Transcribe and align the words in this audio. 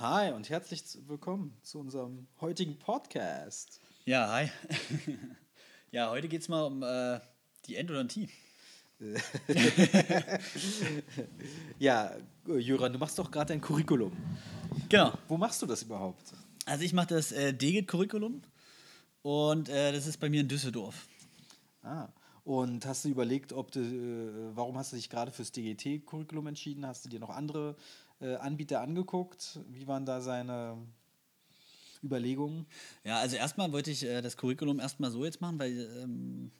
Hi 0.00 0.32
und 0.32 0.48
herzlich 0.48 0.82
willkommen 1.08 1.54
zu 1.60 1.78
unserem 1.78 2.26
heutigen 2.40 2.78
Podcast. 2.78 3.80
Ja, 4.06 4.32
hi. 4.32 4.50
ja, 5.90 6.08
heute 6.08 6.26
geht 6.26 6.40
es 6.40 6.48
mal 6.48 6.62
um 6.62 6.82
äh, 6.82 7.20
die 7.66 7.76
Endodontie. 7.76 8.30
ja, 11.78 12.16
Jöran, 12.46 12.94
du 12.94 12.98
machst 12.98 13.18
doch 13.18 13.30
gerade 13.30 13.52
dein 13.52 13.60
Curriculum. 13.60 14.16
Genau. 14.88 15.12
Wo 15.28 15.36
machst 15.36 15.60
du 15.60 15.66
das 15.66 15.82
überhaupt? 15.82 16.32
Also 16.64 16.82
ich 16.82 16.94
mache 16.94 17.08
das 17.08 17.30
äh, 17.32 17.52
DGIT-Curriculum 17.52 18.40
und 19.20 19.68
äh, 19.68 19.92
das 19.92 20.06
ist 20.06 20.16
bei 20.16 20.30
mir 20.30 20.40
in 20.40 20.48
Düsseldorf. 20.48 21.08
Ah, 21.82 22.08
und 22.44 22.86
hast 22.86 23.04
du 23.04 23.10
überlegt, 23.10 23.52
ob 23.52 23.70
du, 23.70 23.80
äh, 23.80 24.56
warum 24.56 24.78
hast 24.78 24.92
du 24.92 24.96
dich 24.96 25.10
gerade 25.10 25.30
fürs 25.30 25.52
DGT-Curriculum 25.52 26.46
entschieden? 26.46 26.86
Hast 26.86 27.04
du 27.04 27.10
dir 27.10 27.20
noch 27.20 27.28
andere 27.28 27.76
äh, 28.20 28.36
Anbieter 28.36 28.80
angeguckt? 28.80 29.60
Wie 29.68 29.86
waren 29.86 30.06
da 30.06 30.20
seine 30.20 30.78
Überlegungen? 32.02 32.66
Ja, 33.04 33.18
also 33.18 33.36
erstmal 33.36 33.72
wollte 33.72 33.90
ich 33.90 34.04
äh, 34.04 34.22
das 34.22 34.36
Curriculum 34.36 34.80
erstmal 34.80 35.10
so 35.10 35.24
jetzt 35.24 35.40
machen, 35.40 35.58
weil 35.58 35.88
ähm, 36.02 36.50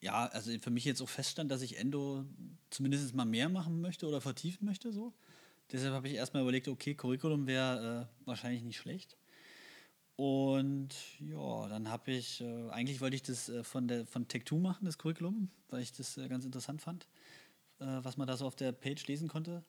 ja, 0.00 0.26
also 0.26 0.52
für 0.60 0.70
mich 0.70 0.84
jetzt 0.84 1.02
auch 1.02 1.08
feststand, 1.08 1.50
dass 1.50 1.62
ich 1.62 1.78
Endo 1.78 2.24
zumindest 2.70 3.14
mal 3.14 3.24
mehr 3.24 3.48
machen 3.48 3.80
möchte 3.80 4.06
oder 4.06 4.20
vertiefen 4.20 4.64
möchte 4.64 4.92
so. 4.92 5.14
Deshalb 5.72 5.94
habe 5.94 6.08
ich 6.08 6.14
erstmal 6.14 6.42
überlegt, 6.42 6.68
okay, 6.68 6.94
Curriculum 6.94 7.46
wäre 7.46 8.08
äh, 8.08 8.26
wahrscheinlich 8.26 8.62
nicht 8.62 8.76
schlecht. 8.76 9.16
Und 10.14 10.94
ja, 11.20 11.68
dann 11.68 11.90
habe 11.90 12.12
ich, 12.12 12.40
äh, 12.40 12.70
eigentlich 12.70 13.00
wollte 13.00 13.16
ich 13.16 13.22
das 13.22 13.48
äh, 13.48 13.64
von, 13.64 13.88
der, 13.88 14.06
von 14.06 14.26
Tech2 14.26 14.60
machen, 14.60 14.84
das 14.84 14.96
Curriculum, 14.96 15.50
weil 15.68 15.82
ich 15.82 15.92
das 15.92 16.16
äh, 16.16 16.28
ganz 16.28 16.44
interessant 16.44 16.80
fand, 16.80 17.08
äh, 17.80 17.84
was 17.84 18.16
man 18.16 18.26
da 18.26 18.36
so 18.36 18.46
auf 18.46 18.56
der 18.56 18.72
Page 18.72 19.06
lesen 19.08 19.28
konnte. 19.28 19.64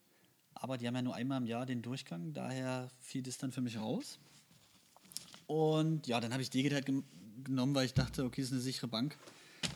Aber 0.62 0.78
die 0.78 0.88
haben 0.88 0.96
ja 0.96 1.02
nur 1.02 1.16
einmal 1.16 1.40
im 1.40 1.46
Jahr 1.46 1.66
den 1.66 1.82
Durchgang, 1.82 2.34
daher 2.34 2.90
fiel 3.00 3.24
das 3.24 3.38
dann 3.38 3.52
für 3.52 3.62
mich 3.62 3.78
raus. 3.78 4.20
Und 5.46 6.08
ja, 6.08 6.20
dann 6.20 6.34
habe 6.34 6.42
ich 6.42 6.50
Digit 6.50 6.74
halt 6.74 6.86
genommen, 7.44 7.74
weil 7.74 7.86
ich 7.86 7.94
dachte, 7.94 8.24
okay, 8.26 8.42
das 8.42 8.50
ist 8.50 8.54
eine 8.54 8.62
sichere 8.62 8.88
Bank, 8.88 9.18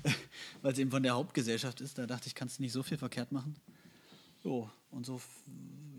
weil 0.61 0.73
es 0.73 0.79
eben 0.79 0.91
von 0.91 1.03
der 1.03 1.13
Hauptgesellschaft 1.13 1.81
ist. 1.81 1.97
Da 1.97 2.05
dachte 2.05 2.27
ich, 2.27 2.35
kannst 2.35 2.59
du 2.59 2.63
nicht 2.63 2.73
so 2.73 2.83
viel 2.83 2.97
verkehrt 2.97 3.31
machen. 3.31 3.55
So, 4.43 4.69
und 4.89 5.05
so 5.05 5.21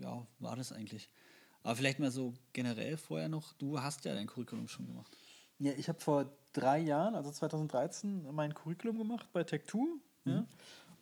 ja, 0.01 0.25
war 0.39 0.55
das 0.55 0.71
eigentlich. 0.71 1.09
Aber 1.63 1.75
vielleicht 1.75 1.99
mal 1.99 2.11
so 2.11 2.33
generell 2.51 2.97
vorher 2.97 3.29
noch, 3.29 3.53
du 3.53 3.81
hast 3.81 4.05
ja 4.05 4.13
dein 4.13 4.27
Curriculum 4.27 4.67
schon 4.67 4.85
gemacht. 4.85 5.17
Ja, 5.59 5.71
ich 5.73 5.87
habe 5.87 5.99
vor 5.99 6.31
drei 6.51 6.79
Jahren, 6.79 7.15
also 7.15 7.31
2013, 7.31 8.33
mein 8.33 8.53
Curriculum 8.53 8.97
gemacht 8.97 9.27
bei 9.31 9.41
Tech2. 9.41 9.75
Mhm. 10.25 10.31
Ja. 10.31 10.47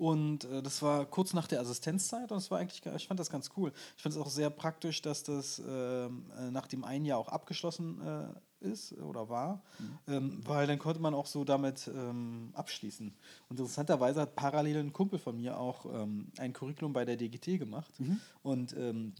Und 0.01 0.45
äh, 0.45 0.63
das 0.63 0.81
war 0.81 1.05
kurz 1.05 1.33
nach 1.33 1.45
der 1.45 1.61
Assistenzzeit 1.61 2.31
und 2.31 2.37
das 2.37 2.49
war 2.49 2.57
eigentlich, 2.57 2.83
ich 2.83 3.07
fand 3.07 3.19
das 3.19 3.29
ganz 3.29 3.51
cool. 3.55 3.71
Ich 3.95 4.01
fand 4.01 4.15
es 4.15 4.19
auch 4.19 4.31
sehr 4.31 4.49
praktisch, 4.49 5.03
dass 5.03 5.21
das 5.21 5.61
ähm, 5.63 6.25
äh, 6.39 6.49
nach 6.49 6.65
dem 6.65 6.83
einen 6.83 7.05
Jahr 7.05 7.19
auch 7.19 7.27
abgeschlossen 7.27 8.01
äh, 8.01 8.67
ist 8.67 8.93
oder 8.93 9.29
war, 9.29 9.61
mhm. 9.77 9.99
ähm, 10.07 10.41
weil 10.43 10.65
dann 10.65 10.79
konnte 10.79 10.99
man 10.99 11.13
auch 11.13 11.27
so 11.27 11.43
damit 11.43 11.87
ähm, 11.87 12.49
abschließen. 12.53 13.13
Und 13.49 13.59
interessanterweise 13.59 14.21
hat 14.21 14.35
parallel 14.35 14.77
ein 14.77 14.91
Kumpel 14.91 15.19
von 15.19 15.37
mir 15.37 15.59
auch 15.59 15.85
ähm, 15.85 16.31
ein 16.39 16.51
Curriculum 16.51 16.93
bei 16.93 17.05
der 17.05 17.15
DGT 17.15 17.59
gemacht 17.59 17.93
mhm. 17.99 18.19
und 18.41 18.75
ähm, 18.75 19.13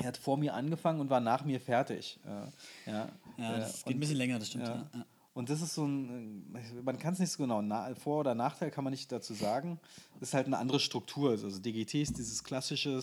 er 0.00 0.08
hat 0.08 0.16
vor 0.16 0.36
mir 0.36 0.54
angefangen 0.54 0.98
und 0.98 1.10
war 1.10 1.20
nach 1.20 1.44
mir 1.44 1.60
fertig. 1.60 2.18
Äh, 2.24 2.90
ja, 2.90 3.08
ja, 3.38 3.58
das 3.58 3.82
äh, 3.82 3.84
geht 3.84 3.96
ein 3.98 4.00
bisschen 4.00 4.16
länger, 4.16 4.40
das 4.40 4.48
stimmt. 4.48 4.66
Ja. 4.66 4.90
Ja. 4.92 5.06
Und 5.34 5.50
das 5.50 5.60
ist 5.60 5.74
so 5.74 5.84
ein, 5.84 6.56
man 6.84 6.96
kann 6.96 7.12
es 7.14 7.18
nicht 7.18 7.32
so 7.32 7.42
genau, 7.42 7.60
Vor- 7.96 8.20
oder 8.20 8.36
Nachteil 8.36 8.70
kann 8.70 8.84
man 8.84 8.92
nicht 8.92 9.10
dazu 9.10 9.34
sagen. 9.34 9.80
Das 10.20 10.28
ist 10.28 10.34
halt 10.34 10.46
eine 10.46 10.58
andere 10.58 10.78
Struktur. 10.78 11.32
Also 11.32 11.58
DGT 11.58 11.94
ist 11.94 12.18
dieses 12.18 12.44
klassische 12.44 13.02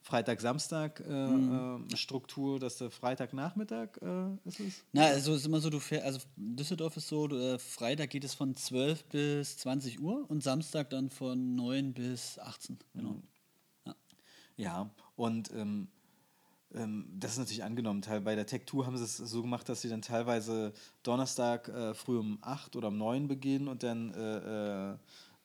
Freitag-Samstag-Struktur, 0.00 2.52
äh, 2.52 2.54
mhm. 2.54 2.60
dass 2.60 2.78
der 2.78 2.92
Freitagnachmittag 2.92 4.00
äh, 4.00 4.26
ist 4.44 4.60
es? 4.60 4.84
Na, 4.92 5.06
also 5.06 5.34
ist 5.34 5.44
immer 5.44 5.60
so, 5.60 5.70
du 5.70 5.80
fährst, 5.80 6.06
also 6.06 6.20
Düsseldorf 6.36 6.96
ist 6.96 7.08
so, 7.08 7.26
du, 7.26 7.36
äh, 7.36 7.58
Freitag 7.58 8.10
geht 8.10 8.22
es 8.22 8.34
von 8.34 8.54
12 8.54 9.02
bis 9.06 9.58
20 9.58 10.00
Uhr 10.00 10.24
und 10.30 10.44
Samstag 10.44 10.88
dann 10.90 11.10
von 11.10 11.56
9 11.56 11.94
bis 11.94 12.38
18. 12.38 12.78
Genau. 12.94 13.10
Mhm. 13.10 13.24
Ja. 13.86 13.94
ja, 14.56 14.88
und 15.16 15.52
ähm, 15.52 15.88
das 16.74 17.32
ist 17.32 17.38
natürlich 17.38 17.64
angenommen. 17.64 18.02
Bei 18.24 18.34
der 18.34 18.46
Tech 18.46 18.62
Tour 18.64 18.86
haben 18.86 18.96
sie 18.96 19.04
es 19.04 19.18
so 19.18 19.42
gemacht, 19.42 19.68
dass 19.68 19.82
sie 19.82 19.88
dann 19.88 20.00
teilweise 20.00 20.72
Donnerstag 21.02 21.68
äh, 21.68 21.94
früh 21.94 22.18
um 22.18 22.38
8 22.40 22.76
oder 22.76 22.88
um 22.88 22.96
9 22.96 23.28
beginnen 23.28 23.68
und 23.68 23.82
dann 23.82 24.12
äh, 24.14 24.92
äh, 24.92 24.96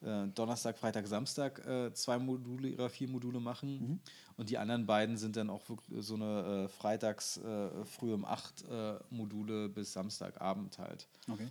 äh, 0.01 0.27
Donnerstag, 0.27 0.77
Freitag, 0.77 1.07
Samstag 1.07 1.65
äh, 1.65 1.93
zwei 1.93 2.17
Module 2.17 2.69
ihrer 2.69 2.89
vier 2.89 3.09
Module 3.09 3.39
machen. 3.39 3.79
Mhm. 3.79 3.99
Und 4.37 4.49
die 4.49 4.57
anderen 4.57 4.85
beiden 4.85 5.17
sind 5.17 5.35
dann 5.35 5.49
auch 5.49 5.63
so 5.97 6.15
eine 6.15 6.65
äh, 6.65 6.67
Freitags 6.69 7.39
früh 7.85 8.13
um 8.13 8.23
8 8.23 8.65
Module 9.09 9.67
bis 9.67 9.93
Samstagabend 9.93 10.77
halt. 10.77 11.07
Okay. 11.29 11.49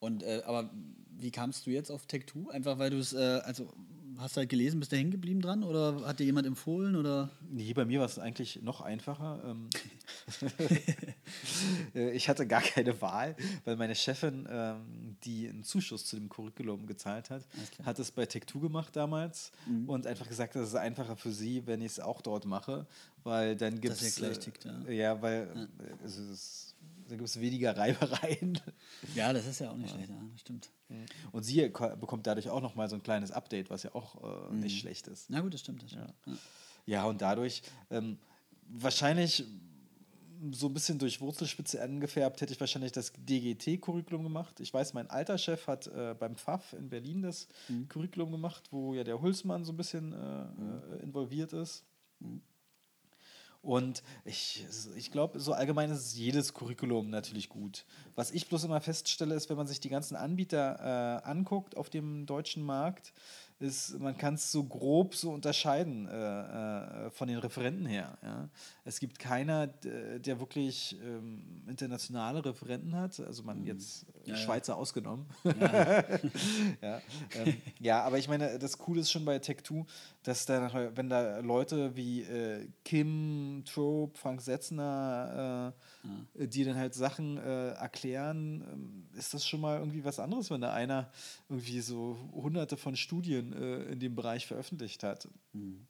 Und 0.00 0.24
aber 0.24 0.70
wie 1.18 1.30
kamst 1.30 1.66
du 1.66 1.70
jetzt 1.70 1.90
auf 1.90 2.06
Tech 2.06 2.26
2? 2.32 2.52
Einfach 2.52 2.78
weil 2.78 2.90
du 2.90 2.98
es, 2.98 3.14
also 3.14 3.70
hast 4.20 4.36
du 4.36 4.40
halt 4.40 4.48
gelesen, 4.48 4.80
bist 4.80 4.92
du 4.92 4.96
hängen 4.96 5.10
geblieben 5.10 5.40
dran 5.40 5.64
oder 5.64 6.06
hat 6.06 6.20
dir 6.20 6.24
jemand 6.24 6.46
empfohlen? 6.46 6.96
Oder? 6.96 7.30
Nee, 7.50 7.72
bei 7.72 7.84
mir 7.84 8.00
war 8.00 8.06
es 8.06 8.18
eigentlich 8.18 8.62
noch 8.62 8.80
einfacher. 8.80 9.42
Ähm, 9.44 9.68
äh, 11.94 12.10
ich 12.12 12.28
hatte 12.28 12.46
gar 12.46 12.62
keine 12.62 13.00
Wahl, 13.00 13.36
weil 13.64 13.76
meine 13.76 13.94
Chefin, 13.94 14.46
ähm, 14.50 15.16
die 15.24 15.48
einen 15.48 15.64
Zuschuss 15.64 16.04
zu 16.04 16.16
dem 16.16 16.28
Curriculum 16.28 16.86
gezahlt 16.86 17.30
hat, 17.30 17.42
hat 17.84 17.98
es 17.98 18.10
bei 18.10 18.24
Tech2 18.24 18.60
gemacht 18.60 18.94
damals 18.96 19.52
mhm. 19.66 19.88
und 19.88 20.06
einfach 20.06 20.28
gesagt, 20.28 20.54
das 20.54 20.68
ist 20.68 20.74
einfacher 20.74 21.16
für 21.16 21.32
sie, 21.32 21.66
wenn 21.66 21.80
ich 21.80 21.92
es 21.92 22.00
auch 22.00 22.20
dort 22.20 22.44
mache, 22.44 22.86
weil 23.24 23.56
dann 23.56 23.80
gibt 23.80 23.94
es. 23.94 24.00
Das 24.00 24.18
ja 24.18 24.26
gleich 24.26 24.38
tickt, 24.38 24.64
ja. 24.64 24.82
Äh, 24.86 24.96
ja, 24.96 25.22
weil 25.22 25.48
ja. 25.54 25.66
Also 26.02 26.22
es 26.32 26.69
da 27.10 27.16
gibt 27.16 27.28
es 27.28 27.40
weniger 27.40 27.76
Reibereien. 27.76 28.58
Ja, 29.14 29.32
das 29.32 29.46
ist 29.46 29.60
ja 29.60 29.70
auch 29.70 29.76
nicht 29.76 29.90
ja. 29.90 29.96
schlecht, 29.96 30.10
ja, 30.10 30.38
stimmt. 30.38 30.70
Mhm. 30.88 31.06
Und 31.32 31.42
sie 31.42 31.68
bekommt 31.68 32.26
dadurch 32.26 32.48
auch 32.48 32.60
nochmal 32.60 32.88
so 32.88 32.94
ein 32.94 33.02
kleines 33.02 33.30
Update, 33.32 33.70
was 33.70 33.82
ja 33.82 33.94
auch 33.94 34.50
äh, 34.50 34.54
nicht 34.54 34.74
mhm. 34.74 34.78
schlecht 34.78 35.08
ist. 35.08 35.28
Na 35.30 35.40
gut, 35.40 35.54
das 35.54 35.60
stimmt. 35.60 35.82
Das 35.82 35.90
stimmt. 35.90 36.14
Ja. 36.26 36.34
ja. 36.86 37.04
und 37.04 37.20
dadurch 37.20 37.62
ähm, 37.90 38.18
wahrscheinlich 38.68 39.44
so 40.52 40.68
ein 40.68 40.74
bisschen 40.74 40.98
durch 40.98 41.20
Wurzelspitze 41.20 41.82
angefärbt, 41.82 42.40
hätte 42.40 42.52
ich 42.52 42.60
wahrscheinlich 42.60 42.92
das 42.92 43.12
DGT-Curriculum 43.12 44.22
gemacht. 44.22 44.60
Ich 44.60 44.72
weiß, 44.72 44.94
mein 44.94 45.10
alter 45.10 45.36
Chef 45.36 45.66
hat 45.66 45.86
äh, 45.88 46.14
beim 46.18 46.36
FAF 46.36 46.72
in 46.72 46.88
Berlin 46.88 47.22
das 47.22 47.48
mhm. 47.68 47.88
Curriculum 47.88 48.32
gemacht, 48.32 48.68
wo 48.70 48.94
ja 48.94 49.04
der 49.04 49.20
Hulsmann 49.20 49.64
so 49.64 49.72
ein 49.72 49.76
bisschen 49.76 50.12
äh, 50.12 50.16
mhm. 50.16 50.82
Äh, 50.92 51.02
involviert 51.02 51.52
ist. 51.52 51.84
Mhm. 52.20 52.40
Und 53.62 54.02
ich, 54.24 54.64
ich 54.96 55.10
glaube, 55.10 55.38
so 55.38 55.52
allgemein 55.52 55.90
ist 55.90 56.14
jedes 56.14 56.54
Curriculum 56.54 57.10
natürlich 57.10 57.50
gut. 57.50 57.84
Was 58.14 58.30
ich 58.30 58.48
bloß 58.48 58.64
immer 58.64 58.80
feststelle, 58.80 59.34
ist, 59.34 59.50
wenn 59.50 59.56
man 59.56 59.66
sich 59.66 59.80
die 59.80 59.90
ganzen 59.90 60.16
Anbieter 60.16 61.22
äh, 61.24 61.28
anguckt 61.28 61.76
auf 61.76 61.90
dem 61.90 62.24
deutschen 62.24 62.62
Markt, 62.62 63.12
ist, 63.60 63.98
man 64.00 64.16
kann 64.16 64.34
es 64.34 64.50
so 64.50 64.64
grob 64.64 65.14
so 65.14 65.30
unterscheiden 65.30 66.08
äh, 66.08 67.06
äh, 67.06 67.10
von 67.10 67.28
den 67.28 67.38
Referenten 67.38 67.86
her. 67.86 68.18
Ja. 68.22 68.48
Es 68.84 68.98
gibt 68.98 69.18
keiner, 69.18 69.66
der 69.66 70.40
wirklich 70.40 70.98
ähm, 71.04 71.62
internationale 71.68 72.44
Referenten 72.44 72.96
hat, 72.96 73.20
also 73.20 73.42
man 73.42 73.60
mhm. 73.60 73.66
jetzt 73.66 74.06
ja, 74.24 74.36
Schweizer 74.36 74.72
ja. 74.72 74.78
ausgenommen. 74.78 75.26
Ja. 75.44 75.52
ja, 76.82 77.02
ähm, 77.34 77.56
ja, 77.78 78.02
aber 78.02 78.18
ich 78.18 78.28
meine, 78.28 78.58
das 78.58 78.78
Coole 78.78 79.00
ist 79.02 79.10
schon 79.10 79.24
bei 79.24 79.36
Tech2, 79.36 79.84
dass 80.22 80.46
da, 80.46 80.90
wenn 80.94 81.08
da 81.08 81.40
Leute 81.40 81.94
wie 81.96 82.22
äh, 82.22 82.66
Kim, 82.84 83.62
Trope, 83.66 84.18
Frank 84.18 84.40
Setzner, 84.40 85.74
äh, 85.99 85.99
die 86.34 86.64
dann 86.64 86.76
halt 86.76 86.94
Sachen 86.94 87.36
äh, 87.36 87.70
erklären, 87.70 88.64
ähm, 88.72 89.06
ist 89.18 89.34
das 89.34 89.46
schon 89.46 89.60
mal 89.60 89.78
irgendwie 89.78 90.04
was 90.04 90.18
anderes, 90.18 90.50
wenn 90.50 90.60
da 90.60 90.72
einer 90.72 91.10
irgendwie 91.48 91.80
so 91.80 92.16
hunderte 92.32 92.76
von 92.76 92.96
Studien 92.96 93.52
äh, 93.52 93.82
in 93.84 94.00
dem 94.00 94.14
Bereich 94.14 94.46
veröffentlicht 94.46 95.02
hat. 95.02 95.28
Mhm. 95.52 95.86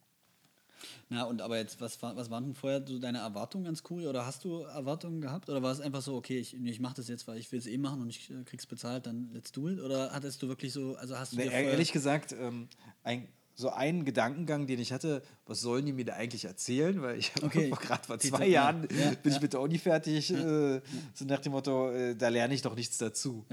Na, 1.08 1.24
und 1.24 1.42
aber 1.42 1.58
jetzt, 1.58 1.80
was, 1.80 2.00
was 2.02 2.30
waren 2.30 2.44
denn 2.44 2.54
vorher 2.54 2.84
so 2.86 2.98
deine 2.98 3.18
Erwartungen 3.18 3.66
ans 3.66 3.82
Kuri? 3.82 4.06
Oder 4.06 4.26
hast 4.26 4.44
du 4.44 4.62
Erwartungen 4.62 5.20
gehabt? 5.20 5.48
Oder 5.48 5.62
war 5.62 5.72
es 5.72 5.80
einfach 5.80 6.02
so, 6.02 6.16
okay, 6.16 6.38
ich, 6.38 6.54
ich 6.54 6.80
mache 6.80 6.94
das 6.94 7.08
jetzt, 7.08 7.28
weil 7.28 7.38
ich 7.38 7.50
will 7.52 7.58
es 7.58 7.66
eh 7.66 7.78
machen 7.78 8.00
und 8.00 8.08
ich 8.08 8.30
äh, 8.30 8.42
krieg's 8.44 8.66
bezahlt, 8.66 9.06
dann 9.06 9.30
let's 9.32 9.52
do 9.52 9.68
it? 9.68 9.80
Oder 9.80 10.12
hattest 10.12 10.42
du 10.42 10.48
wirklich 10.48 10.72
so, 10.72 10.96
also 10.96 11.18
hast 11.18 11.32
du 11.32 11.36
nee, 11.36 11.48
Ehrlich 11.48 11.92
gesagt, 11.92 12.32
ähm, 12.32 12.68
ein, 13.02 13.28
so 13.54 13.70
einen 13.70 14.04
Gedankengang, 14.04 14.66
den 14.66 14.80
ich 14.80 14.92
hatte, 14.92 15.22
was 15.46 15.60
sollen 15.60 15.84
die 15.84 15.92
mir 15.92 16.04
da 16.04 16.14
eigentlich 16.14 16.44
erzählen? 16.44 17.00
Weil 17.02 17.18
ich 17.18 17.32
okay. 17.42 17.70
gerade 17.70 18.02
vor 18.06 18.18
zwei 18.18 18.46
die 18.46 18.52
Jahren 18.52 18.82
ja, 18.82 19.10
bin 19.22 19.30
ja. 19.30 19.36
ich 19.36 19.42
mit 19.42 19.52
der 19.52 19.60
Uni 19.60 19.78
fertig, 19.78 20.30
ja, 20.30 20.76
äh, 20.76 20.80
so 21.14 21.24
nach 21.24 21.40
dem 21.40 21.52
Motto, 21.52 21.90
äh, 21.90 22.14
da 22.16 22.28
lerne 22.28 22.54
ich 22.54 22.62
doch 22.62 22.74
nichts 22.74 22.98
dazu. 22.98 23.44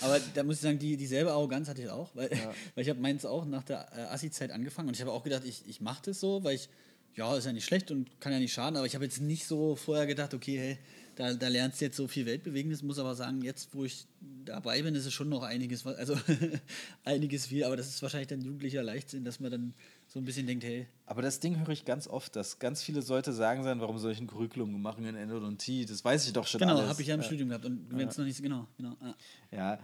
Aber 0.00 0.20
da 0.34 0.42
muss 0.44 0.56
ich 0.56 0.60
sagen, 0.60 0.78
die, 0.78 0.96
dieselbe 0.96 1.32
Arroganz 1.32 1.68
hatte 1.68 1.82
ich 1.82 1.88
auch, 1.88 2.14
weil, 2.14 2.30
weil 2.74 2.84
ich 2.84 2.90
habe 2.90 3.00
meins 3.00 3.24
auch 3.24 3.44
nach 3.44 3.64
der 3.64 3.88
äh, 3.96 4.02
Assi-Zeit 4.02 4.50
angefangen 4.50 4.88
und 4.88 4.94
ich 4.94 5.00
habe 5.00 5.12
auch 5.12 5.24
gedacht, 5.24 5.44
ich, 5.44 5.66
ich 5.66 5.80
mache 5.80 6.02
das 6.06 6.20
so, 6.20 6.44
weil 6.44 6.56
ich, 6.56 6.68
ja, 7.14 7.36
ist 7.36 7.46
ja 7.46 7.52
nicht 7.52 7.64
schlecht 7.64 7.90
und 7.90 8.20
kann 8.20 8.32
ja 8.32 8.38
nicht 8.38 8.52
schaden, 8.52 8.76
aber 8.76 8.86
ich 8.86 8.94
habe 8.94 9.04
jetzt 9.04 9.20
nicht 9.20 9.46
so 9.46 9.74
vorher 9.74 10.06
gedacht, 10.06 10.34
okay, 10.34 10.58
hey, 10.58 10.78
da, 11.18 11.34
da 11.34 11.48
lernst 11.48 11.80
du 11.80 11.86
jetzt 11.86 11.96
so 11.96 12.06
viel 12.06 12.26
Weltbewegendes, 12.26 12.84
muss 12.84 13.00
aber 13.00 13.16
sagen, 13.16 13.42
jetzt, 13.42 13.74
wo 13.74 13.84
ich 13.84 14.06
dabei 14.44 14.82
bin, 14.82 14.94
ist 14.94 15.04
es 15.04 15.12
schon 15.12 15.28
noch 15.28 15.42
einiges, 15.42 15.84
also 15.84 16.16
einiges 17.04 17.48
viel, 17.48 17.64
aber 17.64 17.76
das 17.76 17.88
ist 17.88 18.00
wahrscheinlich 18.02 18.28
dann 18.28 18.40
jugendlicher 18.40 18.84
Leichtsinn, 18.84 19.24
dass 19.24 19.40
man 19.40 19.50
dann 19.50 19.74
so 20.06 20.20
ein 20.20 20.24
bisschen 20.24 20.46
denkt, 20.46 20.62
hey, 20.62 20.86
Aber 21.06 21.20
das 21.20 21.40
Ding 21.40 21.58
höre 21.58 21.70
ich 21.70 21.84
ganz 21.84 22.06
oft, 22.06 22.36
dass 22.36 22.60
ganz 22.60 22.84
viele 22.84 23.00
Leute 23.00 23.32
sagen 23.32 23.64
sein, 23.64 23.80
warum 23.80 23.98
soll 23.98 24.12
ich 24.12 24.20
ein 24.20 24.28
Curriculum 24.28 24.80
machen 24.80 25.04
in 25.04 25.16
Endodontie? 25.16 25.86
Das 25.86 26.04
weiß 26.04 26.24
ich 26.28 26.32
doch 26.32 26.46
schon 26.46 26.60
genau, 26.60 26.80
habe 26.82 27.02
ich 27.02 27.08
ja 27.08 27.16
im 27.16 27.20
Äh, 27.20 27.24
Studium 27.24 27.48
gehabt 27.48 27.64
und 27.64 27.88
wenn 27.90 28.06
es 28.06 28.16
noch 28.16 28.24
nicht 28.24 28.36
so, 28.36 28.42
genau, 28.44 28.68
genau. 28.76 28.96
Ja. 29.02 29.14
Ja, 29.50 29.78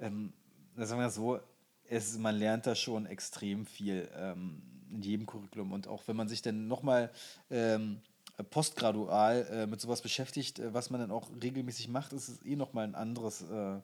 ähm, 0.00 0.34
sagen 0.76 1.00
wir 1.00 1.08
so, 1.08 1.40
es, 1.88 2.18
man 2.18 2.36
lernt 2.36 2.66
da 2.66 2.74
schon 2.74 3.06
extrem 3.06 3.64
viel 3.64 4.06
ähm, 4.14 4.60
in 4.92 5.00
jedem 5.00 5.24
Curriculum. 5.26 5.72
Und 5.72 5.88
auch 5.88 6.06
wenn 6.06 6.16
man 6.16 6.28
sich 6.28 6.42
dann 6.42 6.68
nochmal 6.68 7.10
ähm, 7.50 8.00
postgradual 8.42 9.46
äh, 9.50 9.66
mit 9.66 9.80
sowas 9.80 10.02
beschäftigt, 10.02 10.58
äh, 10.58 10.74
was 10.74 10.90
man 10.90 11.00
dann 11.00 11.10
auch 11.10 11.30
regelmäßig 11.42 11.88
macht, 11.88 12.12
ist 12.12 12.28
es 12.28 12.44
eh 12.44 12.56
nochmal 12.56 12.84
ein 12.84 12.94
anderes, 12.94 13.42
äh, 13.42 13.78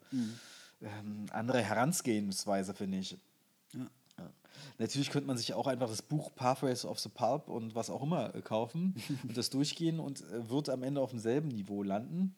ähm, 0.83 1.27
andere 1.31 1.63
Herangehensweise, 1.63 2.75
finde 2.75 2.99
ich. 2.99 3.17
Ja. 3.73 3.87
Ja. 4.19 4.31
Natürlich 4.79 5.11
könnte 5.11 5.29
man 5.29 5.37
sich 5.37 5.55
auch 5.55 5.67
einfach 5.67 5.89
das 5.89 6.03
Buch 6.03 6.35
Pathways 6.35 6.85
of 6.85 6.99
the 6.99 7.09
Pulp 7.09 7.49
und 7.49 7.75
was 7.75 7.91
auch 7.91 8.03
immer 8.03 8.35
äh, 8.35 8.43
kaufen 8.43 8.95
und 9.23 9.37
das 9.37 9.51
durchgehen 9.51 10.01
und 10.01 10.23
äh, 10.23 10.49
wird 10.51 10.69
am 10.69 10.83
Ende 10.83 11.01
auf 11.01 11.11
demselben 11.11 11.49
Niveau 11.49 11.83
landen. 11.83 12.35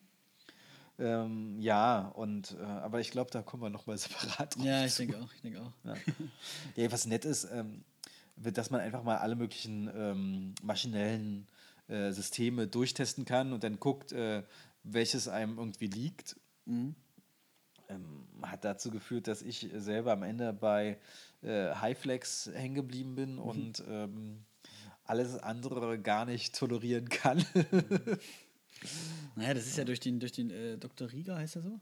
Ähm, 0.99 1.59
ja, 1.59 2.09
und 2.09 2.57
äh, 2.61 2.65
aber 2.65 3.01
ich 3.01 3.11
glaube, 3.11 3.31
da 3.31 3.43
kommen 3.43 3.63
wir 3.63 3.71
nochmal 3.71 3.97
separat 3.99 4.57
drauf. 4.57 4.65
ja, 4.65 4.85
ich 4.85 4.95
denke 4.97 5.19
auch, 5.19 5.33
ich 5.33 5.41
denke 5.41 5.63
auch. 5.63 5.73
Ja. 5.85 5.95
ja, 6.77 6.93
was 6.93 7.07
nett 7.07 7.25
ist, 7.25 7.49
ähm, 7.51 7.83
wird, 8.37 8.59
dass 8.59 8.71
man 8.71 8.81
einfach 8.81 9.03
mal 9.03 9.17
alle 9.17 9.35
möglichen 9.35 9.91
ähm, 9.97 10.55
maschinellen 10.63 11.47
äh, 11.89 12.13
Systeme 12.13 12.67
durchtesten 12.67 13.25
kann 13.25 13.53
und 13.53 13.65
dann 13.65 13.79
guckt, 13.79 14.13
äh, 14.13 14.43
welches 14.83 15.29
einem 15.29 15.59
irgendwie 15.59 15.87
liegt. 15.87 16.37
Mhm. 16.65 16.95
Ähm, 17.89 18.27
hat 18.43 18.65
dazu 18.65 18.91
geführt, 18.91 19.27
dass 19.29 19.43
ich 19.43 19.69
selber 19.77 20.13
am 20.13 20.23
Ende 20.23 20.53
bei 20.53 20.99
äh, 21.43 21.75
Highflex 21.75 22.51
hängen 22.55 22.75
geblieben 22.75 23.15
bin 23.15 23.39
und 23.39 23.83
ähm, 23.89 24.45
alles 25.05 25.37
andere 25.39 25.99
gar 26.01 26.25
nicht 26.25 26.55
tolerieren 26.55 27.09
kann. 27.09 27.45
Naja, 29.35 29.55
das 29.55 29.67
ist 29.67 29.79
ja 29.79 29.85
durch 29.85 30.01
den, 30.01 30.21
durch 30.21 30.33
den 30.33 30.51
äh, 30.51 30.77
Dr. 30.77 31.11
Rieger, 31.11 31.37
heißt 31.37 31.57
er 31.57 31.63
so? 31.63 31.81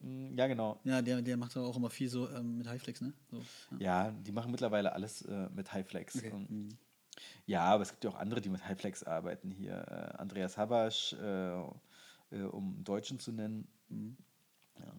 Mm, 0.00 0.36
ja, 0.36 0.46
genau. 0.46 0.78
Ja, 0.84 1.02
der, 1.02 1.22
der 1.22 1.36
macht 1.36 1.56
auch 1.56 1.76
immer 1.76 1.90
viel 1.90 2.08
so 2.08 2.28
ähm, 2.30 2.58
mit 2.58 2.68
Highflex, 2.68 3.00
ne? 3.00 3.12
So, 3.30 3.38
ja. 3.78 4.06
Ja, 4.06 4.10
die 4.10 4.32
machen 4.32 4.50
mittlerweile 4.50 4.92
alles 4.92 5.22
äh, 5.22 5.48
mit 5.54 5.72
Highflex. 5.72 6.16
Okay. 6.16 6.32
Mhm. 6.32 6.68
Ja, 7.46 7.62
aber 7.64 7.82
es 7.82 7.90
gibt 7.90 8.04
ja 8.04 8.10
auch 8.10 8.18
andere, 8.18 8.40
die 8.40 8.48
mit 8.48 8.66
Highflex 8.66 9.02
arbeiten. 9.02 9.50
Hier 9.50 9.86
äh, 9.88 10.16
Andreas 10.18 10.56
Habasch, 10.56 11.14
äh, 11.14 11.60
äh, 12.30 12.42
um 12.50 12.82
Deutschen 12.84 13.18
zu 13.18 13.32
nennen. 13.32 13.68
Ja. 14.78 14.92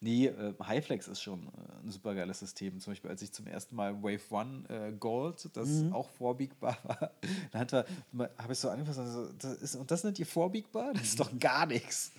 Nee, 0.00 0.26
äh, 0.26 0.54
Highflex 0.62 1.08
ist 1.08 1.22
schon 1.22 1.46
äh, 1.46 1.84
ein 1.84 1.90
super 1.90 2.14
geiles 2.14 2.40
System. 2.40 2.80
Zum 2.80 2.92
Beispiel, 2.92 3.10
als 3.10 3.22
ich 3.22 3.32
zum 3.32 3.46
ersten 3.46 3.76
Mal 3.76 4.02
Wave 4.02 4.20
One 4.30 4.68
äh, 4.68 4.92
Gold, 4.92 5.48
das 5.54 5.84
auch 5.92 6.10
vorbiegbar 6.10 6.76
war, 6.84 7.12
dann 7.52 7.84
habe 8.38 8.52
ich 8.52 8.58
so 8.58 8.68
angefasst, 8.68 8.98
also, 8.98 9.32
das 9.32 9.54
ist, 9.54 9.76
und 9.76 9.90
das 9.90 10.04
nennt 10.04 10.18
ihr 10.18 10.26
vorbiegbar? 10.26 10.92
Das 10.92 11.04
ist 11.04 11.20
doch 11.20 11.30
gar 11.38 11.66
nichts. 11.66 12.12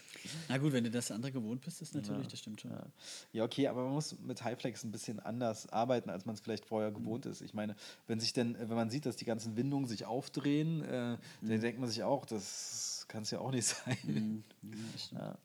Na 0.50 0.58
gut, 0.58 0.72
wenn 0.74 0.84
du 0.84 0.92
das 0.92 1.12
andere 1.12 1.32
gewohnt 1.32 1.62
bist, 1.62 1.82
ist 1.82 1.94
natürlich, 1.96 2.28
das 2.28 2.40
stimmt 2.40 2.62
schon. 2.62 2.72
Ja. 2.72 2.86
ja, 3.34 3.44
okay, 3.44 3.68
aber 3.68 3.84
man 3.84 3.94
muss 3.94 4.18
mit 4.20 4.44
Highflex 4.44 4.84
ein 4.84 4.92
bisschen 4.92 5.20
anders 5.20 5.68
arbeiten, 5.70 6.10
als 6.10 6.26
man 6.26 6.36
es 6.36 6.42
vielleicht 6.42 6.66
vorher 6.66 6.92
gewohnt 6.92 7.26
ist. 7.26 7.42
Ich 7.42 7.54
meine, 7.54 7.76
wenn 8.08 8.20
sich 8.20 8.34
denn, 8.34 8.58
wenn 8.60 8.76
man 8.76 8.90
sieht, 8.90 9.06
dass 9.06 9.16
die 9.16 9.26
ganzen 9.26 9.56
Windungen 9.58 9.88
sich 9.88 10.06
aufdrehen, 10.06 10.82
äh, 10.84 11.18
dann 11.42 11.62
denkt 11.62 11.80
man 11.80 11.90
sich 11.90 12.04
auch, 12.04 12.26
das 12.26 13.06
kann 13.08 13.24
es 13.24 13.32
ja 13.32 13.40
auch 13.40 13.52
nicht 13.52 13.66
sein. 13.86 14.44
Ja, 14.64 14.70
das 14.94 15.04
stimmt. 15.06 15.22
Ja. 15.22 15.38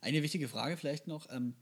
Eine 0.00 0.22
wichtige 0.22 0.48
Frage 0.48 0.76
vielleicht 0.76 1.06
noch. 1.06 1.28
Ähm, 1.30 1.54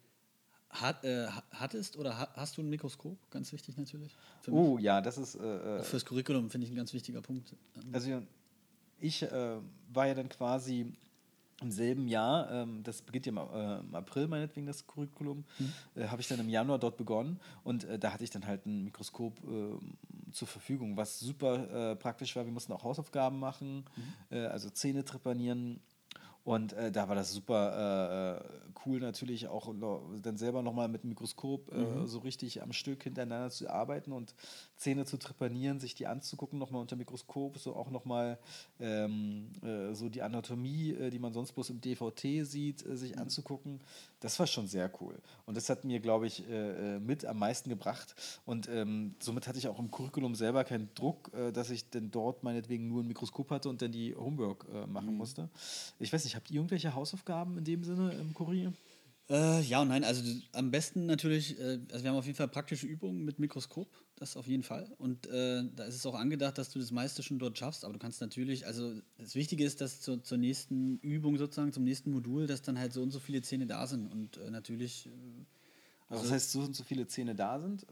hat, 0.71 1.03
äh, 1.05 1.27
ha- 1.27 1.43
hattest 1.51 1.97
oder 1.97 2.17
ha 2.17 2.29
hast 2.35 2.56
du 2.56 2.63
ein 2.63 2.71
Mikroskop? 2.71 3.19
Ganz 3.31 3.53
wichtig 3.53 3.77
natürlich. 3.77 4.17
Oh 4.49 4.79
ja, 4.79 5.01
das 5.01 5.19
ist. 5.19 5.35
Äh, 5.35 5.79
äh, 5.79 5.83
fürs 5.83 6.05
Curriculum 6.05 6.49
finde 6.49 6.67
ich 6.67 6.73
ein 6.73 6.77
ganz 6.77 6.93
wichtiger 6.93 7.21
Punkt. 7.23 7.56
Also 7.93 8.23
ich 9.01 9.23
äh, 9.23 9.56
war 9.93 10.06
ja 10.06 10.15
dann 10.15 10.29
quasi 10.29 10.93
im 11.61 11.71
selben 11.71 12.09
Jahr, 12.09 12.51
ähm, 12.51 12.83
das 12.83 13.03
beginnt 13.03 13.27
ja 13.27 13.33
im, 13.33 13.39
äh, 13.39 13.81
im 13.81 13.95
April 13.95 14.29
meinetwegen 14.29 14.67
das 14.67 14.87
Curriculum, 14.87 15.45
äh, 15.95 16.07
habe 16.09 16.21
ich 16.23 16.29
dann 16.29 16.41
im 16.41 16.49
Januar 16.49 16.79
dort 16.79 16.97
begonnen 16.97 17.39
und 17.65 17.85
äh, 17.85 17.99
da 17.99 18.12
hatte 18.12 18.25
ich 18.25 18.31
dann 18.31 18.47
halt 18.47 18.67
ein 18.67 18.85
Mikroskop 18.85 19.39
äh, 19.45 20.33
zur 20.33 20.49
Verfügung, 20.49 20.97
was 20.97 21.21
super 21.21 21.93
äh, 21.93 21.97
praktisch 21.97 22.35
war. 22.37 22.45
Wir 22.45 22.53
mussten 22.53 22.73
auch 22.73 22.85
Hausaufgaben 22.85 23.39
machen, 23.39 23.85
äh, 24.31 24.47
also 24.47 24.71
Zähne 24.71 25.05
trepanieren. 25.05 25.81
Und 26.45 26.73
äh, 26.73 26.91
da 26.91 27.09
war 27.09 27.15
das 27.15 27.33
super 27.33 28.41
äh, 28.41 28.71
cool 28.87 29.01
natürlich 29.01 29.49
auch 29.49 29.75
dann 30.23 30.37
selber 30.37 30.63
nochmal 30.63 30.89
mit 30.89 31.03
dem 31.03 31.11
Mikroskop 31.11 31.73
äh, 31.73 32.07
so 32.07 32.21
richtig 32.21 32.63
am 32.63 32.73
Stück 32.73 33.03
hintereinander 33.03 33.51
zu 33.51 33.69
arbeiten 33.69 34.13
und 34.13 34.35
Zähne 34.77 35.05
zu 35.05 35.19
trepanieren, 35.19 35.81
sich 35.81 35.95
die 35.95 36.07
anzugucken, 36.07 36.59
nochmal 36.59 36.81
unter 36.81 36.97
Mikroskop, 36.97 37.59
so 37.59 37.77
auch 37.77 37.91
nochmal 37.91 38.39
ähm, 38.79 39.49
äh, 39.63 39.95
so 39.95 40.09
die 40.09 40.23
Anatomie, 40.23 40.93
äh, 40.93 41.11
die 41.11 41.19
man 41.19 41.33
sonst 41.33 41.53
bloß 41.53 41.71
im 41.71 41.81
DVT 41.81 42.47
sieht, 42.47 42.87
äh, 42.87 42.97
sich 42.97 43.19
anzugucken. 43.19 43.81
Das 44.21 44.39
war 44.39 44.47
schon 44.47 44.67
sehr 44.67 44.91
cool. 45.01 45.19
Und 45.47 45.57
das 45.57 45.69
hat 45.69 45.85
mir, 45.85 46.01
glaube 46.01 46.27
ich, 46.27 46.49
äh, 46.49 46.97
äh, 46.97 47.01
mit 47.01 47.25
am 47.25 47.39
meisten 47.39 47.69
gebracht. 47.69 48.15
Und 48.47 48.69
ähm, 48.69 49.15
somit 49.19 49.47
hatte 49.47 49.59
ich 49.59 49.69
auch 49.69 49.79
im 49.79 49.91
Curriculum 49.91 50.35
selber 50.35 50.65
keinen 50.65 50.89
Druck, 50.95 51.31
äh, 51.35 51.53
dass 51.53 51.71
ich 51.71 51.91
denn 51.91 52.11
dort 52.11 52.43
meinetwegen 52.43 52.89
nur 52.89 53.03
ein 53.03 53.09
Mikroskop 53.09 53.51
hatte 53.51 53.69
und 53.69 53.83
dann 53.83 53.93
die 53.93 54.15
Homework 54.15 54.67
äh, 54.73 54.87
machen 54.87 55.15
musste. 55.15 55.49
Ich 55.99 56.13
weiß 56.13 56.25
nicht, 56.25 56.30
habt 56.37 56.50
ihr 56.50 56.56
irgendwelche 56.56 56.94
Hausaufgaben 56.94 57.59
in 57.59 57.65
dem 57.65 57.85
Sinne 57.85 58.12
im 58.15 58.35
Kurier? 58.35 58.73
Äh, 59.29 59.61
ja 59.62 59.81
und 59.81 59.88
nein, 59.88 60.03
also 60.03 60.23
am 60.53 60.73
besten 60.73 61.06
natürlich, 61.06 61.56
äh, 61.61 61.79
also 61.93 62.03
wir 62.03 62.11
haben 62.11 62.17
auf 62.17 62.27
jeden 62.27 62.37
Fall 62.37 62.49
praktische 62.49 62.87
Übungen 62.88 63.25
mit 63.25 63.38
Mikroskop, 63.38 63.88
das 64.17 64.37
auf 64.37 64.49
jeden 64.49 64.65
Fall. 64.65 64.93
Und 64.99 65.27
äh, 65.29 65.62
da 65.77 65.85
ist 65.85 65.94
es 65.94 66.05
auch 66.05 66.17
angedacht, 66.17 66.59
dass 66.59 66.71
du 66.71 66.81
das 66.81 66.91
meiste 66.91 67.23
schon 67.23 67.38
dort 67.38 67.56
schaffst, 67.56 67.85
aber 67.85 67.93
du 67.93 68.00
kannst 68.00 68.21
natürlich, 68.21 68.67
also 68.67 68.93
das 69.19 69.37
Wichtige 69.37 69.65
ist, 69.65 69.81
dass 69.81 70.00
zur, 70.00 70.25
zur 70.25 70.37
nächsten 70.37 70.99
Übung 70.99 71.38
sozusagen, 71.38 71.73
zum 71.73 71.85
nächsten 71.85 72.11
Modul, 72.11 72.49
dass 72.49 72.62
dann 72.62 72.77
halt 72.77 72.93
so 72.93 73.03
und 73.03 73.12
so 73.12 73.21
viele 73.21 73.41
Zähne 73.43 73.67
da 73.67 73.87
sind. 73.87 74.11
Und 74.11 74.38
äh, 74.38 74.50
natürlich, 74.50 75.06
äh, 75.06 75.11
Also 76.09 76.25
das 76.25 76.32
heißt, 76.32 76.50
so 76.50 76.61
und 76.62 76.75
so 76.75 76.82
viele 76.82 77.06
Zähne 77.06 77.37
da 77.37 77.61
sind? 77.61 77.87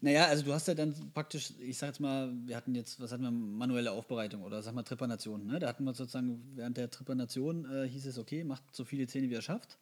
Naja, 0.00 0.26
also 0.26 0.44
du 0.44 0.52
hast 0.52 0.68
ja 0.68 0.74
dann 0.74 0.94
praktisch, 1.12 1.52
ich 1.60 1.78
sag 1.78 1.88
jetzt 1.88 2.00
mal, 2.00 2.32
wir 2.46 2.56
hatten 2.56 2.74
jetzt, 2.74 3.00
was 3.00 3.12
hatten 3.12 3.22
wir, 3.22 3.30
manuelle 3.30 3.92
Aufbereitung 3.92 4.42
oder 4.42 4.62
sag 4.62 4.74
mal 4.74 4.82
Trepanation. 4.82 5.46
Ne? 5.46 5.58
Da 5.58 5.68
hatten 5.68 5.84
wir 5.84 5.94
sozusagen 5.94 6.42
während 6.54 6.76
der 6.76 6.90
Trepanation 6.90 7.64
äh, 7.70 7.88
hieß 7.88 8.06
es, 8.06 8.18
okay, 8.18 8.44
macht 8.44 8.62
so 8.72 8.84
viele 8.84 9.06
Zähne, 9.06 9.28
wie 9.30 9.34
ihr 9.34 9.42
schafft. 9.42 9.78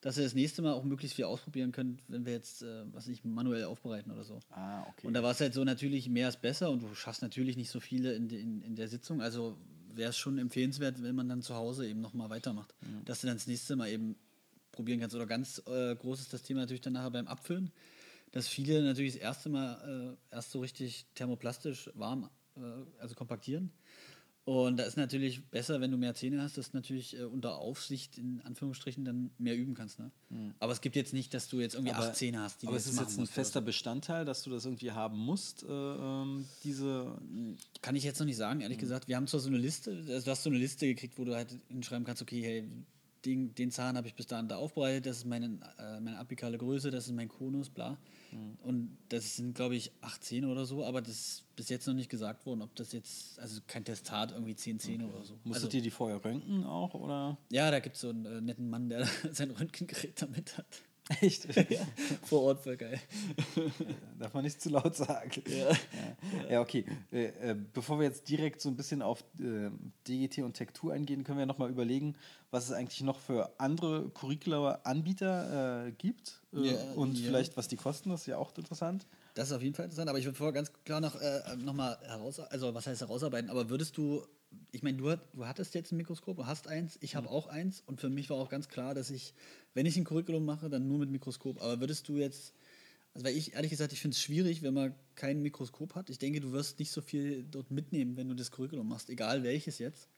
Dass 0.00 0.18
ihr 0.18 0.24
das 0.24 0.34
nächste 0.34 0.60
Mal 0.60 0.72
auch 0.72 0.84
möglichst 0.84 1.16
viel 1.16 1.24
ausprobieren 1.24 1.72
könnt, 1.72 2.02
wenn 2.08 2.26
wir 2.26 2.32
jetzt, 2.34 2.62
äh, 2.62 2.84
was 2.92 3.08
ich, 3.08 3.24
manuell 3.24 3.64
aufbereiten 3.64 4.12
oder 4.12 4.24
so. 4.24 4.40
Ah, 4.50 4.82
okay. 4.82 5.06
Und 5.06 5.14
da 5.14 5.22
war 5.22 5.30
es 5.30 5.40
halt 5.40 5.54
so 5.54 5.64
natürlich, 5.64 6.08
mehr 6.08 6.28
ist 6.28 6.42
besser 6.42 6.70
und 6.70 6.82
du 6.82 6.94
schaffst 6.94 7.22
natürlich 7.22 7.56
nicht 7.56 7.70
so 7.70 7.80
viele 7.80 8.12
in, 8.12 8.28
in, 8.28 8.62
in 8.62 8.76
der 8.76 8.88
Sitzung. 8.88 9.22
Also 9.22 9.56
wäre 9.94 10.10
es 10.10 10.16
schon 10.16 10.38
empfehlenswert, 10.38 11.02
wenn 11.02 11.14
man 11.14 11.28
dann 11.28 11.42
zu 11.42 11.54
Hause 11.54 11.88
eben 11.88 12.00
nochmal 12.00 12.28
weitermacht. 12.28 12.74
Dass 13.04 13.20
du 13.20 13.28
dann 13.28 13.36
das 13.36 13.46
nächste 13.46 13.76
Mal 13.76 13.88
eben 13.88 14.16
probieren 14.74 15.00
kannst. 15.00 15.16
Oder 15.16 15.26
ganz 15.26 15.62
äh, 15.66 15.94
groß 15.94 16.20
ist 16.20 16.32
das 16.32 16.42
Thema 16.42 16.60
natürlich 16.60 16.82
dann 16.82 16.92
nachher 16.92 17.10
beim 17.10 17.26
Abfüllen, 17.28 17.70
dass 18.34 18.48
viele 18.48 18.82
natürlich 18.82 19.12
das 19.12 19.22
erste 19.22 19.48
Mal 19.48 20.16
äh, 20.32 20.34
erst 20.34 20.50
so 20.50 20.58
richtig 20.58 21.06
thermoplastisch 21.14 21.88
warm, 21.94 22.28
äh, 22.56 22.60
also 22.98 23.14
kompaktieren. 23.14 23.70
Und 24.44 24.76
da 24.76 24.82
ist 24.82 24.96
natürlich 24.96 25.48
besser, 25.50 25.80
wenn 25.80 25.92
du 25.92 25.96
mehr 25.96 26.14
Zähne 26.14 26.42
hast, 26.42 26.58
dass 26.58 26.72
du 26.72 26.76
natürlich 26.76 27.16
äh, 27.16 27.22
unter 27.22 27.58
Aufsicht 27.58 28.18
in 28.18 28.42
Anführungsstrichen 28.42 29.04
dann 29.04 29.30
mehr 29.38 29.56
üben 29.56 29.74
kannst. 29.74 30.00
Ne? 30.00 30.10
Aber 30.58 30.72
es 30.72 30.80
gibt 30.80 30.96
jetzt 30.96 31.12
nicht, 31.12 31.32
dass 31.32 31.48
du 31.48 31.60
jetzt 31.60 31.74
irgendwie 31.76 31.92
acht 31.92 32.16
Zähne 32.16 32.40
hast, 32.40 32.60
die 32.60 32.66
aber 32.66 32.74
du 32.74 32.80
es 32.80 32.86
ist 32.88 32.98
jetzt 32.98 33.12
ein 33.12 33.18
oder 33.18 33.26
so. 33.26 33.32
fester 33.32 33.60
Bestandteil, 33.60 34.24
dass 34.24 34.42
du 34.42 34.50
das 34.50 34.64
irgendwie 34.64 34.90
haben 34.90 35.16
musst, 35.16 35.62
äh, 35.62 35.68
ähm, 35.68 36.44
diese. 36.64 37.16
Kann 37.82 37.94
ich 37.94 38.02
jetzt 38.02 38.18
noch 38.18 38.26
nicht 38.26 38.36
sagen, 38.36 38.62
ehrlich 38.62 38.78
gesagt. 38.78 39.06
Wir 39.06 39.14
haben 39.14 39.28
zwar 39.28 39.38
so 39.38 39.48
eine 39.48 39.58
Liste, 39.58 39.92
also 40.08 40.24
du 40.24 40.30
hast 40.32 40.42
so 40.42 40.50
eine 40.50 40.58
Liste 40.58 40.88
gekriegt, 40.88 41.18
wo 41.18 41.24
du 41.24 41.36
halt 41.36 41.56
hinschreiben 41.68 42.04
kannst, 42.04 42.20
okay, 42.20 42.42
hey, 42.42 42.68
den, 43.24 43.54
den 43.54 43.70
Zahn 43.70 43.96
habe 43.96 44.08
ich 44.08 44.14
bis 44.14 44.26
dahin 44.26 44.48
da 44.48 44.56
aufbereitet, 44.56 45.06
das 45.06 45.18
ist 45.18 45.24
meine, 45.24 45.58
äh, 45.78 46.00
meine 46.00 46.18
apikale 46.18 46.58
Größe, 46.58 46.90
das 46.90 47.06
ist 47.06 47.12
mein 47.12 47.28
Konus, 47.28 47.70
bla. 47.70 47.96
Und 48.62 48.96
das 49.08 49.36
sind, 49.36 49.54
glaube 49.54 49.76
ich, 49.76 49.92
acht 50.00 50.24
Zähne 50.24 50.48
oder 50.48 50.64
so, 50.66 50.84
aber 50.84 51.00
das 51.02 51.12
ist 51.14 51.44
bis 51.56 51.68
jetzt 51.68 51.86
noch 51.86 51.94
nicht 51.94 52.10
gesagt 52.10 52.46
worden, 52.46 52.62
ob 52.62 52.74
das 52.74 52.92
jetzt, 52.92 53.38
also 53.38 53.60
kein 53.66 53.84
Testat, 53.84 54.32
irgendwie 54.32 54.56
zehn 54.56 54.78
Zähne 54.78 55.06
oder 55.06 55.22
so. 55.22 55.34
Musstet 55.44 55.66
Also, 55.66 55.76
ihr 55.76 55.82
die 55.82 55.90
vorher 55.90 56.24
röntgen 56.24 56.64
auch, 56.64 56.94
oder? 56.94 57.38
ja, 57.50 57.70
da 57.70 57.80
gibt 57.80 57.96
es 57.96 58.02
so 58.02 58.08
einen 58.10 58.24
äh, 58.26 58.40
netten 58.40 58.68
Mann, 58.68 58.88
der 58.88 59.06
sein 59.32 59.50
Röntgengerät 59.50 60.20
damit 60.22 60.58
hat. 60.58 60.82
Echt? 61.20 61.46
Vor 62.24 62.42
Ort 62.42 62.60
voll 62.60 62.78
geil. 62.78 62.98
Darf 64.18 64.32
man 64.32 64.42
nicht 64.42 64.60
zu 64.60 64.70
laut 64.70 64.96
sagen. 64.96 65.42
Ja, 65.46 66.50
ja 66.50 66.60
okay. 66.62 66.86
Äh, 67.12 67.24
äh, 67.24 67.56
bevor 67.74 67.98
wir 67.98 68.06
jetzt 68.06 68.26
direkt 68.28 68.62
so 68.62 68.70
ein 68.70 68.76
bisschen 68.76 69.02
auf 69.02 69.22
äh, 69.38 69.68
DGT 70.08 70.38
und 70.38 70.54
Tektur 70.54 70.94
eingehen, 70.94 71.22
können 71.22 71.38
wir 71.38 71.44
nochmal 71.44 71.68
überlegen, 71.68 72.16
was 72.50 72.64
es 72.64 72.72
eigentlich 72.72 73.02
noch 73.02 73.18
für 73.18 73.52
andere 73.60 74.08
Curricula-Anbieter 74.10 75.88
äh, 75.88 75.92
gibt 75.92 76.40
äh, 76.54 76.70
Ja, 76.70 76.92
und 76.94 77.18
ja. 77.18 77.26
vielleicht 77.26 77.58
was 77.58 77.68
die 77.68 77.76
kosten, 77.76 78.08
das 78.08 78.22
ist 78.22 78.26
ja 78.26 78.38
auch 78.38 78.56
interessant. 78.56 79.06
Das 79.34 79.48
ist 79.48 79.52
auf 79.52 79.62
jeden 79.62 79.74
Fall 79.74 79.86
interessant, 79.86 80.08
aber 80.08 80.18
ich 80.18 80.24
würde 80.24 80.38
vorher 80.38 80.52
ganz 80.52 80.72
klar 80.84 81.00
noch, 81.00 81.20
äh, 81.20 81.40
noch 81.58 81.74
mal 81.74 81.98
heraus, 82.06 82.40
also 82.40 82.72
was 82.72 82.86
heißt 82.86 83.02
herausarbeiten, 83.02 83.50
aber 83.50 83.68
würdest 83.68 83.98
du, 83.98 84.24
ich 84.72 84.82
meine, 84.82 84.98
du, 84.98 85.16
du 85.32 85.46
hattest 85.46 85.74
jetzt 85.74 85.92
ein 85.92 85.96
Mikroskop, 85.96 86.36
du 86.36 86.46
hast 86.46 86.68
eins, 86.68 86.98
ich 87.00 87.12
Mhm. 87.12 87.18
habe 87.18 87.30
auch 87.30 87.46
eins 87.46 87.82
und 87.86 88.00
für 88.00 88.10
mich 88.10 88.30
war 88.30 88.36
auch 88.38 88.48
ganz 88.48 88.68
klar, 88.68 88.94
dass 88.94 89.10
ich, 89.10 89.34
wenn 89.74 89.86
ich 89.86 89.96
ein 89.96 90.04
Curriculum 90.04 90.44
mache, 90.44 90.68
dann 90.68 90.88
nur 90.88 90.98
mit 90.98 91.10
Mikroskop. 91.10 91.60
Aber 91.62 91.80
würdest 91.80 92.08
du 92.08 92.16
jetzt, 92.16 92.54
also 93.14 93.26
weil 93.26 93.36
ich 93.36 93.54
ehrlich 93.54 93.70
gesagt, 93.70 93.92
ich 93.92 94.00
finde 94.00 94.14
es 94.14 94.20
schwierig, 94.22 94.62
wenn 94.62 94.74
man 94.74 94.94
kein 95.14 95.42
Mikroskop 95.42 95.94
hat. 95.94 96.10
Ich 96.10 96.18
denke, 96.18 96.40
du 96.40 96.52
wirst 96.52 96.78
nicht 96.78 96.90
so 96.90 97.00
viel 97.00 97.44
dort 97.50 97.70
mitnehmen, 97.70 98.16
wenn 98.16 98.28
du 98.28 98.34
das 98.34 98.50
Curriculum 98.50 98.88
machst, 98.88 99.10
egal 99.10 99.42
welches 99.42 99.78
jetzt. 99.78 100.08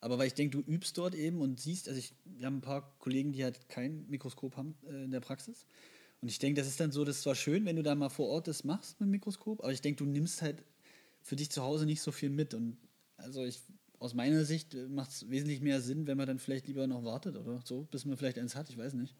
Aber 0.00 0.18
weil 0.18 0.26
ich 0.26 0.34
denke, 0.34 0.58
du 0.60 0.70
übst 0.70 0.98
dort 0.98 1.14
eben 1.14 1.40
und 1.40 1.58
siehst, 1.58 1.88
also 1.88 1.98
ich, 1.98 2.14
wir 2.24 2.46
haben 2.46 2.58
ein 2.58 2.60
paar 2.60 2.96
Kollegen, 2.98 3.32
die 3.32 3.42
halt 3.44 3.68
kein 3.68 4.06
Mikroskop 4.08 4.56
haben 4.56 4.74
äh, 4.86 5.04
in 5.04 5.10
der 5.10 5.20
Praxis. 5.20 5.66
Und 6.20 6.28
ich 6.28 6.38
denke, 6.38 6.60
das 6.60 6.68
ist 6.68 6.80
dann 6.80 6.92
so, 6.92 7.04
das 7.04 7.16
ist 7.16 7.22
zwar 7.22 7.34
schön, 7.34 7.64
wenn 7.64 7.76
du 7.76 7.82
da 7.82 7.94
mal 7.94 8.08
vor 8.08 8.28
Ort 8.28 8.48
das 8.48 8.64
machst 8.64 9.00
mit 9.00 9.08
dem 9.08 9.10
Mikroskop, 9.12 9.60
aber 9.60 9.72
ich 9.72 9.80
denke, 9.80 10.04
du 10.04 10.10
nimmst 10.10 10.42
halt 10.42 10.62
für 11.22 11.36
dich 11.36 11.50
zu 11.50 11.62
Hause 11.62 11.86
nicht 11.86 12.02
so 12.02 12.12
viel 12.12 12.30
mit. 12.30 12.54
Und 12.54 12.76
also 13.16 13.44
ich, 13.44 13.62
aus 13.98 14.14
meiner 14.14 14.44
Sicht 14.44 14.74
macht 14.88 15.10
es 15.10 15.28
wesentlich 15.30 15.60
mehr 15.60 15.80
Sinn, 15.80 16.06
wenn 16.06 16.16
man 16.16 16.26
dann 16.26 16.38
vielleicht 16.38 16.66
lieber 16.66 16.86
noch 16.86 17.04
wartet 17.04 17.36
oder 17.36 17.60
so, 17.64 17.84
bis 17.90 18.04
man 18.04 18.16
vielleicht 18.16 18.38
eins 18.38 18.54
hat, 18.56 18.68
ich 18.68 18.78
weiß 18.78 18.94
nicht. 18.94 19.16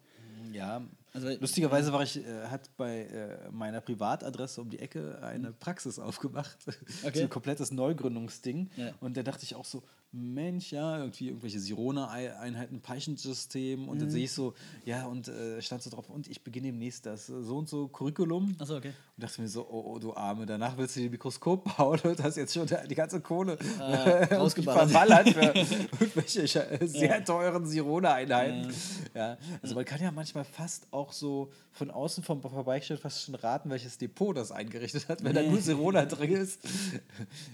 Ja, 0.53 0.87
Also, 1.13 1.29
lustigerweise 1.39 1.91
war 1.93 2.03
ich, 2.03 2.17
äh, 2.17 2.23
hat 2.49 2.69
bei 2.77 3.01
äh, 3.05 3.49
meiner 3.51 3.81
Privatadresse 3.81 4.61
um 4.61 4.69
die 4.69 4.79
Ecke 4.79 5.19
eine 5.23 5.51
Praxis 5.51 5.99
aufgemacht. 5.99 6.57
Okay. 7.03 7.19
so 7.19 7.23
ein 7.23 7.29
komplettes 7.29 7.71
Neugründungsding. 7.71 8.69
Ja. 8.75 8.91
Und 9.01 9.17
da 9.17 9.23
dachte 9.23 9.43
ich 9.43 9.55
auch 9.55 9.65
so, 9.65 9.83
Mensch, 10.11 10.71
ja, 10.71 10.99
irgendwie 10.99 11.27
irgendwelche 11.27 11.59
Sirona-Einheiten, 11.59 12.81
Python-System. 12.81 13.87
Und 13.89 13.95
Mhm. 13.97 13.99
dann 13.99 14.09
sehe 14.09 14.23
ich 14.23 14.31
so, 14.31 14.53
ja, 14.85 15.05
und 15.05 15.27
äh, 15.27 15.61
stand 15.61 15.83
so 15.83 15.89
drauf, 15.89 16.09
und 16.09 16.27
ich 16.27 16.43
beginne 16.43 16.67
demnächst 16.67 17.05
das 17.05 17.29
äh, 17.29 17.41
so 17.43 17.57
und 17.57 17.67
so 17.69 17.87
Curriculum. 17.89 18.55
Achso, 18.57 18.77
okay. 18.77 18.93
Und 19.17 19.23
dachte 19.23 19.41
mir 19.41 19.47
so, 19.49 19.67
oh, 19.69 19.93
oh, 19.93 19.99
du 19.99 20.15
Arme, 20.15 20.45
danach 20.45 20.77
willst 20.77 20.95
du 20.95 21.01
dir 21.01 21.07
ein 21.07 21.11
Mikroskop 21.11 21.75
bauen 21.77 21.99
und 22.03 22.23
hast 22.23 22.37
jetzt 22.37 22.53
schon 22.53 22.67
die 22.89 22.95
ganze 22.95 23.19
Kohle 23.21 23.57
Ah, 23.79 24.23
rausgeballert. 24.35 24.89
verballert 24.89 25.29
für 25.29 25.41
irgendwelche 25.99 26.87
sehr 26.87 27.23
teuren 27.25 27.65
Sirona-Einheiten. 27.65 28.73
Ja. 29.13 29.37
Also 29.61 29.75
man 29.75 29.85
kann 29.85 30.01
ja 30.01 30.11
manchmal 30.11 30.45
fast 30.45 30.87
auch 30.91 31.06
so 31.11 31.51
von 31.71 31.91
außen 31.91 32.23
vom 32.23 32.41
Vorbeigestellt 32.41 32.99
fast 32.99 33.23
schon 33.23 33.35
raten, 33.35 33.69
welches 33.69 33.97
Depot 33.97 34.35
das 34.35 34.51
eingerichtet 34.51 35.07
hat, 35.07 35.23
wenn 35.23 35.33
da 35.33 35.43
nur 35.43 35.61
Sirona 35.61 36.05
drin 36.05 36.31
ist. 36.31 36.61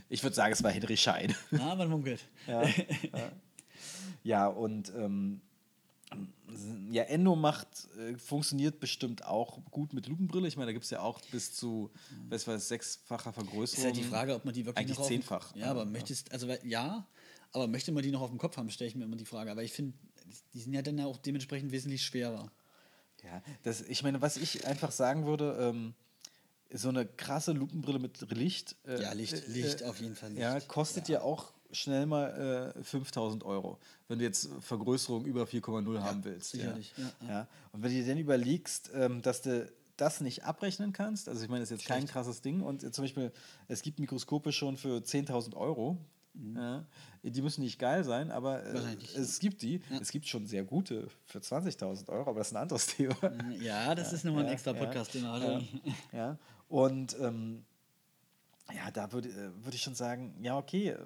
Ich 0.09 0.23
würde 0.23 0.35
sagen, 0.35 0.53
es 0.53 0.63
war 0.63 0.71
Henry 0.71 0.97
Schein. 0.97 1.35
Ah, 1.59 1.75
man 1.75 1.89
munkelt. 1.89 2.21
Ja, 2.47 2.63
ja. 2.63 3.31
ja 4.23 4.47
und 4.47 4.91
ähm, 4.95 5.41
ja, 6.91 7.03
Endo 7.03 7.35
macht, 7.35 7.67
äh, 7.97 8.15
funktioniert 8.17 8.79
bestimmt 8.79 9.25
auch 9.25 9.59
gut 9.71 9.93
mit 9.93 10.07
Lupenbrille. 10.07 10.47
Ich 10.47 10.57
meine, 10.57 10.67
da 10.67 10.73
gibt 10.73 10.85
es 10.85 10.91
ja 10.91 10.99
auch 10.99 11.19
bis 11.31 11.53
zu, 11.53 11.91
was 12.29 12.47
weiß, 12.47 12.67
sechsfacher 12.67 13.33
Vergrößerung. 13.33 13.79
Ist 13.79 13.85
halt 13.85 13.97
die 13.97 14.03
Frage, 14.03 14.35
ob 14.35 14.45
man 14.45 14.53
die 14.53 14.65
wirklich 14.65 14.85
Eigentlich 14.85 14.97
noch 14.97 15.03
auf 15.03 15.07
zehnfach. 15.07 15.55
Ja, 15.55 15.71
aber 15.71 15.85
möchtest, 15.85 16.31
also 16.31 16.47
ja, 16.63 17.07
aber 17.51 17.67
möchte 17.67 17.91
man 17.91 18.03
die 18.03 18.11
noch 18.11 18.21
auf 18.21 18.29
dem 18.29 18.37
Kopf 18.37 18.57
haben, 18.57 18.69
stelle 18.69 18.89
ich 18.89 18.95
mir 18.95 19.05
immer 19.05 19.15
die 19.15 19.25
Frage. 19.25 19.51
Aber 19.51 19.63
ich 19.63 19.73
finde, 19.73 19.97
die 20.53 20.59
sind 20.59 20.73
ja 20.73 20.81
dann 20.81 20.99
auch 21.01 21.17
dementsprechend 21.17 21.71
wesentlich 21.71 22.03
schwerer. 22.03 22.51
Ja, 23.23 23.41
das, 23.63 23.81
ich 23.81 24.03
meine, 24.03 24.21
was 24.21 24.37
ich 24.37 24.65
einfach 24.67 24.91
sagen 24.91 25.25
würde, 25.25 25.57
ähm, 25.59 25.93
so 26.71 26.89
eine 26.89 27.05
krasse 27.05 27.51
Lupenbrille 27.51 27.99
mit 27.99 28.19
Licht. 28.31 28.75
äh, 28.87 29.01
Ja, 29.01 29.13
Licht, 29.13 29.33
äh, 29.33 29.45
Licht, 29.47 29.81
äh, 29.81 29.85
auf 29.85 29.99
jeden 30.01 30.15
Fall 30.15 30.29
Licht. 30.29 30.41
Ja, 30.41 30.59
kostet 30.59 31.07
ja, 31.07 31.21
auch 31.21 31.53
schnell 31.71 32.05
mal 32.05 32.73
äh, 32.77 32.83
5000 32.83 33.43
Euro, 33.43 33.79
wenn 34.07 34.19
du 34.19 34.25
jetzt 34.25 34.49
Vergrößerung 34.59 35.25
über 35.25 35.43
4,0 35.43 36.01
haben 36.01 36.23
willst. 36.23 36.51
sicherlich, 36.51 36.93
Ja. 36.97 37.03
ja, 37.21 37.29
Ja. 37.29 37.47
Und 37.71 37.83
wenn 37.83 37.91
du 37.91 37.97
dir 37.97 38.07
dann 38.07 38.17
überlegst, 38.17 38.91
ähm, 38.93 39.21
dass 39.21 39.41
du 39.41 39.71
das 39.97 40.21
nicht 40.21 40.43
abrechnen 40.43 40.91
kannst, 40.93 41.29
also 41.29 41.43
ich 41.43 41.49
meine, 41.49 41.61
das 41.61 41.71
ist 41.71 41.79
jetzt 41.81 41.87
kein 41.87 42.07
krasses 42.07 42.41
Ding 42.41 42.61
und 42.61 42.81
zum 42.93 43.03
Beispiel, 43.03 43.31
es 43.67 43.81
gibt 43.83 43.99
Mikroskope 43.99 44.51
schon 44.51 44.77
für 44.77 44.97
10.000 45.03 45.55
Euro. 45.55 45.97
Ja, 46.55 46.83
die 47.21 47.41
müssen 47.41 47.61
nicht 47.61 47.77
geil 47.77 48.03
sein, 48.03 48.31
aber 48.31 48.65
äh, 48.65 48.73
Mhm. 48.73 48.97
Es 49.15 49.39
gibt 49.39 49.61
die. 49.61 49.81
Es 50.01 50.11
gibt 50.11 50.27
schon 50.27 50.47
sehr 50.47 50.63
gute 50.63 51.07
für 51.25 51.39
20.000 51.39 52.09
Euro, 52.09 52.29
aber 52.29 52.39
das 52.39 52.47
ist 52.47 52.53
ein 52.53 52.61
anderes 52.61 52.87
Thema. 52.95 53.15
Ja, 53.61 53.93
das 53.93 54.13
ist 54.13 54.25
nochmal 54.25 54.43
ein 54.43 54.47
ja, 54.47 54.53
extra 54.53 54.71
ja, 54.71 54.79
Podcast-Thema. 54.79 55.39
Ja, 55.39 55.61
ja. 56.11 56.37
Und 56.67 57.15
ähm, 57.19 57.65
ja, 58.73 58.89
da 58.91 59.11
würde 59.11 59.29
äh, 59.29 59.63
würd 59.63 59.75
ich 59.75 59.81
schon 59.81 59.95
sagen, 59.95 60.33
ja, 60.41 60.57
okay, 60.57 60.89
äh, 60.89 60.97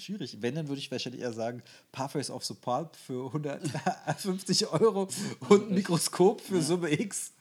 schwierig. 0.00 0.38
Wenn, 0.40 0.54
dann 0.54 0.68
würde 0.68 0.78
ich 0.78 0.90
wahrscheinlich 0.90 1.22
eher 1.22 1.32
sagen, 1.32 1.62
Pathways 1.92 2.30
of 2.30 2.44
the 2.44 2.54
Pulp 2.54 2.96
für 2.96 3.26
150 3.26 4.66
Euro 4.72 5.08
und 5.48 5.68
ein 5.68 5.74
Mikroskop 5.74 6.40
für 6.40 6.62
Summe 6.62 6.90
X. 6.90 7.32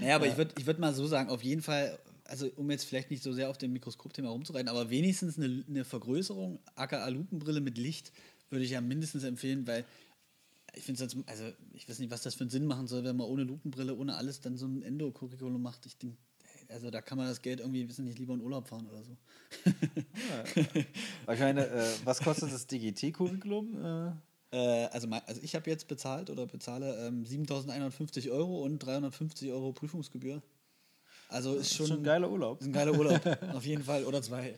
Naja, 0.00 0.16
aber 0.16 0.26
ich 0.26 0.36
würde 0.36 0.54
ich 0.58 0.66
würd 0.66 0.78
mal 0.78 0.94
so 0.94 1.06
sagen, 1.06 1.30
auf 1.30 1.42
jeden 1.42 1.62
Fall, 1.62 1.98
also 2.28 2.50
um 2.56 2.70
jetzt 2.70 2.84
vielleicht 2.84 3.10
nicht 3.10 3.22
so 3.22 3.32
sehr 3.32 3.50
auf 3.50 3.58
dem 3.58 3.72
Mikroskopthema 3.72 4.28
rumzureiten, 4.30 4.68
aber 4.68 4.90
wenigstens 4.90 5.38
eine, 5.38 5.64
eine 5.68 5.84
Vergrößerung, 5.84 6.58
aka 6.74 7.06
Lupenbrille 7.08 7.60
mit 7.60 7.78
Licht, 7.78 8.12
würde 8.50 8.64
ich 8.64 8.70
ja 8.70 8.80
mindestens 8.80 9.24
empfehlen, 9.24 9.66
weil 9.66 9.84
ich 10.74 10.84
finde 10.84 10.98
sonst, 10.98 11.16
also 11.26 11.44
ich 11.72 11.88
weiß 11.88 11.98
nicht, 11.98 12.10
was 12.10 12.22
das 12.22 12.34
für 12.34 12.42
einen 12.42 12.50
Sinn 12.50 12.66
machen 12.66 12.86
soll, 12.86 13.04
wenn 13.04 13.16
man 13.16 13.26
ohne 13.26 13.44
Lupenbrille, 13.44 13.94
ohne 13.96 14.16
alles 14.16 14.40
dann 14.40 14.56
so 14.56 14.66
ein 14.66 14.82
Endo-Curriculum 14.82 15.62
macht. 15.62 15.86
Ich 15.86 15.96
denke, 15.96 16.18
also 16.68 16.90
da 16.90 17.00
kann 17.00 17.16
man 17.18 17.28
das 17.28 17.42
Geld 17.42 17.60
irgendwie, 17.60 17.88
wissen 17.88 18.04
nicht, 18.04 18.18
lieber 18.18 18.34
in 18.34 18.40
Urlaub 18.40 18.68
fahren 18.68 18.86
oder 18.86 19.02
so. 19.02 19.16
Ich 21.32 21.40
meine, 21.40 21.66
äh, 21.66 21.86
was 22.04 22.20
kostet 22.20 22.52
das 22.52 22.66
DGT-Curriculum? 22.66 23.84
Äh, 23.84 24.12
Äh, 24.52 24.86
also, 24.86 25.08
also 25.08 25.40
ich 25.42 25.54
habe 25.54 25.68
jetzt 25.70 25.88
bezahlt 25.88 26.30
oder 26.30 26.46
bezahle 26.46 27.06
ähm, 27.06 27.24
7.150 27.24 28.30
Euro 28.30 28.62
und 28.62 28.78
350 28.78 29.50
Euro 29.50 29.72
Prüfungsgebühr. 29.72 30.42
Also 31.28 31.54
ist 31.54 31.74
schon, 31.74 31.86
schon 31.86 31.98
ein 31.98 32.04
geiler 32.04 32.30
Urlaub. 32.30 32.60
ist 32.60 32.66
ein 32.66 32.72
geiler 32.72 32.96
Urlaub, 32.96 33.20
auf 33.54 33.64
jeden 33.64 33.82
Fall. 33.82 34.04
Oder 34.04 34.22
zwei. 34.22 34.56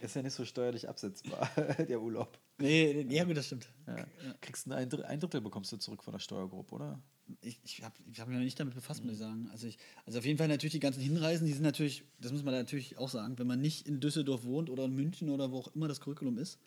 Ist 0.00 0.16
ja 0.16 0.22
nicht 0.22 0.32
so 0.32 0.44
steuerlich 0.44 0.88
absetzbar, 0.88 1.50
der 1.88 2.00
Urlaub. 2.00 2.38
nee, 2.58 3.04
nee, 3.06 3.16
ja 3.16 3.24
gut, 3.24 3.36
das 3.36 3.46
stimmt. 3.46 3.68
Ja. 3.86 4.06
Kriegst 4.40 4.66
du 4.66 4.72
ein, 4.72 4.90
ein 5.04 5.20
Drittel 5.20 5.40
bekommst 5.40 5.72
du 5.72 5.76
zurück 5.76 6.02
von 6.02 6.12
der 6.12 6.20
Steuergruppe, 6.20 6.74
oder? 6.74 7.02
Ich, 7.42 7.60
ich 7.62 7.82
habe 7.84 7.94
ich 8.10 8.18
hab 8.18 8.28
mich 8.28 8.36
noch 8.36 8.44
nicht 8.44 8.58
damit 8.58 8.74
befasst, 8.74 9.04
muss 9.04 9.12
ich 9.12 9.18
sagen. 9.18 9.48
Also, 9.52 9.66
ich, 9.66 9.78
also 10.06 10.18
auf 10.18 10.24
jeden 10.24 10.38
Fall 10.38 10.48
natürlich 10.48 10.72
die 10.72 10.80
ganzen 10.80 11.02
Hinreisen, 11.02 11.46
die 11.46 11.52
sind 11.52 11.62
natürlich, 11.62 12.04
das 12.18 12.32
muss 12.32 12.42
man 12.42 12.54
natürlich 12.54 12.98
auch 12.98 13.08
sagen, 13.08 13.38
wenn 13.38 13.46
man 13.46 13.60
nicht 13.60 13.86
in 13.86 14.00
Düsseldorf 14.00 14.44
wohnt 14.44 14.70
oder 14.70 14.84
in 14.84 14.94
München 14.94 15.28
oder 15.28 15.52
wo 15.52 15.58
auch 15.58 15.74
immer 15.74 15.86
das 15.86 16.00
Curriculum 16.00 16.38
ist, 16.38 16.58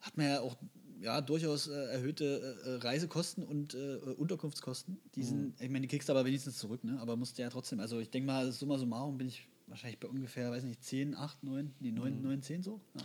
hat 0.00 0.16
man 0.16 0.26
ja 0.26 0.40
auch 0.40 0.56
ja, 1.00 1.20
durchaus 1.20 1.66
äh, 1.68 1.72
erhöhte 1.72 2.58
äh, 2.64 2.76
Reisekosten 2.84 3.44
und 3.44 3.74
äh, 3.74 3.96
Unterkunftskosten. 4.16 4.98
Die 5.14 5.22
sind, 5.22 5.60
ich 5.60 5.68
meine, 5.70 5.82
die 5.82 5.88
kriegst 5.88 6.08
du 6.08 6.12
aber 6.12 6.24
wenigstens 6.24 6.58
zurück, 6.58 6.82
ne? 6.84 6.98
aber 7.00 7.16
musst 7.16 7.38
du 7.38 7.42
ja 7.42 7.50
trotzdem, 7.50 7.80
also 7.80 7.98
ich 7.98 8.10
denke 8.10 8.26
mal, 8.26 8.52
summa 8.52 8.78
summarum 8.78 9.18
bin 9.18 9.26
ich 9.28 9.48
wahrscheinlich 9.66 9.98
bei 9.98 10.06
ungefähr, 10.08 10.50
weiß 10.50 10.64
nicht, 10.64 10.84
10, 10.84 11.16
8, 11.16 11.42
9, 11.42 11.74
nee, 11.80 11.92
9, 11.92 12.22
9 12.22 12.42
10 12.42 12.62
so. 12.62 12.80
Ja. 12.94 13.00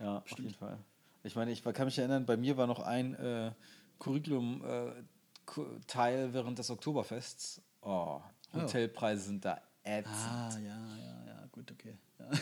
Ja, 0.00 0.18
auf 0.18 0.38
jeden 0.38 0.54
Fall. 0.54 0.78
Ich 1.22 1.36
meine, 1.36 1.52
ich 1.52 1.62
kann 1.62 1.84
mich 1.86 1.98
erinnern, 1.98 2.26
bei 2.26 2.36
mir 2.36 2.56
war 2.56 2.66
noch 2.66 2.80
ein 2.80 3.14
äh, 3.14 3.52
Curriculum-Teil 3.98 6.34
während 6.34 6.58
des 6.58 6.70
Oktoberfests. 6.70 7.62
Oh, 7.80 8.20
Hotelpreise 8.52 9.22
sind 9.24 9.42
da 9.44 9.60
ätzend. 9.82 10.14
Ah, 10.14 10.58
ja, 10.58 10.96
ja, 10.96 11.26
ja, 11.26 11.46
gut, 11.52 11.70
okay. 11.72 11.96
Ja. 12.18 12.30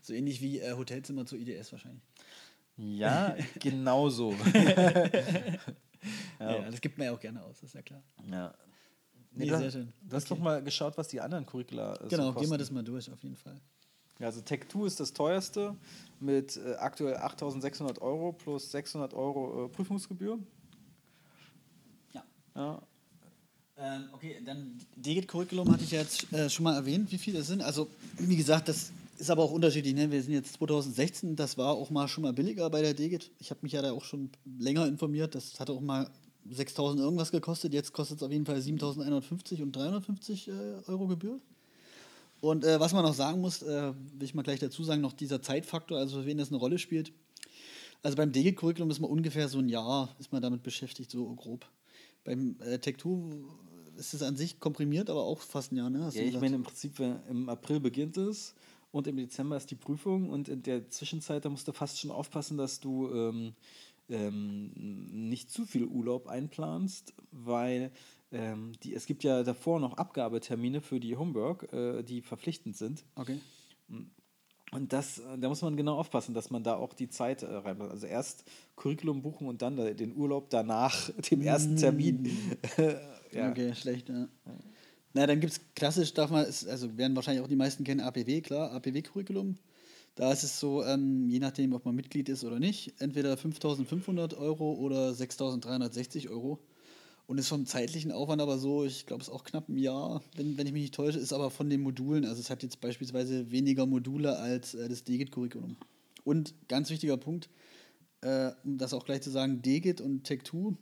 So 0.00 0.14
ähnlich 0.14 0.40
wie 0.40 0.60
äh, 0.60 0.72
Hotelzimmer 0.72 1.26
zur 1.26 1.38
IDS 1.38 1.72
wahrscheinlich. 1.72 2.02
Ja, 2.76 3.36
genau 3.60 4.08
so. 4.08 4.34
Ja. 6.40 6.68
das 6.68 6.80
gibt 6.80 6.98
man 6.98 7.06
ja 7.06 7.12
auch 7.12 7.20
gerne 7.20 7.40
aus, 7.44 7.60
das 7.60 7.70
ist 7.70 7.74
ja 7.74 7.82
klar. 7.82 8.02
ja. 8.28 8.52
Nee, 9.34 9.46
du, 9.46 9.56
sehr 9.56 9.70
schön. 9.70 9.92
Du 10.02 10.16
hast 10.16 10.30
doch 10.30 10.38
mal 10.38 10.62
geschaut, 10.62 10.98
was 10.98 11.08
die 11.08 11.20
anderen 11.20 11.46
Curricula 11.46 11.94
äh, 11.94 12.08
Genau, 12.08 12.32
so 12.32 12.40
gehen 12.40 12.50
wir 12.50 12.58
das 12.58 12.70
mal 12.70 12.82
durch, 12.82 13.10
auf 13.10 13.22
jeden 13.22 13.36
Fall. 13.36 13.58
Ja, 14.18 14.26
also 14.26 14.40
Tech 14.40 14.68
2 14.68 14.86
ist 14.86 15.00
das 15.00 15.12
teuerste 15.12 15.74
mit 16.20 16.56
äh, 16.56 16.74
aktuell 16.74 17.16
8.600 17.16 18.00
Euro 18.00 18.32
plus 18.32 18.70
600 18.70 19.14
Euro 19.14 19.66
äh, 19.66 19.68
Prüfungsgebühr. 19.68 20.38
Ja. 22.12 22.24
Ja. 22.54 22.82
Ähm, 23.78 24.04
okay, 24.12 24.36
dann 24.44 24.78
Digit-Curriculum 24.96 25.72
hatte 25.72 25.84
ich 25.84 25.92
ja 25.92 26.00
jetzt 26.00 26.30
äh, 26.32 26.50
schon 26.50 26.64
mal 26.64 26.76
erwähnt, 26.76 27.10
wie 27.10 27.18
viele 27.18 27.38
das 27.38 27.46
sind. 27.46 27.62
Also, 27.62 27.88
wie 28.18 28.36
gesagt, 28.36 28.68
das 28.68 28.92
ist 29.22 29.30
aber 29.30 29.42
auch 29.44 29.52
unterschiedlich. 29.52 29.94
Ne? 29.94 30.10
Wir 30.10 30.22
sind 30.22 30.34
jetzt 30.34 30.54
2016, 30.54 31.36
das 31.36 31.56
war 31.56 31.74
auch 31.74 31.90
mal 31.90 32.08
schon 32.08 32.22
mal 32.22 32.32
billiger 32.32 32.68
bei 32.70 32.82
der 32.82 32.92
Digit. 32.92 33.30
Ich 33.38 33.50
habe 33.50 33.60
mich 33.62 33.72
ja 33.72 33.80
da 33.80 33.92
auch 33.92 34.04
schon 34.04 34.30
länger 34.58 34.86
informiert. 34.86 35.34
Das 35.34 35.58
hatte 35.60 35.72
auch 35.72 35.80
mal 35.80 36.10
6.000 36.50 36.98
irgendwas 36.98 37.30
gekostet. 37.30 37.72
Jetzt 37.72 37.92
kostet 37.92 38.18
es 38.18 38.22
auf 38.24 38.32
jeden 38.32 38.44
Fall 38.46 38.58
7.150 38.58 39.62
und 39.62 39.76
350 39.76 40.48
äh, 40.48 40.52
Euro 40.88 41.06
Gebühr. 41.06 41.38
Und 42.40 42.64
äh, 42.64 42.80
was 42.80 42.92
man 42.92 43.04
noch 43.04 43.14
sagen 43.14 43.40
muss, 43.40 43.62
äh, 43.62 43.92
will 43.94 44.24
ich 44.24 44.34
mal 44.34 44.42
gleich 44.42 44.58
dazu 44.58 44.82
sagen, 44.82 45.00
noch 45.00 45.12
dieser 45.12 45.40
Zeitfaktor, 45.40 45.98
also 45.98 46.20
für 46.20 46.26
wen 46.26 46.38
das 46.38 46.48
eine 46.48 46.58
Rolle 46.58 46.78
spielt. 46.78 47.12
Also 48.02 48.16
beim 48.16 48.32
DG-Curriculum 48.32 48.90
ist 48.90 48.98
man 48.98 49.08
ungefähr 49.08 49.48
so 49.48 49.60
ein 49.60 49.68
Jahr, 49.68 50.14
ist 50.18 50.32
man 50.32 50.42
damit 50.42 50.64
beschäftigt, 50.64 51.12
so 51.12 51.32
grob. 51.36 51.64
Beim 52.24 52.56
äh, 52.60 52.74
Tech2 52.74 53.44
ist 53.96 54.14
es 54.14 54.22
an 54.22 54.34
sich 54.36 54.58
komprimiert, 54.58 55.08
aber 55.10 55.22
auch 55.22 55.38
fast 55.38 55.70
ein 55.70 55.76
Jahr, 55.76 55.90
ne? 55.90 56.02
Hast 56.04 56.16
Ja, 56.16 56.22
ich 56.24 56.40
meine, 56.40 56.56
im 56.56 56.64
Prinzip, 56.64 56.98
wenn- 56.98 57.20
im 57.30 57.48
April 57.48 57.78
beginnt 57.78 58.16
es 58.16 58.54
und 58.92 59.06
im 59.08 59.16
Dezember 59.16 59.56
ist 59.56 59.70
die 59.70 59.74
Prüfung 59.76 60.30
und 60.30 60.48
in 60.48 60.62
der 60.62 60.88
Zwischenzeit, 60.88 61.44
da 61.44 61.48
musst 61.48 61.66
du 61.66 61.72
fast 61.72 61.98
schon 61.98 62.10
aufpassen, 62.10 62.56
dass 62.56 62.78
du 62.78 63.10
ähm, 63.12 63.54
ähm, 64.08 64.70
nicht 65.28 65.50
zu 65.50 65.64
viel 65.66 65.84
Urlaub 65.84 66.28
einplanst, 66.28 67.14
weil 67.32 67.90
ähm, 68.30 68.72
die, 68.82 68.94
es 68.94 69.06
gibt 69.06 69.24
ja 69.24 69.42
davor 69.42 69.80
noch 69.80 69.94
Abgabetermine 69.96 70.80
für 70.80 71.00
die 71.00 71.16
Homework, 71.16 71.72
äh, 71.72 72.02
die 72.02 72.20
verpflichtend 72.22 72.76
sind. 72.76 73.04
Okay. 73.16 73.38
Und 74.70 74.92
das, 74.94 75.20
da 75.38 75.48
muss 75.48 75.60
man 75.60 75.76
genau 75.76 75.98
aufpassen, 75.98 76.32
dass 76.34 76.48
man 76.50 76.62
da 76.64 76.76
auch 76.76 76.94
die 76.94 77.08
Zeit 77.10 77.42
äh, 77.42 77.46
reinbringt. 77.46 77.90
Also 77.92 78.06
erst 78.06 78.44
Curriculum 78.74 79.20
buchen 79.20 79.46
und 79.46 79.60
dann 79.60 79.76
da- 79.76 79.92
den 79.92 80.16
Urlaub 80.16 80.48
danach, 80.48 81.10
dem 81.30 81.42
ersten 81.42 81.76
Termin. 81.76 82.26
ja. 83.32 83.50
Okay, 83.50 83.74
schlecht, 83.74 84.08
ja. 84.08 84.28
Na, 85.14 85.26
dann 85.26 85.40
gibt 85.40 85.52
es 85.52 85.60
klassisch, 85.74 86.14
darf 86.14 86.30
man, 86.30 86.44
also 86.44 86.96
werden 86.96 87.14
wahrscheinlich 87.16 87.44
auch 87.44 87.48
die 87.48 87.56
meisten 87.56 87.84
kennen, 87.84 88.00
APW, 88.00 88.40
klar, 88.40 88.72
APW-Curriculum. 88.72 89.58
Da 90.14 90.32
ist 90.32 90.42
es 90.42 90.60
so, 90.60 90.84
ähm, 90.84 91.28
je 91.28 91.38
nachdem, 91.38 91.72
ob 91.72 91.84
man 91.84 91.94
Mitglied 91.94 92.28
ist 92.28 92.44
oder 92.44 92.58
nicht, 92.58 92.94
entweder 92.98 93.34
5.500 93.34 94.36
Euro 94.36 94.74
oder 94.74 95.10
6.360 95.10 96.30
Euro. 96.30 96.58
Und 97.26 97.38
ist 97.38 97.48
vom 97.48 97.66
zeitlichen 97.66 98.10
Aufwand 98.10 98.42
aber 98.42 98.58
so, 98.58 98.84
ich 98.84 99.06
glaube, 99.06 99.22
es 99.22 99.28
ist 99.28 99.34
auch 99.34 99.44
knapp 99.44 99.68
ein 99.68 99.78
Jahr, 99.78 100.22
wenn, 100.36 100.58
wenn 100.58 100.66
ich 100.66 100.72
mich 100.72 100.82
nicht 100.82 100.94
täusche, 100.94 101.18
ist 101.18 101.32
aber 101.32 101.50
von 101.50 101.70
den 101.70 101.80
Modulen, 101.80 102.24
also 102.24 102.40
es 102.40 102.50
hat 102.50 102.62
jetzt 102.62 102.80
beispielsweise 102.80 103.50
weniger 103.50 103.86
Module 103.86 104.38
als 104.38 104.74
äh, 104.74 104.88
das 104.88 105.04
DGIT-Curriculum. 105.04 105.76
Und 106.24 106.54
ganz 106.68 106.90
wichtiger 106.90 107.16
Punkt, 107.16 107.48
äh, 108.22 108.50
um 108.64 108.76
das 108.76 108.92
auch 108.92 109.04
gleich 109.04 109.22
zu 109.22 109.30
sagen, 109.30 109.62
DGIT 109.62 110.00
und 110.00 110.28
Tech2 110.28 110.76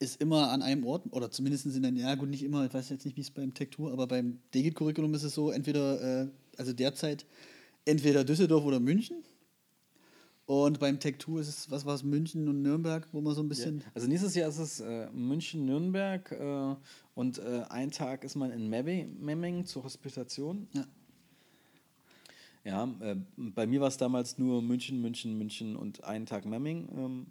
ist 0.00 0.20
immer 0.20 0.50
an 0.50 0.62
einem 0.62 0.84
Ort, 0.84 1.04
oder 1.10 1.30
zumindest 1.30 1.66
in 1.66 1.82
der, 1.82 1.92
ja 1.92 2.14
gut, 2.14 2.28
nicht 2.28 2.42
immer, 2.44 2.64
ich 2.64 2.72
weiß 2.72 2.88
jetzt 2.90 3.04
nicht, 3.04 3.16
wie 3.16 3.22
es 3.22 3.30
beim 3.30 3.50
Tech2, 3.50 3.92
aber 3.92 4.06
beim 4.06 4.38
DGIT-Curriculum 4.54 5.14
ist 5.14 5.24
es 5.24 5.34
so, 5.34 5.50
entweder, 5.50 6.22
äh, 6.22 6.28
also 6.56 6.72
derzeit, 6.72 7.26
entweder 7.84 8.24
Düsseldorf 8.24 8.64
oder 8.64 8.80
München. 8.80 9.24
Und 10.46 10.80
beim 10.80 10.96
Tech2 10.96 11.40
ist 11.40 11.48
es, 11.48 11.70
was 11.70 11.84
war 11.84 11.94
es, 11.94 12.02
München 12.02 12.48
und 12.48 12.62
Nürnberg, 12.62 13.06
wo 13.12 13.20
man 13.20 13.34
so 13.34 13.42
ein 13.42 13.50
bisschen. 13.50 13.84
Also 13.92 14.08
nächstes 14.08 14.34
Jahr 14.34 14.48
ist 14.48 14.58
es 14.58 14.80
äh, 14.80 15.10
München, 15.10 15.66
Nürnberg 15.66 16.32
äh, 16.32 16.74
und 17.14 17.38
äh, 17.38 17.64
ein 17.68 17.90
Tag 17.90 18.24
ist 18.24 18.34
man 18.34 18.50
in 18.50 18.70
Mebbe- 18.70 19.08
Memmingen 19.20 19.66
zur 19.66 19.84
Hospitation. 19.84 20.66
Ja. 20.72 20.86
Ja, 22.64 22.84
äh, 23.00 23.16
bei 23.36 23.66
mir 23.66 23.80
war 23.80 23.88
es 23.88 23.98
damals 23.98 24.38
nur 24.38 24.62
München, 24.62 25.00
München, 25.02 25.36
München 25.36 25.76
und 25.76 26.04
einen 26.04 26.24
Tag 26.24 26.46
Memming. 26.46 26.88
Ähm, 26.96 27.26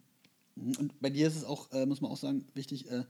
Und 0.57 0.99
bei 0.99 1.09
dir 1.09 1.27
ist 1.27 1.35
es 1.35 1.43
auch, 1.43 1.71
äh, 1.71 1.85
muss 1.85 2.01
man 2.01 2.11
auch 2.11 2.17
sagen, 2.17 2.45
wichtig, 2.53 2.89
äh, 2.91 3.03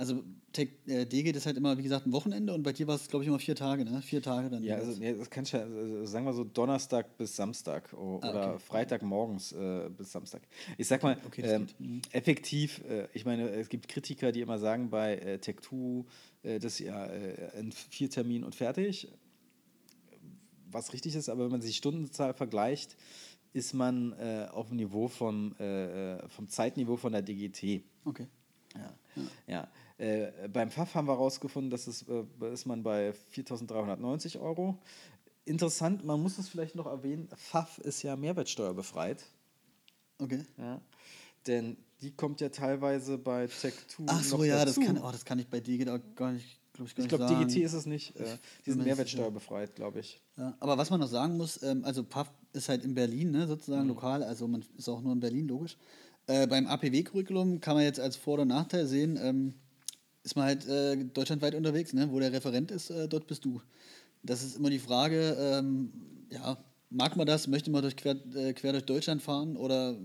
also 0.00 0.24
Tech, 0.54 0.70
äh, 0.86 1.04
DGIT 1.04 1.36
ist 1.36 1.44
halt 1.44 1.58
immer, 1.58 1.76
wie 1.76 1.82
gesagt, 1.82 2.06
ein 2.06 2.12
Wochenende 2.12 2.54
und 2.54 2.62
bei 2.62 2.72
dir 2.72 2.86
war 2.86 2.94
es, 2.94 3.08
glaube 3.08 3.22
ich, 3.22 3.28
immer 3.28 3.38
vier 3.38 3.54
Tage, 3.54 3.84
ne? 3.84 4.00
Vier 4.00 4.22
Tage 4.22 4.48
dann. 4.48 4.62
ja, 4.62 4.76
also, 4.76 4.92
ja, 4.92 5.12
das 5.12 5.28
kann 5.28 5.44
ich 5.44 5.52
ja, 5.52 5.60
also, 5.60 6.06
sagen 6.06 6.24
wir 6.24 6.32
so 6.32 6.42
Donnerstag 6.42 7.18
bis 7.18 7.36
Samstag 7.36 7.92
Ah, 7.92 7.96
oder 7.96 8.54
okay. 8.54 8.62
Freitagmorgens 8.66 9.52
äh, 9.52 9.90
bis 9.90 10.10
Samstag. 10.10 10.40
Ich 10.78 10.88
sag 10.88 11.02
mal, 11.02 11.18
Okay, 11.26 11.42
ähm. 11.42 11.66
Mhm. 11.78 12.02
effektiv, 12.12 12.82
äh, 12.88 13.08
ich 13.12 13.26
meine, 13.26 13.50
es 13.50 13.68
gibt 13.68 13.88
Kritiker, 13.88 14.32
die 14.32 14.40
immer 14.40 14.58
sagen 14.58 14.88
bei 14.88 15.16
äh, 15.16 15.34
Tech2, 15.38 16.06
äh, 16.44 16.58
das 16.58 16.72
ist 16.72 16.78
ja 16.78 17.04
äh, 17.04 17.58
ein 17.58 17.70
Viertermin 17.70 18.42
und 18.42 18.54
fertig. 18.54 19.06
Was 20.70 20.94
richtig 20.94 21.14
ist, 21.14 21.28
aber 21.28 21.44
wenn 21.44 21.50
man 21.50 21.60
sich 21.60 21.72
die 21.72 21.76
Stundenzahl 21.76 22.32
vergleicht, 22.32 22.96
ist 23.52 23.74
man 23.74 24.12
äh, 24.12 24.48
auf 24.50 24.68
dem 24.68 24.76
Niveau 24.76 25.08
vom, 25.08 25.54
äh, 25.58 26.14
äh, 26.14 26.28
vom 26.28 26.48
Zeitniveau 26.48 26.96
von 26.96 27.12
der 27.12 27.22
DGT. 27.22 27.82
Okay. 28.04 28.26
Ja. 28.74 29.28
ja. 29.46 29.68
Äh, 29.98 30.48
beim 30.48 30.70
FAF 30.70 30.94
haben 30.94 31.08
wir 31.08 31.14
herausgefunden, 31.14 31.70
dass 31.70 31.86
es, 31.86 32.06
äh, 32.08 32.24
ist 32.52 32.66
man 32.66 32.82
bei 32.82 33.12
4.390 33.34 34.40
Euro. 34.40 34.78
Interessant, 35.44 36.04
man 36.04 36.22
muss 36.22 36.38
es 36.38 36.48
vielleicht 36.48 36.76
noch 36.76 36.86
erwähnen, 36.86 37.28
FAF 37.34 37.78
ist 37.78 38.02
ja 38.02 38.16
mehrwertsteuerbefreit. 38.16 39.24
Okay. 40.18 40.44
Ja. 40.56 40.80
Denn 41.46 41.76
die 42.02 42.12
kommt 42.12 42.40
ja 42.40 42.50
teilweise 42.50 43.18
bei 43.18 43.46
Tech2 43.46 44.04
Ach 44.06 44.22
so, 44.22 44.44
ja, 44.44 44.64
das 44.64 44.76
dazu. 44.76 44.86
kann, 44.86 44.98
oh, 44.98 45.10
das 45.10 45.24
kann 45.24 45.38
ich 45.38 45.48
bei 45.48 45.60
auch 45.88 45.98
gar 46.14 46.32
nicht, 46.32 46.59
glaube 46.72 46.90
ich, 46.90 46.98
ich 46.98 47.08
glaube. 47.08 47.26
DGT 47.26 47.62
ist 47.62 47.72
es 47.72 47.86
nicht. 47.86 48.16
Äh, 48.16 48.24
die 48.66 48.72
sind 48.72 48.84
mehrwertsteuerbefreit, 48.84 49.74
glaube 49.74 50.00
ich. 50.00 50.20
Ja, 50.36 50.56
aber 50.60 50.78
was 50.78 50.90
man 50.90 51.00
noch 51.00 51.08
sagen 51.08 51.36
muss, 51.36 51.62
ähm, 51.62 51.84
also 51.84 52.02
PAF 52.04 52.30
ist 52.52 52.68
halt 52.68 52.84
in 52.84 52.94
Berlin, 52.94 53.30
ne, 53.30 53.46
sozusagen 53.46 53.82
Mhm. 53.82 53.88
lokal, 53.88 54.22
also 54.22 54.48
man 54.48 54.64
ist 54.76 54.88
auch 54.88 55.00
nur 55.00 55.12
in 55.12 55.20
Berlin, 55.20 55.48
logisch. 55.48 55.76
Äh, 56.26 56.46
beim 56.46 56.66
APW-Curriculum 56.66 57.60
kann 57.60 57.74
man 57.74 57.84
jetzt 57.84 58.00
als 58.00 58.16
Vor- 58.16 58.34
oder 58.34 58.44
Nachteil 58.44 58.86
sehen, 58.86 59.18
ähm, 59.20 59.54
ist 60.22 60.36
man 60.36 60.44
halt 60.44 60.66
äh, 60.68 60.96
deutschlandweit 61.04 61.54
unterwegs, 61.54 61.92
ne? 61.92 62.10
wo 62.10 62.20
der 62.20 62.32
Referent 62.32 62.70
ist, 62.70 62.90
äh, 62.90 63.08
dort 63.08 63.26
bist 63.26 63.44
du. 63.44 63.60
Das 64.22 64.42
ist 64.42 64.56
immer 64.56 64.70
die 64.70 64.78
Frage, 64.78 65.36
ähm, 65.40 65.92
ja, 66.30 66.58
mag 66.90 67.16
man 67.16 67.26
das, 67.26 67.46
möchte 67.46 67.70
man 67.70 67.82
durch 67.82 67.96
quer, 67.96 68.16
äh, 68.34 68.52
quer 68.52 68.72
durch 68.72 68.84
Deutschland 68.84 69.22
fahren 69.22 69.56
oder 69.56 69.96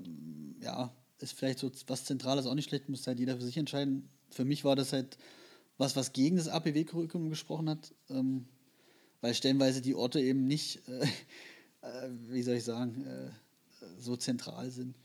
ja, 0.62 0.92
ist 1.20 1.34
vielleicht 1.34 1.60
so 1.60 1.70
was 1.88 2.06
Zentrales 2.06 2.46
auch 2.46 2.56
nicht 2.56 2.70
schlecht, 2.70 2.90
muss 2.90 3.06
halt 3.08 3.20
jeder 3.20 3.36
für 3.36 3.44
sich 3.44 3.58
entscheiden. 3.58 4.08
Für 4.32 4.46
mich 4.46 4.64
war 4.64 4.76
das 4.76 4.94
halt 4.94 5.18
was, 5.77 5.96
was 5.96 6.14
gegen 6.14 6.38
das 6.38 6.48
APW-Curriculum 6.48 7.29
gesprochen 7.29 7.70
hat. 7.70 7.94
Ähm, 8.09 8.46
weil 9.22 9.33
stellenweise 9.33 9.81
die 9.81 9.96
Orte 9.96 10.22
eben 10.22 10.46
nicht, 10.46 10.88
äh, 10.88 11.01
äh, 11.81 12.09
wie 12.29 12.44
soll 12.44 12.55
ich 12.55 12.64
sagen, 12.64 13.05
äh, 13.05 13.31
so 14.00 14.16
zentral 14.16 14.70
sind. 14.70 14.96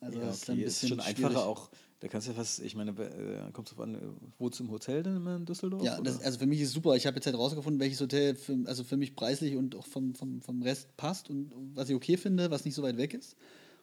Also 0.00 0.18
ja, 0.18 0.26
das 0.26 0.36
ist 0.36 0.48
dann 0.48 0.54
okay, 0.56 0.64
ein 0.64 0.68
ist 0.68 0.74
bisschen 0.74 0.88
schon 0.90 1.00
einfacher 1.00 1.30
schwierig. 1.30 1.46
auch. 1.46 1.70
Da 2.00 2.08
kannst 2.08 2.26
du 2.26 2.32
ja 2.32 2.36
fast, 2.36 2.60
ich 2.60 2.76
meine, 2.76 2.90
äh, 2.90 3.50
kommt 3.52 3.70
drauf 3.70 3.80
an, 3.80 3.94
äh, 3.94 3.98
du 3.98 4.62
im 4.62 4.70
Hotel 4.70 5.02
denn 5.02 5.16
immer 5.16 5.36
in 5.36 5.46
Düsseldorf? 5.46 5.82
Ja, 5.82 5.98
das, 5.98 6.20
also 6.20 6.38
für 6.38 6.44
mich 6.44 6.60
ist 6.60 6.68
es 6.68 6.74
super. 6.74 6.94
Ich 6.96 7.06
habe 7.06 7.16
jetzt 7.16 7.24
halt 7.24 7.36
rausgefunden, 7.36 7.80
welches 7.80 8.00
Hotel 8.02 8.34
für, 8.34 8.58
also 8.66 8.84
für 8.84 8.98
mich 8.98 9.16
preislich 9.16 9.56
und 9.56 9.74
auch 9.74 9.86
vom, 9.86 10.14
vom, 10.14 10.42
vom 10.42 10.60
Rest 10.60 10.94
passt 10.98 11.30
und 11.30 11.50
was 11.74 11.88
ich 11.88 11.94
okay 11.94 12.18
finde, 12.18 12.50
was 12.50 12.66
nicht 12.66 12.74
so 12.74 12.82
weit 12.82 12.98
weg 12.98 13.14
ist. 13.14 13.36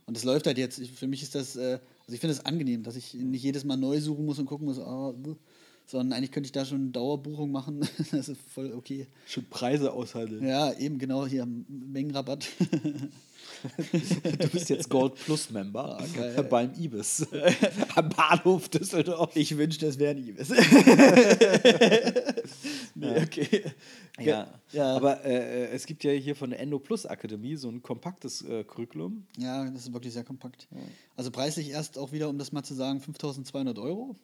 Und 0.06 0.16
das 0.16 0.24
läuft 0.24 0.46
halt 0.46 0.60
jetzt. 0.60 0.86
Für 0.86 1.08
mich 1.08 1.24
ist 1.24 1.34
das, 1.34 1.58
also 1.58 1.80
ich 2.10 2.20
finde 2.20 2.36
es 2.36 2.46
angenehm, 2.46 2.84
dass 2.84 2.96
ich 2.96 3.16
nicht 3.16 3.42
jedes 3.42 3.64
Mal 3.64 3.78
neu 3.78 4.00
suchen 4.00 4.26
muss 4.26 4.38
und 4.38 4.46
gucken 4.46 4.68
muss, 4.68 4.78
ah, 4.78 5.14
buh. 5.14 5.36
Sondern 5.86 6.18
eigentlich 6.18 6.32
könnte 6.32 6.48
ich 6.48 6.52
da 6.52 6.66
schon 6.66 6.82
eine 6.82 6.90
Dauerbuchung 6.92 7.52
machen. 7.52 7.82
das 8.12 8.30
ist 8.30 8.42
voll 8.54 8.74
okay. 8.74 9.08
schon 9.28 9.46
Preise 9.50 9.92
aushandeln. 9.94 10.46
Ja, 10.48 10.72
eben 10.74 10.98
genau 11.00 11.26
hier 11.28 11.46
Mengenrabatt. 11.68 12.48
Du 14.40 14.48
bist 14.50 14.70
jetzt 14.70 14.90
Gold 14.90 15.16
Plus 15.16 15.50
Member 15.52 15.98
Ah, 16.00 16.06
geil. 16.16 16.44
beim 16.50 16.72
Ibis 16.80 17.26
am 17.96 18.10
Bahnhof 18.10 18.70
Düsseldorf. 18.70 19.36
Ich 19.36 19.56
wünschte, 19.58 19.88
es 19.88 20.00
wäre 20.00 20.16
ein 20.16 20.26
Ibis. 20.28 20.50
nee, 22.96 23.20
okay. 23.22 23.64
Ja, 24.20 24.48
Ja. 24.72 24.96
aber 24.96 25.24
äh, 25.26 25.68
es 25.70 25.86
gibt 25.86 26.04
ja 26.04 26.12
hier 26.12 26.36
von 26.36 26.52
der 26.52 26.60
Endo 26.60 26.80
Plus 26.80 27.06
Akademie 27.06 27.56
so 27.56 27.70
ein 27.70 27.82
kompaktes 27.82 28.42
äh, 28.44 28.64
Curriculum. 28.64 29.26
Ja, 29.38 29.66
das 29.70 29.84
ist 29.88 29.94
wirklich 29.94 30.14
sehr 30.14 30.24
kompakt. 30.24 30.68
Also 31.16 31.32
preislich 31.32 31.70
erst 31.70 31.98
auch 31.98 32.12
wieder, 32.12 32.30
um 32.30 32.38
das 32.38 32.52
mal 32.52 32.64
zu 32.64 32.74
sagen, 32.74 33.00
5200 33.02 33.78
Euro. 33.80 34.16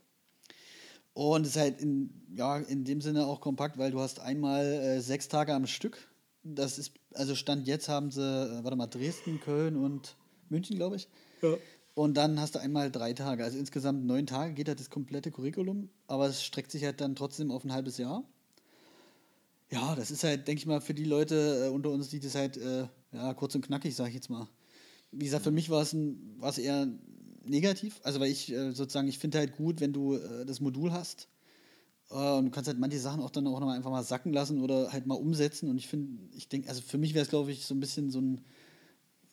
Und 1.20 1.42
es 1.42 1.50
ist 1.50 1.58
halt 1.58 1.82
in, 1.82 2.12
ja, 2.34 2.60
in 2.60 2.86
dem 2.86 3.02
Sinne 3.02 3.28
auch 3.28 3.42
kompakt, 3.42 3.78
weil 3.78 3.92
du 3.92 4.00
hast 4.00 4.22
einmal 4.22 4.64
äh, 4.64 5.02
sechs 5.02 5.28
Tage 5.28 5.54
am 5.54 5.68
Stück. 5.68 5.98
Das 6.44 6.80
ist, 6.80 6.94
also 7.14 7.36
Stand 7.36 7.68
jetzt 7.68 7.90
haben 7.90 8.10
sie, 8.10 8.22
äh, 8.22 8.64
warte 8.64 8.78
mal, 8.78 8.88
Dresden, 8.88 9.42
Köln 9.42 9.76
und 9.76 10.16
München, 10.48 10.78
glaube 10.78 10.96
ich. 10.96 11.10
Ja. 11.42 11.58
Und 11.94 12.16
dann 12.16 12.40
hast 12.40 12.56
du 12.56 12.60
einmal 12.60 12.90
drei 12.90 13.12
Tage. 13.12 13.44
Also 13.44 13.58
insgesamt 13.58 14.06
neun 14.06 14.28
Tage 14.28 14.54
geht 14.54 14.70
halt 14.70 14.80
das 14.80 14.90
komplette 14.90 15.30
Curriculum, 15.30 15.90
aber 16.08 16.28
es 16.28 16.42
streckt 16.42 16.72
sich 16.72 16.86
halt 16.86 17.02
dann 17.02 17.18
trotzdem 17.18 17.52
auf 17.52 17.66
ein 17.66 17.74
halbes 17.74 17.98
Jahr. 17.98 18.24
Ja, 19.72 19.96
das 19.96 20.12
ist 20.12 20.24
halt, 20.24 20.48
denke 20.48 20.60
ich 20.60 20.68
mal, 20.68 20.80
für 20.80 20.94
die 20.94 21.04
Leute 21.04 21.66
äh, 21.66 21.70
unter 21.70 21.90
uns, 21.90 22.08
die 22.08 22.22
das 22.22 22.36
halt, 22.36 22.56
äh, 22.56 22.88
ja, 23.12 23.34
kurz 23.34 23.56
und 23.56 23.66
knackig, 23.66 23.94
sage 23.94 24.08
ich 24.08 24.16
jetzt 24.16 24.30
mal. 24.30 24.48
Wie 25.12 25.26
gesagt, 25.26 25.44
für 25.44 25.52
mich 25.52 25.70
war 25.70 25.82
es 25.82 25.92
ein, 25.92 26.38
war 26.40 26.50
es 26.50 26.60
eher 26.60 26.88
negativ. 27.46 28.00
Also, 28.04 28.20
weil 28.20 28.32
ich 28.32 28.52
äh, 28.52 28.72
sozusagen, 28.72 29.08
ich 29.08 29.20
finde 29.20 29.38
halt 29.40 29.56
gut, 29.56 29.82
wenn 29.82 29.94
du 29.94 30.16
äh, 30.16 30.46
das 30.46 30.60
Modul 30.60 30.92
hast. 30.92 31.28
Äh, 32.12 32.16
und 32.38 32.46
du 32.46 32.52
kannst 32.52 32.68
halt 32.68 32.80
manche 32.80 33.00
Sachen 33.00 33.22
auch 33.22 33.30
dann 33.30 33.48
auch 33.48 33.60
noch 33.60 33.68
mal 33.68 33.76
einfach 33.76 33.92
mal 33.92 34.04
sacken 34.04 34.34
lassen 34.34 34.62
oder 34.62 34.92
halt 34.92 35.06
mal 35.08 35.16
umsetzen. 35.16 35.70
Und 35.70 35.78
ich 35.78 35.88
finde, 35.88 36.20
ich 36.36 36.48
denke, 36.50 36.70
also 36.70 36.82
für 36.82 36.98
mich 36.98 37.14
wäre 37.14 37.24
es, 37.24 37.30
glaube 37.30 37.52
ich, 37.52 37.66
so 37.66 37.74
ein 37.76 37.80
bisschen 37.80 38.10
so 38.10 38.20
ein, 38.20 38.42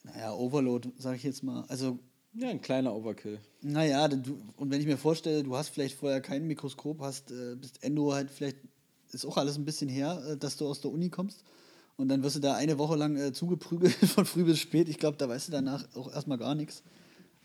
naja, 0.03 0.33
Overload, 0.33 0.89
sage 0.97 1.17
ich 1.17 1.23
jetzt 1.23 1.43
mal. 1.43 1.65
Also, 1.67 1.99
Ja, 2.33 2.49
ein 2.49 2.61
kleiner 2.61 2.93
Overkill. 2.95 3.39
naja, 3.61 4.07
du, 4.07 4.37
und 4.57 4.71
wenn 4.71 4.79
ich 4.79 4.87
mir 4.87 4.97
vorstelle, 4.97 5.43
du 5.43 5.55
hast 5.55 5.69
vielleicht 5.69 5.97
vorher 5.97 6.21
kein 6.21 6.47
Mikroskop, 6.47 7.01
hast, 7.01 7.31
äh, 7.31 7.55
bist 7.55 7.83
Endo 7.83 8.13
halt 8.13 8.29
vielleicht, 8.31 8.57
ist 9.11 9.25
auch 9.25 9.37
alles 9.37 9.57
ein 9.57 9.65
bisschen 9.65 9.89
her, 9.89 10.21
äh, 10.29 10.37
dass 10.37 10.57
du 10.57 10.67
aus 10.67 10.81
der 10.81 10.91
Uni 10.91 11.09
kommst. 11.09 11.43
Und 11.97 12.09
dann 12.09 12.21
wirst 12.21 12.35
du 12.35 12.39
da 12.39 12.53
eine 12.53 12.77
Woche 12.77 12.95
lang 12.95 13.17
äh, 13.17 13.33
zugeprügelt 13.33 13.91
von 13.95 14.25
früh 14.25 14.43
bis 14.43 14.59
spät. 14.59 14.87
Ich 14.87 14.99
glaube, 14.99 15.17
da 15.17 15.27
weißt 15.27 15.47
du 15.47 15.51
danach 15.51 15.83
auch 15.95 16.13
erstmal 16.13 16.37
gar 16.37 16.53
nichts. 16.53 16.83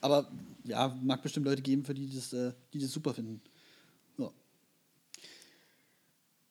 Aber 0.02 0.28
ja, 0.64 0.94
mag 1.02 1.22
bestimmt 1.22 1.46
Leute 1.46 1.62
geben, 1.62 1.84
für 1.84 1.94
die 1.94 2.14
das, 2.14 2.32
äh, 2.34 2.52
die 2.74 2.78
das 2.80 2.90
super 2.92 3.14
finden. 3.14 3.40
Ja. 4.18 4.30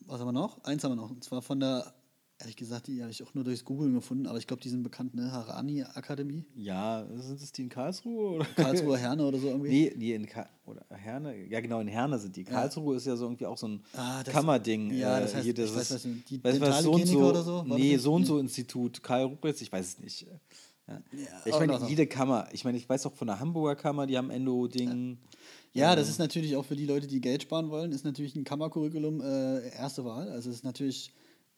Was 0.08 0.20
haben 0.20 0.28
wir 0.28 0.32
noch? 0.34 0.64
Eins 0.64 0.84
haben 0.84 0.92
wir 0.92 0.96
noch. 0.96 1.12
Und 1.12 1.24
zwar 1.24 1.42
von 1.42 1.60
der, 1.60 1.94
ehrlich 2.40 2.56
gesagt, 2.56 2.88
die 2.88 3.02
habe 3.02 3.12
ich 3.12 3.22
auch 3.24 3.34
nur 3.34 3.44
durchs 3.44 3.64
Googlen 3.64 3.94
gefunden, 3.94 4.26
aber 4.26 4.38
ich 4.38 4.48
glaube, 4.48 4.62
die 4.64 4.70
sind 4.70 4.84
bekannt, 4.84 5.14
ne? 5.16 5.32
Harani 5.32 5.84
Akademie. 5.84 6.44
Ja, 6.56 7.06
sind 7.14 7.42
es 7.42 7.52
die 7.52 7.64
in 7.64 7.70
Karlsruhe? 7.70 8.36
Oder? 8.38 8.46
Karlsruher 8.56 8.98
Herne 8.98 9.26
oder 9.26 9.38
so 9.38 9.48
irgendwie. 9.48 9.70
Nee, 9.70 9.94
nee, 9.96 10.14
in 10.16 10.26
Ka 10.26 10.50
oder 10.66 10.84
Herne. 10.90 11.36
Ja, 11.48 11.60
genau, 11.62 11.80
in 11.82 11.88
Herne 11.88 12.18
sind 12.20 12.36
die. 12.36 12.44
Karlsruhe 12.44 12.96
ist 12.96 13.06
ja 13.06 13.16
so 13.16 13.26
irgendwie 13.26 13.46
auch 13.46 13.58
so 13.58 13.68
ein 13.68 13.84
Ah, 13.94 14.24
das- 14.24 14.34
Kammerding. 14.34 14.92
ja, 14.92 15.18
äh, 15.20 15.22
das 15.22 15.36
heißt, 15.36 15.44
hier, 15.44 15.54
das 15.54 15.70
ich 15.70 15.76
weiß, 15.76 15.82
ist, 15.84 15.94
was 15.96 16.04
du- 16.04 16.10
die 16.30 16.44
weißt 16.44 16.62
was, 16.62 16.84
so 16.84 16.92
und 16.94 17.06
so, 17.08 17.20
oder 17.30 17.44
so? 17.44 17.70
War 17.70 17.78
Nee, 17.78 17.98
so 17.98 18.14
und 18.14 18.26
so 18.26 18.40
Institut, 18.40 19.04
Karl 19.04 19.26
Ruppitz, 19.26 19.62
ich 19.62 19.72
weiß 19.72 19.86
es 19.86 20.00
nicht. 20.00 20.26
Ja. 20.88 21.02
ich 21.46 21.54
meine, 21.54 21.80
jede 21.88 22.08
Kammer, 22.08 22.50
ich 22.52 22.66
meine, 22.66 22.78
ich 22.78 22.90
weiß 22.90 23.06
auch 23.06 23.14
von 23.14 23.28
der 23.28 23.40
Hamburger 23.40 23.76
Kammer, 23.76 24.08
die 24.08 24.18
haben 24.18 24.30
Endo-Ding. 24.30 25.18
Ja, 25.74 25.96
das 25.96 26.10
ist 26.10 26.20
natürlich 26.20 26.56
auch 26.58 26.66
für 26.66 26.76
die 26.76 26.86
Leute, 26.86 27.08
die 27.08 27.22
Geld 27.22 27.44
sparen 27.44 27.70
wollen, 27.70 27.92
ist 27.94 28.04
natürlich 28.04 28.36
ein 28.36 28.44
Kammercurriculum 28.44 29.22
äh, 29.22 29.70
erste 29.70 30.04
Wahl. 30.04 30.30
Also 30.30 30.50
es 30.50 30.58
ist 30.58 30.64
natürlich, 30.66 31.14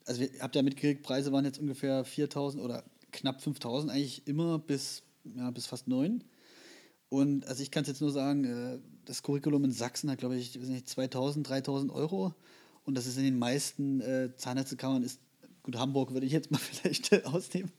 also 0.06 0.22
ihr 0.22 0.30
habt 0.40 0.56
ja 0.56 0.62
mitgekriegt, 0.62 1.02
Preise 1.02 1.32
waren 1.32 1.46
jetzt 1.46 1.60
ungefähr 1.60 2.04
4000 2.06 2.64
oder 2.64 2.84
knapp 3.12 3.42
5000 3.42 3.92
eigentlich 3.92 4.28
immer 4.28 4.60
bis, 4.60 5.02
ja, 5.36 5.50
bis 5.50 5.66
fast 5.66 5.88
9. 5.88 6.24
Und 7.10 7.46
also 7.48 7.64
ich 7.64 7.72
kann 7.72 7.84
es 7.84 7.88
jetzt 7.88 8.02
nur 8.02 8.12
sagen, 8.12 8.44
äh, 8.44 8.80
das 9.06 9.24
Curriculum 9.24 9.64
in 9.66 9.72
Sachsen 9.72 10.12
hat, 10.12 10.20
glaube 10.20 10.36
ich, 10.36 10.60
weiß 10.60 10.68
nicht, 10.68 10.88
2000, 10.88 11.48
3000 11.48 11.92
Euro. 11.92 12.34
Und 12.86 12.96
das 12.96 13.08
ist 13.08 13.18
in 13.18 13.24
den 13.24 13.40
meisten 13.40 14.02
äh, 14.02 14.36
Zahnärztekammern 14.36 15.04
ist, 15.04 15.20
gut, 15.64 15.76
Hamburg 15.78 16.14
würde 16.14 16.26
ich 16.26 16.32
jetzt 16.32 16.52
mal 16.52 16.58
vielleicht 16.60 17.26
ausnehmen, 17.26 17.72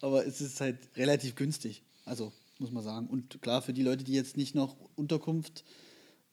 aber 0.00 0.26
es 0.26 0.40
ist 0.40 0.60
halt 0.60 0.78
relativ 0.96 1.34
günstig. 1.34 1.82
Also 2.04 2.32
muss 2.58 2.72
man 2.72 2.82
sagen. 2.82 3.06
Und 3.06 3.40
klar, 3.42 3.62
für 3.62 3.72
die 3.72 3.82
Leute, 3.82 4.04
die 4.04 4.12
jetzt 4.12 4.36
nicht 4.36 4.54
noch 4.54 4.76
Unterkunft, 4.96 5.64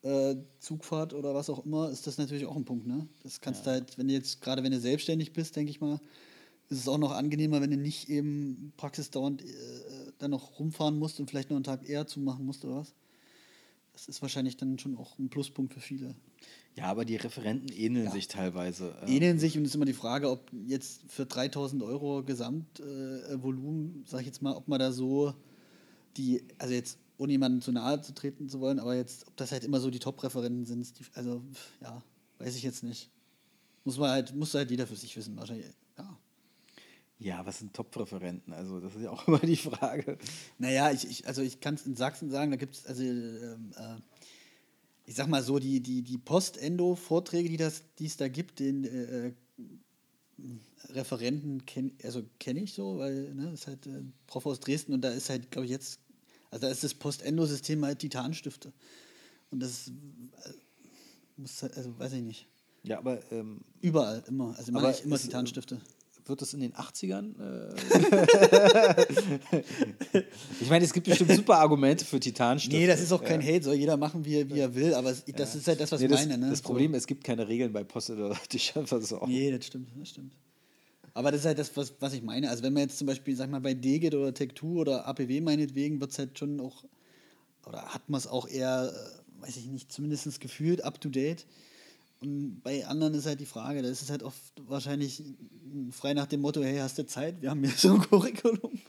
äh, 0.02 0.36
Zugfahrt 0.60 1.14
oder 1.14 1.34
was 1.34 1.50
auch 1.50 1.66
immer, 1.66 1.90
ist 1.90 2.08
das 2.08 2.18
natürlich 2.18 2.46
auch 2.46 2.56
ein 2.56 2.66
Punkt. 2.66 2.88
Ne? 2.88 3.08
Das 3.24 3.42
kannst 3.42 3.66
ja. 3.66 3.74
du 3.74 3.80
halt, 3.80 3.98
wenn 3.98 4.08
du 4.08 4.14
jetzt, 4.14 4.42
gerade 4.42 4.64
wenn 4.64 4.72
du 4.72 4.80
selbstständig 4.80 5.34
bist, 5.34 5.56
denke 5.56 5.72
ich 5.72 5.82
mal, 5.82 6.00
ist 6.70 6.80
es 6.80 6.88
auch 6.88 6.98
noch 6.98 7.12
angenehmer, 7.12 7.62
wenn 7.62 7.72
du 7.72 7.78
nicht 7.78 8.10
eben 8.10 8.74
praxisdauernd 8.78 9.44
äh, 9.44 9.46
dann 10.18 10.32
noch 10.32 10.60
rumfahren 10.60 10.98
musst 10.98 11.20
und 11.20 11.30
vielleicht 11.30 11.50
noch 11.50 11.58
einen 11.58 11.64
Tag 11.64 11.88
eher 11.88 12.08
zumachen 12.08 12.46
musst 12.46 12.66
oder 12.66 12.78
was. 12.78 12.94
Das 13.94 14.08
ist 14.08 14.22
wahrscheinlich 14.22 14.58
dann 14.58 14.78
schon 14.80 14.98
auch 14.98 15.18
ein 15.20 15.30
Pluspunkt 15.30 15.74
für 15.74 15.80
viele. 15.80 16.16
Ja, 16.76 16.86
aber 16.86 17.06
die 17.06 17.16
Referenten 17.16 17.70
ähneln 17.70 18.06
ja. 18.06 18.12
sich 18.12 18.28
teilweise. 18.28 18.94
Äh. 19.04 19.16
Ähneln 19.16 19.40
sich 19.40 19.58
und 19.58 19.64
es 19.64 19.70
ist 19.70 19.76
immer 19.76 19.86
die 19.86 19.94
Frage, 19.94 20.30
ob 20.30 20.52
jetzt 20.68 21.04
für 21.08 21.26
3000 21.26 21.82
Euro 21.84 22.24
Gesamtvolumen, 22.24 24.04
äh, 24.04 24.10
sag 24.10 24.22
ich 24.22 24.28
jetzt 24.28 24.42
mal, 24.42 24.56
ob 24.56 24.68
man 24.68 24.80
da 24.80 24.92
so 24.92 25.34
die, 26.18 26.44
also 26.58 26.74
jetzt 26.74 27.00
ohne 27.18 27.32
jemanden 27.32 27.62
zu 27.62 27.72
nahe 27.72 28.02
zu 28.02 28.14
treten 28.14 28.50
zu 28.50 28.60
wollen, 28.60 28.80
aber 28.80 28.96
jetzt, 28.96 29.26
ob 29.28 29.38
das 29.38 29.54
halt 29.54 29.64
immer 29.64 29.80
so 29.80 29.90
die 29.90 30.00
Top-Referenten 30.00 30.66
sind, 30.66 31.00
die, 31.00 31.06
also 31.14 31.42
ja, 31.82 32.02
weiß 32.40 32.56
ich 32.58 32.64
jetzt 32.64 32.84
nicht. 32.84 33.10
Muss 33.86 33.98
man 33.98 34.10
halt, 34.10 34.36
muss 34.36 34.54
halt 34.54 34.70
jeder 34.70 34.88
für 34.88 34.96
sich 34.96 35.16
wissen, 35.16 35.38
wahrscheinlich. 35.38 35.68
Ja. 35.98 36.18
Ja, 37.20 37.46
was 37.46 37.60
sind 37.60 37.74
Top-Referenten? 37.74 38.52
Also, 38.52 38.82
das 38.82 38.96
ist 38.96 39.04
ja 39.04 39.12
auch 39.12 39.28
immer 39.28 39.40
die 39.40 39.56
Frage. 39.56 40.18
Naja, 40.58 40.92
ich, 40.92 41.08
ich, 41.08 41.28
also 41.28 41.42
ich 41.42 41.62
kann 41.62 41.76
es 41.76 41.86
in 41.86 41.96
Sachsen 41.96 42.30
sagen, 42.30 42.52
da 42.52 42.58
gibt 42.58 42.76
es, 42.76 42.86
also 42.86 43.04
ähm, 43.04 43.72
äh, 43.78 43.96
ich 45.06 45.16
sag 45.16 45.28
mal 45.28 45.44
so, 45.44 45.60
die, 45.60 45.82
die, 45.82 46.02
die 46.02 46.18
Post-Endo-Vorträge, 46.18 47.50
die, 47.50 47.58
die 48.00 48.06
es 48.06 48.18
da 48.18 48.28
gibt, 48.28 48.60
den 48.60 48.84
äh, 48.86 49.28
äh 49.28 49.34
Referenten 50.90 51.66
kenne 51.66 51.92
also 52.04 52.22
kenn 52.40 52.58
ich 52.58 52.74
so, 52.74 52.98
weil 52.98 53.34
ne, 53.34 53.46
das 53.52 53.62
ist 53.62 53.68
halt 53.68 53.88
äh, 53.88 54.04
Prof 54.28 54.46
aus 54.46 54.60
Dresden 54.60 54.94
und 54.94 55.02
da 55.02 55.10
ist 55.10 55.30
halt, 55.30 55.50
glaube 55.50 55.66
ich, 55.66 55.72
jetzt 55.72 56.00
also 56.56 56.68
da 56.68 56.72
ist 56.72 56.86
das 56.86 56.94
Post-Endo-System 56.94 57.84
halt 57.84 58.00
Titanstifte. 58.00 58.72
Und 59.52 59.60
das 59.60 59.90
äh, 59.90 59.92
muss 61.36 61.62
halt, 61.62 61.76
also 61.76 62.00
weiß 62.00 62.14
ich 62.14 62.22
nicht. 62.22 62.48
Ja, 62.84 63.00
aber. 63.00 63.20
Ähm, 63.32 63.60
Überall, 63.82 64.24
immer. 64.28 64.56
Also 64.58 64.70
immer, 64.70 64.98
immer 65.04 65.18
Titanstifte. 65.18 65.82
Wird 66.28 66.42
das 66.42 66.56
in 66.56 66.60
den 66.62 66.74
80ern? 66.74 67.36
Äh 67.40 67.76
ich 70.60 70.70
meine, 70.70 70.84
es 70.84 70.92
gibt 70.92 71.08
bestimmt 71.08 71.32
super 71.34 71.60
Argumente 71.60 72.04
für 72.04 72.20
Titanstifte. 72.20 72.76
Nee, 72.78 72.88
das 72.88 73.00
ist 73.00 73.12
auch 73.12 73.24
kein 73.24 73.42
ja. 73.42 73.54
Hate, 73.54 73.66
soll 73.66 73.76
jeder 73.76 73.96
machen, 73.96 74.26
wie 74.26 74.38
er, 74.38 74.50
wie 74.50 74.60
er 74.60 74.74
will, 74.74 74.96
aber 74.96 75.10
das 75.12 75.24
ja. 75.28 75.60
ist 75.60 75.68
halt 75.68 75.80
das, 75.80 75.92
was 75.92 76.02
nee, 76.02 76.08
ich 76.08 76.12
meine. 76.12 76.40
Ne? 76.40 76.50
Das 76.50 76.64
Problem, 76.64 76.94
so. 76.94 76.98
es 76.98 77.06
gibt 77.06 77.24
keine 77.24 77.48
Regeln 77.48 77.72
bei 77.72 77.84
Post- 77.84 78.10
oder 78.10 78.36
Tischversorgung. 78.50 79.30
Nee, 79.30 79.52
das 79.52 79.68
stimmt, 79.68 79.90
das 80.00 80.10
stimmt. 80.10 80.34
Aber 81.14 81.32
das 81.32 81.42
ist 81.42 81.46
halt 81.46 81.60
das, 81.60 81.78
was, 81.78 81.94
was 82.00 82.14
ich 82.14 82.24
meine. 82.24 82.50
Also 82.50 82.64
wenn 82.64 82.74
man 82.74 82.82
jetzt 82.84 82.98
zum 82.98 83.06
Beispiel, 83.06 83.36
sag 83.36 83.52
mal, 83.52 83.62
bei 83.62 83.76
Degit 83.76 84.16
oder 84.16 84.30
Tech2 84.30 84.64
oder 84.64 85.08
APW 85.08 85.42
meinetwegen, 85.42 86.02
wird 86.02 86.12
es 86.12 86.18
halt 86.18 86.40
schon 86.40 86.60
auch, 86.60 86.84
oder 87.68 87.84
hat 87.86 88.10
man 88.10 88.18
es 88.18 88.26
auch 88.26 88.48
eher, 88.48 88.92
äh, 88.92 89.44
weiß 89.44 89.58
ich 89.58 89.68
nicht, 89.68 89.92
zumindest 89.92 90.42
gefühlt 90.42 90.84
up-to-date. 90.84 91.46
Und 92.26 92.62
bei 92.64 92.86
anderen 92.86 93.14
ist 93.14 93.26
halt 93.28 93.40
die 93.40 93.46
Frage, 93.46 93.82
da 93.82 93.88
ist 93.88 94.02
es 94.02 94.10
halt 94.10 94.24
oft 94.24 94.42
wahrscheinlich 94.68 95.24
frei 95.92 96.14
nach 96.14 96.26
dem 96.26 96.42
Motto, 96.42 96.64
hey, 96.64 96.78
hast 96.78 96.98
du 96.98 97.06
Zeit? 97.06 97.42
Wir 97.42 97.52
haben 97.52 97.64
hier 97.64 97.70
so 97.72 97.94
ein 97.94 98.02
Curriculum. 98.02 98.82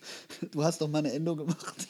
Du 0.50 0.64
hast 0.64 0.80
doch 0.80 0.88
mal 0.88 1.00
eine 1.00 1.12
Endo 1.12 1.36
gemacht. 1.36 1.86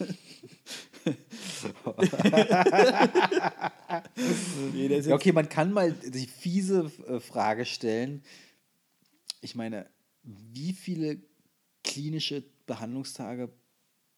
ja, 4.75 5.15
okay, 5.15 5.33
man 5.33 5.49
kann 5.49 5.73
mal 5.73 5.93
die 5.93 6.27
fiese 6.27 6.91
äh, 7.07 7.21
Frage 7.21 7.65
stellen. 7.65 8.23
Ich 9.41 9.55
meine, 9.55 9.89
wie 10.23 10.73
viele 10.73 11.23
klinische 11.85 12.43
Behandlungstage 12.67 13.53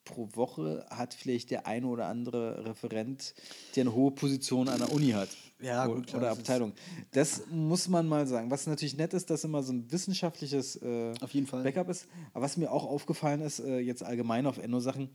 pro 0.04 0.30
Woche 0.34 0.86
hat 0.88 1.12
vielleicht 1.12 1.50
der 1.50 1.66
eine 1.66 1.86
oder 1.86 2.06
andere 2.06 2.64
Referent, 2.64 3.34
der 3.76 3.82
eine 3.82 3.92
hohe 3.92 4.12
Position 4.12 4.68
an 4.68 4.78
der 4.78 4.90
Uni 4.92 5.10
hat. 5.10 5.28
Ja, 5.60 5.86
gut, 5.86 6.06
klar, 6.06 6.22
oder 6.22 6.30
Abteilung. 6.30 6.72
Das 7.10 7.42
muss 7.50 7.88
man 7.88 8.06
mal 8.06 8.26
sagen. 8.26 8.50
Was 8.50 8.66
natürlich 8.66 8.96
nett 8.96 9.12
ist, 9.12 9.28
dass 9.30 9.42
immer 9.44 9.62
so 9.62 9.72
ein 9.72 9.90
wissenschaftliches 9.90 10.76
äh, 10.76 11.12
Auf 11.20 11.32
jeden 11.32 11.46
Fall. 11.46 11.64
Backup 11.64 11.88
ist. 11.88 12.06
Aber 12.32 12.44
was 12.44 12.56
mir 12.56 12.70
auch 12.70 12.84
aufgefallen 12.84 13.40
ist, 13.40 13.58
äh, 13.58 13.78
jetzt 13.78 14.04
allgemein 14.04 14.46
auf 14.46 14.58
Endo-Sachen, 14.58 15.10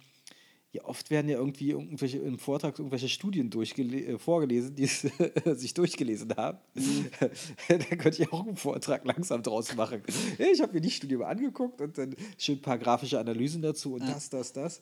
ja, 0.74 0.84
oft 0.86 1.12
werden 1.12 1.30
ja 1.30 1.38
irgendwie 1.38 1.70
irgendwelche 1.70 2.18
im 2.18 2.40
Vortrag 2.40 2.80
irgendwelche 2.80 3.08
Studien 3.08 3.52
äh, 3.52 4.18
vorgelesen, 4.18 4.76
die 4.76 4.88
sich 5.56 5.74
durchgelesen 5.76 6.36
haben. 6.36 6.58
Mhm. 6.74 7.10
da 7.68 7.96
könnte 7.96 8.24
ich 8.24 8.34
auch 8.34 8.46
einen 8.46 8.58
Vortrag 8.58 9.06
langsam 9.06 9.44
draus 9.44 9.76
machen. 9.76 10.02
Ich 10.40 10.62
habe 10.62 10.74
mir 10.74 10.82
die 10.82 10.90
Studie 10.90 11.16
mal 11.16 11.28
angeguckt 11.28 11.80
und 11.80 11.96
dann 11.98 12.16
schön 12.40 12.58
ein 12.58 12.62
paar 12.62 12.80
grafische 12.80 13.20
Analysen 13.20 13.62
dazu 13.62 13.94
und 13.94 14.02
ja. 14.02 14.14
das, 14.14 14.32
das, 14.32 14.52
das. 14.52 14.82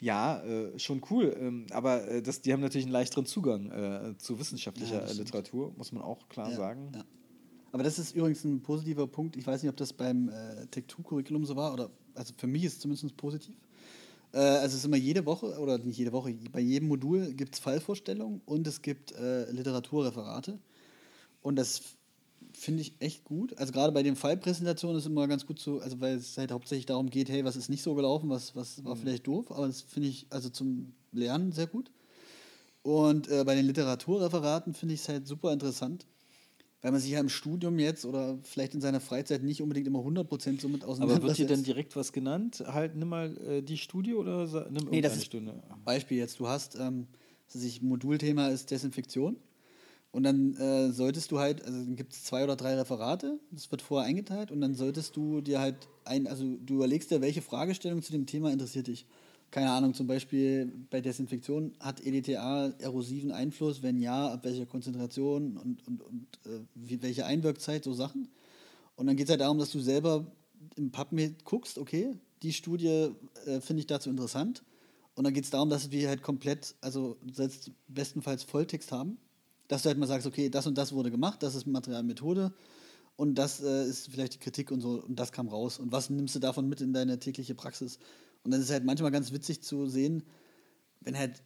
Ja, 0.00 0.42
äh, 0.44 0.78
schon 0.78 1.02
cool. 1.10 1.34
Ähm, 1.38 1.66
aber 1.70 2.06
äh, 2.08 2.22
das, 2.22 2.42
die 2.42 2.52
haben 2.52 2.60
natürlich 2.60 2.86
einen 2.86 2.92
leichteren 2.92 3.26
Zugang 3.26 3.70
äh, 3.70 4.18
zu 4.18 4.38
wissenschaftlicher 4.38 5.06
ja, 5.06 5.12
Literatur, 5.12 5.72
muss 5.76 5.92
man 5.92 6.02
auch 6.02 6.28
klar 6.28 6.50
ja, 6.50 6.56
sagen. 6.56 6.92
Aber 7.72 7.82
das 7.82 7.98
ist 7.98 8.14
übrigens 8.14 8.44
ein 8.44 8.62
positiver 8.62 9.06
Punkt. 9.06 9.36
Ich 9.36 9.46
weiß 9.46 9.62
nicht, 9.62 9.70
ob 9.70 9.76
das 9.76 9.92
beim 9.92 10.28
äh, 10.28 10.66
Tech2-Curriculum 10.72 11.44
so 11.44 11.56
war, 11.56 11.72
oder 11.72 11.90
also 12.14 12.34
für 12.36 12.46
mich 12.46 12.64
ist 12.64 12.74
es 12.74 12.80
zumindest 12.80 13.16
positiv 13.16 13.54
äh, 14.32 14.38
also 14.38 14.66
es 14.66 14.74
ist 14.74 14.84
immer 14.84 14.96
jede 14.96 15.24
Woche, 15.24 15.58
oder 15.58 15.78
nicht 15.78 15.98
jede 15.98 16.12
Woche, 16.12 16.34
bei 16.52 16.60
jedem 16.60 16.88
Modul 16.88 17.32
gibt 17.32 17.54
es 17.54 17.60
Fallvorstellungen 17.60 18.42
und 18.44 18.66
es 18.66 18.82
gibt 18.82 19.12
äh, 19.12 19.50
Literaturreferate. 19.50 20.58
Und 21.42 21.56
das 21.56 21.82
finde 22.52 22.82
ich 22.82 22.94
echt 23.00 23.24
gut. 23.24 23.56
Also 23.58 23.72
gerade 23.72 23.92
bei 23.92 24.02
den 24.02 24.16
Fallpräsentationen 24.16 24.98
ist 24.98 25.06
immer 25.06 25.28
ganz 25.28 25.46
gut 25.46 25.58
so, 25.58 25.78
also 25.80 26.00
weil 26.00 26.16
es 26.16 26.36
halt 26.38 26.50
hauptsächlich 26.50 26.86
darum 26.86 27.10
geht, 27.10 27.28
hey, 27.28 27.44
was 27.44 27.56
ist 27.56 27.68
nicht 27.68 27.82
so 27.82 27.94
gelaufen, 27.94 28.30
was, 28.30 28.56
was 28.56 28.84
war 28.84 28.94
mhm. 28.94 29.00
vielleicht 29.00 29.26
doof, 29.26 29.50
aber 29.50 29.66
das 29.66 29.82
finde 29.82 30.08
ich 30.08 30.26
also 30.30 30.48
zum 30.48 30.94
Lernen 31.12 31.52
sehr 31.52 31.66
gut. 31.66 31.90
Und 32.82 33.28
äh, 33.28 33.44
bei 33.44 33.54
den 33.54 33.66
Literaturreferaten 33.66 34.72
finde 34.72 34.94
ich 34.94 35.00
es 35.00 35.08
halt 35.08 35.26
super 35.26 35.52
interessant, 35.52 36.06
weil 36.82 36.92
man 36.92 37.00
sich 37.00 37.10
ja 37.10 37.20
im 37.20 37.28
Studium 37.28 37.78
jetzt 37.78 38.06
oder 38.06 38.38
vielleicht 38.42 38.74
in 38.74 38.80
seiner 38.80 39.00
Freizeit 39.00 39.42
nicht 39.42 39.60
unbedingt 39.60 39.86
immer 39.86 39.98
100% 39.98 40.60
so 40.60 40.68
mit 40.68 40.84
auseinandersetzt. 40.84 41.00
Aber 41.00 41.28
wird 41.28 41.36
hier 41.36 41.46
denn 41.46 41.64
direkt 41.64 41.96
was 41.96 42.12
genannt? 42.12 42.62
Halt, 42.66 42.94
nimm 42.96 43.08
mal 43.08 43.36
äh, 43.38 43.62
die 43.62 43.76
Studie 43.76 44.14
oder 44.14 44.68
nimm 44.70 44.88
nee, 44.90 45.00
das 45.00 45.16
ist 45.16 45.26
Stunde? 45.26 45.62
Beispiel 45.84 46.18
jetzt, 46.18 46.38
du 46.38 46.48
hast, 46.48 46.76
ähm, 46.76 47.08
sich 47.48 47.82
Modulthema 47.82 48.48
ist 48.48 48.70
Desinfektion 48.70 49.36
und 50.16 50.22
dann 50.22 50.54
äh, 50.54 50.92
solltest 50.92 51.30
du 51.30 51.38
halt, 51.38 51.64
also 51.64 51.78
gibt 51.94 52.12
es 52.12 52.24
zwei 52.24 52.42
oder 52.42 52.56
drei 52.56 52.74
Referate, 52.74 53.38
das 53.50 53.70
wird 53.70 53.82
vorher 53.82 54.08
eingeteilt 54.08 54.50
und 54.50 54.60
dann 54.60 54.74
solltest 54.74 55.16
du 55.16 55.40
dir 55.40 55.60
halt 55.60 55.88
ein, 56.04 56.26
also 56.26 56.44
du 56.44 56.74
überlegst 56.76 57.10
dir, 57.10 57.20
welche 57.20 57.42
Fragestellung 57.42 58.02
zu 58.02 58.12
dem 58.12 58.26
Thema 58.26 58.50
interessiert 58.50 58.86
dich 58.86 59.06
keine 59.50 59.70
Ahnung, 59.70 59.94
zum 59.94 60.06
Beispiel 60.06 60.72
bei 60.90 61.00
Desinfektion, 61.00 61.72
hat 61.80 62.04
EDTA 62.04 62.74
erosiven 62.78 63.32
Einfluss? 63.32 63.82
Wenn 63.82 64.00
ja, 64.00 64.32
ab 64.32 64.44
welcher 64.44 64.66
Konzentration 64.66 65.56
und, 65.56 65.86
und, 65.86 66.02
und 66.02 66.26
äh, 66.44 66.60
welche 66.74 67.26
Einwirkzeit, 67.26 67.84
so 67.84 67.94
Sachen. 67.94 68.28
Und 68.96 69.06
dann 69.06 69.16
geht 69.16 69.26
es 69.26 69.30
halt 69.30 69.40
darum, 69.40 69.58
dass 69.58 69.70
du 69.70 69.80
selber 69.80 70.26
im 70.76 70.90
PubMed 70.90 71.44
guckst, 71.44 71.78
okay, 71.78 72.16
die 72.42 72.52
Studie 72.52 73.12
äh, 73.46 73.60
finde 73.60 73.80
ich 73.80 73.86
dazu 73.86 74.10
interessant. 74.10 74.62
Und 75.14 75.24
dann 75.24 75.32
geht 75.32 75.44
es 75.44 75.50
darum, 75.50 75.70
dass 75.70 75.90
wir 75.90 76.08
halt 76.08 76.22
komplett, 76.22 76.74
also 76.80 77.16
selbst 77.32 77.70
bestenfalls 77.88 78.42
Volltext 78.42 78.92
haben, 78.92 79.16
dass 79.68 79.82
du 79.82 79.88
halt 79.88 79.98
mal 79.98 80.06
sagst, 80.06 80.26
okay, 80.26 80.48
das 80.48 80.66
und 80.66 80.76
das 80.78 80.92
wurde 80.92 81.10
gemacht, 81.10 81.42
das 81.42 81.54
ist 81.54 81.66
Materialmethode 81.66 82.52
und 83.16 83.34
das 83.34 83.62
äh, 83.62 83.86
ist 83.86 84.10
vielleicht 84.10 84.34
die 84.34 84.38
Kritik 84.38 84.70
und 84.70 84.80
so 84.80 85.02
und 85.02 85.18
das 85.18 85.32
kam 85.32 85.48
raus. 85.48 85.78
Und 85.78 85.92
was 85.92 86.10
nimmst 86.10 86.34
du 86.34 86.38
davon 86.38 86.68
mit 86.68 86.80
in 86.80 86.92
deine 86.92 87.18
tägliche 87.18 87.54
Praxis? 87.54 87.98
Und 88.44 88.52
dann 88.52 88.60
ist 88.60 88.66
es 88.66 88.72
halt 88.72 88.84
manchmal 88.84 89.10
ganz 89.10 89.32
witzig 89.32 89.62
zu 89.62 89.88
sehen, 89.88 90.22
wenn 91.00 91.16
halt, 91.16 91.42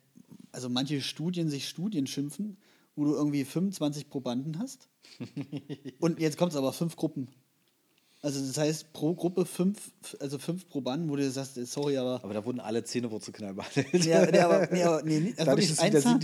also 0.52 0.68
manche 0.68 1.00
Studien 1.00 1.48
sich 1.48 1.68
Studien 1.68 2.06
schimpfen, 2.06 2.58
wo 2.96 3.04
du 3.04 3.14
irgendwie 3.14 3.44
25 3.44 4.10
Probanden 4.10 4.58
hast. 4.58 4.88
und 6.00 6.20
jetzt 6.20 6.36
kommt 6.36 6.52
es 6.52 6.58
aber 6.58 6.72
fünf 6.72 6.96
Gruppen. 6.96 7.28
Also 8.22 8.46
das 8.46 8.58
heißt, 8.58 8.92
pro 8.92 9.14
Gruppe 9.14 9.46
fünf, 9.46 9.92
also 10.18 10.38
fünf 10.38 10.68
Probanden, 10.68 11.08
wo 11.08 11.16
du 11.16 11.30
sagst, 11.30 11.54
sorry, 11.66 11.96
aber. 11.96 12.22
Aber 12.22 12.34
da 12.34 12.44
wurden 12.44 12.60
alle 12.60 12.84
Zähnewurzelknall 12.84 13.54
behandelt. 13.54 14.04
Ja, 14.04 14.26
nee, 14.30 14.38
aber, 14.38 14.68
nee, 14.70 14.82
aber 14.82 15.02
nee, 15.02 15.34
also 15.38 15.52
ist 15.56 15.80
ein, 15.80 16.00
Zahn, 16.00 16.20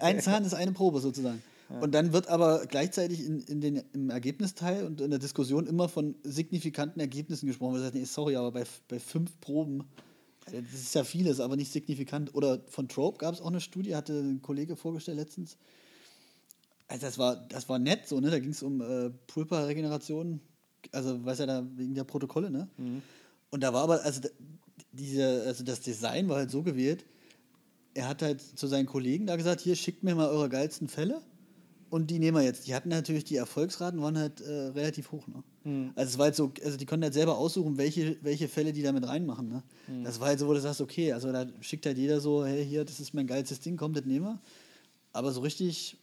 ein 0.00 0.20
Zahn 0.20 0.44
ist 0.44 0.54
eine 0.54 0.72
Probe 0.72 1.00
sozusagen. 1.00 1.42
Und 1.80 1.92
dann 1.94 2.12
wird 2.12 2.28
aber 2.28 2.66
gleichzeitig 2.66 3.24
in, 3.24 3.40
in 3.40 3.60
den, 3.60 3.82
im 3.94 4.10
Ergebnisteil 4.10 4.84
und 4.84 5.00
in 5.00 5.10
der 5.10 5.18
Diskussion 5.18 5.66
immer 5.66 5.88
von 5.88 6.14
signifikanten 6.22 7.00
Ergebnissen 7.00 7.46
gesprochen. 7.46 7.80
Sagt, 7.80 7.94
nee, 7.94 8.04
sorry, 8.04 8.36
aber 8.36 8.52
bei, 8.52 8.64
bei 8.88 9.00
fünf 9.00 9.40
Proben, 9.40 9.84
das 10.44 10.74
ist 10.74 10.94
ja 10.94 11.04
vieles, 11.04 11.40
aber 11.40 11.56
nicht 11.56 11.72
signifikant. 11.72 12.34
Oder 12.34 12.60
von 12.68 12.86
Trope 12.86 13.18
gab 13.18 13.34
es 13.34 13.40
auch 13.40 13.48
eine 13.48 13.62
Studie, 13.62 13.96
hatte 13.96 14.12
ein 14.12 14.42
Kollege 14.42 14.76
vorgestellt 14.76 15.16
letztens. 15.16 15.56
Also 16.86 17.06
das 17.06 17.18
war, 17.18 17.36
das 17.48 17.68
war 17.68 17.78
nett 17.78 18.06
so, 18.06 18.20
ne? 18.20 18.30
Da 18.30 18.38
ging 18.38 18.50
es 18.50 18.62
um 18.62 18.82
äh, 18.82 19.10
Pulperregeneration, 19.26 20.40
also 20.92 21.24
weiß 21.24 21.38
ja 21.40 21.46
da 21.46 21.66
wegen 21.76 21.94
der 21.94 22.04
Protokolle, 22.04 22.50
ne? 22.50 22.68
Mhm. 22.76 23.02
Und 23.50 23.62
da 23.62 23.72
war 23.72 23.82
aber, 23.82 24.02
also 24.02 24.20
diese, 24.92 25.44
also 25.46 25.64
das 25.64 25.80
Design 25.80 26.28
war 26.28 26.36
halt 26.36 26.50
so 26.50 26.62
gewählt, 26.62 27.04
er 27.94 28.08
hat 28.08 28.22
halt 28.22 28.40
zu 28.40 28.66
seinen 28.66 28.86
Kollegen 28.86 29.26
da 29.26 29.36
gesagt, 29.36 29.60
hier 29.60 29.76
schickt 29.76 30.02
mir 30.02 30.14
mal 30.14 30.28
eure 30.28 30.48
geilsten 30.48 30.88
Fälle 30.88 31.20
und 31.90 32.10
die 32.10 32.18
nehmen 32.18 32.36
wir 32.36 32.42
jetzt. 32.42 32.66
Die 32.66 32.74
hatten 32.74 32.88
natürlich, 32.88 33.22
die 33.24 33.36
Erfolgsraten 33.36 34.02
waren 34.02 34.18
halt 34.18 34.40
äh, 34.40 34.50
relativ 34.68 35.12
hoch. 35.12 35.28
Ne? 35.28 35.44
Also 35.94 36.10
es 36.10 36.18
war 36.18 36.24
halt 36.24 36.34
so, 36.34 36.52
also 36.64 36.76
die 36.76 36.86
konnten 36.86 37.04
halt 37.04 37.14
selber 37.14 37.38
aussuchen, 37.38 37.78
welche, 37.78 38.16
welche 38.22 38.48
Fälle 38.48 38.72
die 38.72 38.82
da 38.82 38.90
mit 38.90 39.06
reinmachen. 39.06 39.48
Ne? 39.48 39.62
Das 40.02 40.18
war 40.18 40.28
halt 40.28 40.40
so, 40.40 40.48
wo 40.48 40.54
du 40.54 40.60
sagst, 40.60 40.80
okay, 40.80 41.12
also 41.12 41.30
da 41.30 41.46
schickt 41.60 41.86
halt 41.86 41.96
jeder 41.96 42.20
so, 42.20 42.44
hey, 42.44 42.66
hier, 42.66 42.84
das 42.84 42.98
ist 42.98 43.14
mein 43.14 43.28
geilstes 43.28 43.60
Ding, 43.60 43.76
kommt, 43.76 43.96
das 43.96 44.04
nehmen 44.04 44.26
wir. 44.26 44.40
Aber 45.12 45.30
so 45.30 45.40
richtig, 45.40 45.96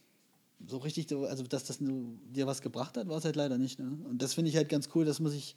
so 0.67 0.78
richtig, 0.78 1.08
so- 1.10 1.26
also 1.26 1.43
dass 1.43 1.63
das 1.65 1.80
dir 1.80 2.47
was 2.47 2.62
gebracht 2.62 2.97
hat, 2.97 3.08
war 3.08 3.17
es 3.17 3.26
halt 3.26 3.36
leider 3.36 3.58
nicht. 3.58 3.80
Ne? 3.80 3.97
Und 4.10 4.21
das 4.21 4.34
finde 4.34 4.50
ich 4.50 4.56
halt 4.58 4.69
ganz 4.69 4.89
cool, 4.95 5.06
dass 5.06 5.19
man 5.19 5.32
sich 5.32 5.56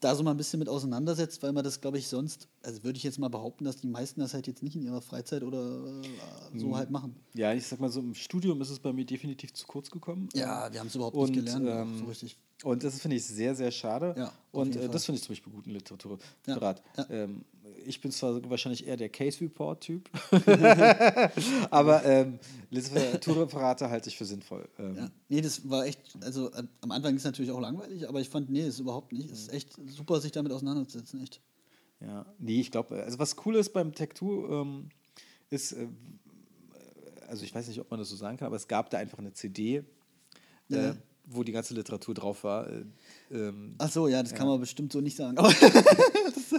da 0.00 0.14
so 0.16 0.22
mal 0.24 0.32
ein 0.32 0.36
bisschen 0.36 0.58
mit 0.58 0.68
auseinandersetzt, 0.68 1.42
weil 1.42 1.52
man 1.52 1.62
das, 1.62 1.80
glaube 1.80 1.96
ich, 1.98 2.08
sonst, 2.08 2.48
also 2.62 2.82
würde 2.82 2.96
ich 2.96 3.04
jetzt 3.04 3.18
mal 3.18 3.28
behaupten, 3.28 3.64
dass 3.64 3.76
die 3.76 3.86
meisten 3.86 4.20
das 4.20 4.34
halt 4.34 4.48
jetzt 4.48 4.62
nicht 4.62 4.74
in 4.74 4.82
ihrer 4.82 5.00
Freizeit 5.00 5.44
oder 5.44 5.84
äh, 6.02 6.58
so 6.58 6.76
halt 6.76 6.90
machen. 6.90 7.14
Ja, 7.34 7.52
ich 7.54 7.66
sag 7.66 7.78
mal 7.80 7.88
so, 7.88 8.00
im 8.00 8.14
Studium 8.14 8.60
ist 8.60 8.70
es 8.70 8.80
bei 8.80 8.92
mir 8.92 9.04
definitiv 9.04 9.52
zu 9.52 9.64
kurz 9.66 9.90
gekommen. 9.90 10.28
Ja, 10.34 10.72
wir 10.72 10.80
haben 10.80 10.88
es 10.88 10.94
überhaupt 10.96 11.16
und, 11.16 11.30
nicht 11.30 11.44
gelernt, 11.44 11.64
ähm, 11.68 11.98
so 12.00 12.06
richtig. 12.06 12.36
Und 12.64 12.82
das 12.82 13.00
finde 13.00 13.16
ich 13.16 13.24
sehr, 13.24 13.54
sehr 13.54 13.70
schade. 13.70 14.14
Ja, 14.16 14.32
und 14.50 14.74
äh, 14.76 14.88
das 14.88 15.04
finde 15.04 15.18
ich 15.18 15.24
zum 15.24 15.32
Beispiel 15.34 15.52
guten 15.52 15.70
Literatur. 15.70 16.18
Ja, 16.46 16.58
ja. 16.96 17.06
Ähm, 17.10 17.44
ich 17.86 18.00
bin 18.00 18.10
zwar 18.10 18.48
wahrscheinlich 18.50 18.86
eher 18.86 18.96
der 18.96 19.08
Case 19.08 19.40
Report-Typ, 19.40 20.08
aber 21.70 22.04
ähm, 22.04 22.38
Literaturreferate 22.70 23.90
halte 23.90 24.08
ich 24.08 24.16
für 24.16 24.24
sinnvoll. 24.24 24.68
Ähm, 24.78 24.96
Ja. 24.96 25.10
Nee, 25.28 25.40
das 25.40 25.68
war 25.68 25.86
echt, 25.86 26.00
also 26.20 26.50
äh, 26.52 26.62
am 26.80 26.90
Anfang 26.90 27.14
ist 27.14 27.22
es 27.22 27.24
natürlich 27.26 27.50
auch 27.50 27.60
langweilig, 27.60 28.08
aber 28.08 28.20
ich 28.20 28.28
fand, 28.28 28.50
nee, 28.50 28.66
ist 28.66 28.78
überhaupt 28.78 29.12
nicht. 29.12 29.30
Es 29.30 29.40
ist 29.42 29.52
echt 29.52 29.76
super, 29.88 30.20
sich 30.20 30.32
damit 30.32 30.52
auseinanderzusetzen, 30.52 31.22
echt. 31.22 31.40
Ja, 32.00 32.26
nee, 32.38 32.60
ich 32.60 32.70
glaube, 32.70 33.02
also 33.02 33.18
was 33.18 33.36
cool 33.46 33.56
ist 33.56 33.72
beim 33.72 33.90
Tech2 33.92 34.60
ähm, 34.62 34.88
ist, 35.50 35.72
äh, 35.72 35.86
also 37.28 37.44
ich 37.44 37.54
weiß 37.54 37.68
nicht, 37.68 37.80
ob 37.80 37.90
man 37.90 38.00
das 38.00 38.08
so 38.10 38.16
sagen 38.16 38.36
kann, 38.36 38.46
aber 38.46 38.56
es 38.56 38.68
gab 38.68 38.90
da 38.90 38.98
einfach 38.98 39.18
eine 39.18 39.32
CD, 39.32 39.76
äh, 39.76 39.84
Ja. 40.68 40.96
wo 41.26 41.42
die 41.44 41.52
ganze 41.52 41.74
Literatur 41.74 42.14
drauf 42.14 42.42
war. 42.44 42.68
Äh, 43.32 43.36
ähm, 43.48 43.74
Ach 43.78 43.90
so, 43.90 44.08
ja, 44.08 44.22
das 44.22 44.34
kann 44.34 44.46
man 44.46 44.60
bestimmt 44.60 44.92
so 44.92 45.00
nicht 45.00 45.16
sagen. 45.16 45.36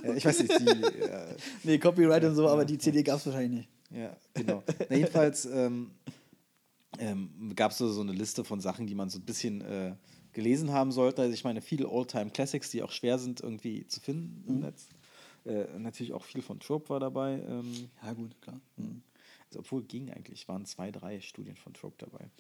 Äh, 0.04 0.18
ich 0.18 0.26
weiß 0.26 0.40
nicht, 0.42 0.60
die, 0.60 0.66
äh, 1.04 1.36
nee, 1.64 1.78
Copyright 1.78 2.24
und 2.24 2.34
so, 2.36 2.50
aber 2.50 2.66
die 2.66 2.80
CD 2.80 3.04
gab 3.04 3.18
es 3.20 3.28
wahrscheinlich 3.28 3.60
nicht. 3.60 3.70
Ja, 3.92 4.18
genau. 4.34 4.64
Na, 4.90 4.96
jedenfalls 4.96 5.46
ähm, 5.46 5.92
ähm, 6.98 7.54
gab 7.56 7.72
es 7.72 7.78
so, 7.78 7.92
so 7.92 8.02
eine 8.02 8.12
Liste 8.12 8.44
von 8.44 8.60
Sachen, 8.60 8.88
die 8.88 8.96
man 8.96 9.10
so 9.10 9.20
ein 9.20 9.24
bisschen 9.26 9.62
äh, 9.62 9.96
gelesen 10.34 10.72
haben 10.72 10.92
sollte. 10.92 11.22
Also 11.22 11.34
ich 11.34 11.44
meine, 11.44 11.62
viele 11.62 11.88
Oldtime-Classics, 11.90 12.72
die 12.72 12.82
auch 12.82 12.92
schwer 12.92 13.20
sind 13.20 13.42
irgendwie 13.42 13.86
zu 13.88 14.00
finden 14.00 14.44
im 14.48 14.60
Netz. 14.62 14.88
Äh, 15.46 15.66
natürlich 15.78 16.14
auch 16.14 16.24
viel 16.24 16.42
von 16.42 16.60
Trope 16.60 16.90
war 16.90 17.00
dabei. 17.00 17.44
Ähm, 17.48 17.90
Ja, 18.04 18.14
gut, 18.14 18.42
klar. 18.42 18.60
also 19.48 19.60
obwohl 19.60 19.84
ging 19.84 20.10
eigentlich, 20.10 20.48
waren 20.48 20.66
zwei, 20.66 20.90
drei 20.92 21.22
Studien 21.22 21.56
von 21.56 21.74
Trope 21.74 21.98
dabei. 22.00 22.32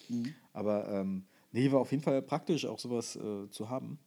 Aber 0.53 0.89
ähm, 0.89 1.25
nee, 1.51 1.71
war 1.71 1.81
auf 1.81 1.91
jeden 1.91 2.03
Fall 2.03 2.21
praktisch, 2.23 2.65
auch 2.65 2.79
sowas 2.79 3.15
äh, 3.15 3.49
zu 3.51 3.69
haben. 3.69 3.99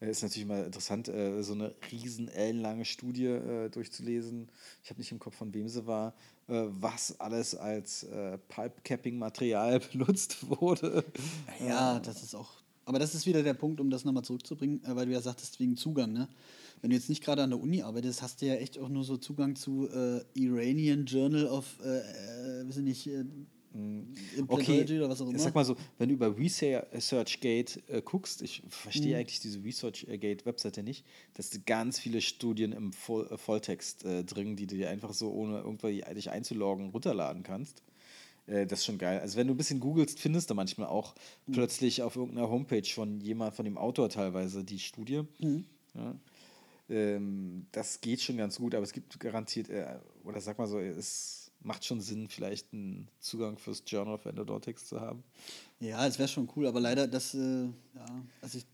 Ist 0.00 0.22
natürlich 0.22 0.48
mal 0.48 0.64
interessant, 0.64 1.08
äh, 1.08 1.42
so 1.42 1.52
eine 1.52 1.74
riesen 1.92 2.28
ellenlange 2.28 2.86
Studie 2.86 3.26
äh, 3.26 3.68
durchzulesen. 3.68 4.48
Ich 4.82 4.88
habe 4.88 4.98
nicht 4.98 5.12
im 5.12 5.18
Kopf, 5.18 5.36
von 5.36 5.52
wem 5.52 5.68
sie 5.68 5.86
war, 5.86 6.14
äh, 6.48 6.64
was 6.68 7.20
alles 7.20 7.54
als 7.54 8.06
Pipe-Capping-Material 8.48 9.80
benutzt 9.92 10.48
wurde. 10.48 11.04
Ja, 11.66 12.00
das 12.00 12.22
ist 12.22 12.34
auch. 12.34 12.48
Aber 12.86 12.98
das 12.98 13.14
ist 13.14 13.26
wieder 13.26 13.42
der 13.42 13.52
Punkt, 13.54 13.78
um 13.78 13.90
das 13.90 14.06
nochmal 14.06 14.24
zurückzubringen, 14.24 14.80
weil 14.84 15.04
du 15.04 15.12
ja 15.12 15.20
sagtest, 15.20 15.60
wegen 15.60 15.76
Zugang, 15.76 16.12
ne? 16.12 16.28
Wenn 16.80 16.90
du 16.90 16.96
jetzt 16.96 17.10
nicht 17.10 17.22
gerade 17.22 17.42
an 17.42 17.50
der 17.50 17.60
Uni 17.60 17.82
arbeitest, 17.82 18.22
hast 18.22 18.40
du 18.40 18.46
ja 18.46 18.54
echt 18.54 18.78
auch 18.78 18.88
nur 18.88 19.04
so 19.04 19.18
Zugang 19.18 19.54
zu 19.54 19.86
äh, 19.90 20.22
Iranian 20.32 21.04
Journal 21.04 21.46
of, 21.46 21.78
äh, 21.84 21.98
äh, 21.98 22.66
weiß 22.66 22.78
ich 22.78 22.84
nicht, 22.84 23.10
äh, 23.74 24.38
Implantology 24.38 24.98
oder 24.98 25.08
was 25.08 25.20
auch 25.20 25.26
immer. 25.28 25.36
Ich 25.36 25.42
sag 25.42 25.54
mal 25.54 25.64
so, 25.64 25.76
wenn 25.98 26.08
du 26.08 26.14
über 26.14 26.36
ResearchGate 26.36 27.82
äh, 27.88 28.02
guckst, 28.02 28.42
ich 28.42 28.62
verstehe 28.68 29.14
Mhm. 29.14 29.20
eigentlich 29.20 29.40
diese 29.40 29.62
ResearchGate-Webseite 29.62 30.82
nicht, 30.82 31.04
dass 31.34 31.50
du 31.50 31.58
ganz 31.64 31.98
viele 31.98 32.20
Studien 32.20 32.72
im 32.72 32.92
Voll, 32.92 33.28
äh, 33.30 33.36
Volltext 33.36 34.04
äh, 34.04 34.24
drin, 34.24 34.56
die 34.56 34.66
du 34.66 34.76
dir 34.76 34.90
einfach 34.90 35.12
so, 35.12 35.30
ohne 35.32 35.58
irgendwie 35.60 36.02
dich 36.14 36.30
einzuloggen, 36.30 36.90
runterladen 36.90 37.42
kannst. 37.42 37.82
Äh, 38.46 38.66
das 38.66 38.80
ist 38.80 38.86
schon 38.86 38.98
geil. 38.98 39.20
Also 39.20 39.36
wenn 39.36 39.46
du 39.46 39.54
ein 39.54 39.56
bisschen 39.56 39.80
googelst, 39.80 40.18
findest 40.18 40.50
du 40.50 40.54
manchmal 40.54 40.88
auch 40.88 41.14
Mhm. 41.46 41.52
plötzlich 41.52 42.02
auf 42.02 42.16
irgendeiner 42.16 42.50
Homepage 42.50 42.82
von 42.88 43.20
jemand, 43.20 43.54
von 43.54 43.64
dem 43.64 43.78
Autor 43.78 44.08
teilweise 44.08 44.64
die 44.64 44.78
Studie. 44.78 45.22
Mhm. 45.38 45.64
Ja. 45.94 46.14
Ähm, 46.88 47.66
das 47.70 48.00
geht 48.00 48.20
schon 48.20 48.36
ganz 48.36 48.58
gut, 48.58 48.74
aber 48.74 48.82
es 48.82 48.92
gibt 48.92 49.18
garantiert, 49.20 49.68
äh, 49.68 49.98
oder 50.24 50.40
sag 50.40 50.58
mal 50.58 50.66
so, 50.66 50.78
es 50.80 51.39
macht 51.62 51.84
schon 51.84 52.00
Sinn, 52.00 52.28
vielleicht 52.28 52.72
einen 52.72 53.08
Zugang 53.18 53.58
fürs 53.58 53.82
Journal 53.86 54.14
of 54.14 54.24
Endodontics 54.24 54.86
zu 54.86 55.00
haben. 55.00 55.22
Ja, 55.78 56.06
es 56.06 56.18
wäre 56.18 56.28
schon 56.28 56.48
cool, 56.56 56.66
aber 56.66 56.80
leider, 56.80 57.06
das, 57.08 57.34
äh, 57.34 57.64
ja, 57.94 58.22
also 58.42 58.58
ich, 58.58 58.66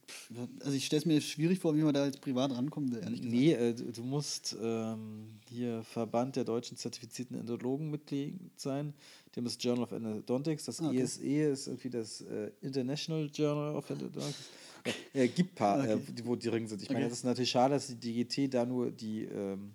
also 0.61 0.73
ich 0.73 0.87
stelle 0.87 1.01
es 1.01 1.07
mir 1.07 1.21
schwierig 1.21 1.59
vor, 1.61 1.75
wie 1.77 1.83
man 1.83 1.95
da 1.95 2.05
jetzt 2.05 2.21
privat 2.21 2.51
rankommen 2.53 2.91
will, 2.93 3.01
ehrlich 3.01 3.21
gesagt. 3.23 3.35
Nee, 3.35 3.53
äh, 3.53 3.75
du 3.75 4.03
musst 4.03 4.57
ähm, 4.61 5.39
hier 5.49 5.83
Verband 5.85 6.37
der 6.37 6.45
deutschen 6.45 6.77
zertifizierten 6.77 7.39
Endologen 7.39 7.91
Mitglied 7.91 8.35
sein. 8.57 8.93
Dem 9.37 9.47
ist 9.47 9.63
Journal 9.63 9.85
of 9.85 9.93
Endodontics. 9.93 10.65
Das 10.65 10.81
Ah, 10.81 10.89
okay. 10.89 11.03
ISE 11.03 11.51
ist 11.53 11.67
irgendwie 11.69 11.91
das 11.91 12.23
äh, 12.23 12.51
International 12.61 13.31
Journal 13.33 13.75
of 13.77 13.89
Endodontics. 13.91 14.37
Äh, 15.13 15.27
gibt 15.27 15.51
ein 15.51 15.55
paar, 15.57 15.81
Okay. 15.81 15.95
äh, 15.95 16.13
die- 16.13 16.25
wo 16.25 16.37
die 16.37 16.49
drin 16.49 16.69
sind. 16.69 16.81
Ich 16.81 16.89
meine, 16.89 17.01
Okay. 17.01 17.09
das 17.11 17.19
ist 17.19 17.25
natürlich 17.25 17.51
schade, 17.51 17.75
dass 17.75 17.89
die 17.89 17.97
DGT 17.97 18.47
da 18.55 18.65
nur 18.65 18.93
die 18.93 19.25
ähm, 19.25 19.73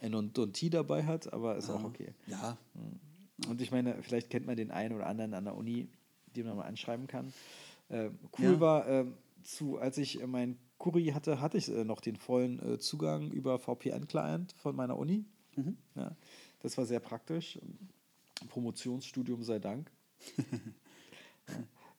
Endodontie 0.00 0.70
dabei 0.70 1.04
hat, 1.04 1.32
aber 1.32 1.56
ist 1.56 1.70
auch 1.70 1.84
okay. 1.84 2.14
Ja, 2.26 2.58
Und 3.48 3.60
ich 3.60 3.70
meine, 3.70 4.02
vielleicht 4.02 4.30
kennt 4.30 4.46
man 4.46 4.56
den 4.56 4.70
einen 4.70 4.94
oder 4.94 5.06
anderen 5.06 5.34
an 5.34 5.44
der 5.44 5.56
Uni, 5.56 5.88
den 6.36 6.46
man 6.46 6.56
mal 6.56 6.64
anschreiben 6.64 7.06
kann. 7.06 7.32
Äh, 7.88 8.10
cool 8.38 8.54
Ja. 8.54 8.60
war, 8.60 8.88
ähm, 8.88 9.14
zu, 9.42 9.78
als 9.78 9.98
ich 9.98 10.20
äh, 10.20 10.26
mein 10.26 10.58
Kuri 10.78 11.06
hatte, 11.06 11.40
hatte 11.40 11.58
ich 11.58 11.68
äh, 11.68 11.84
noch 11.84 12.00
den 12.00 12.16
vollen 12.16 12.58
äh, 12.74 12.78
Zugang 12.78 13.30
über 13.30 13.58
VPN-Client 13.58 14.52
von 14.52 14.76
meiner 14.76 14.96
Uni. 14.98 15.24
Mhm. 15.56 15.76
Ja, 15.94 16.16
das 16.60 16.76
war 16.78 16.86
sehr 16.86 17.00
praktisch. 17.00 17.58
Promotionsstudium 18.48 19.42
sei 19.42 19.58
Dank. 19.58 19.90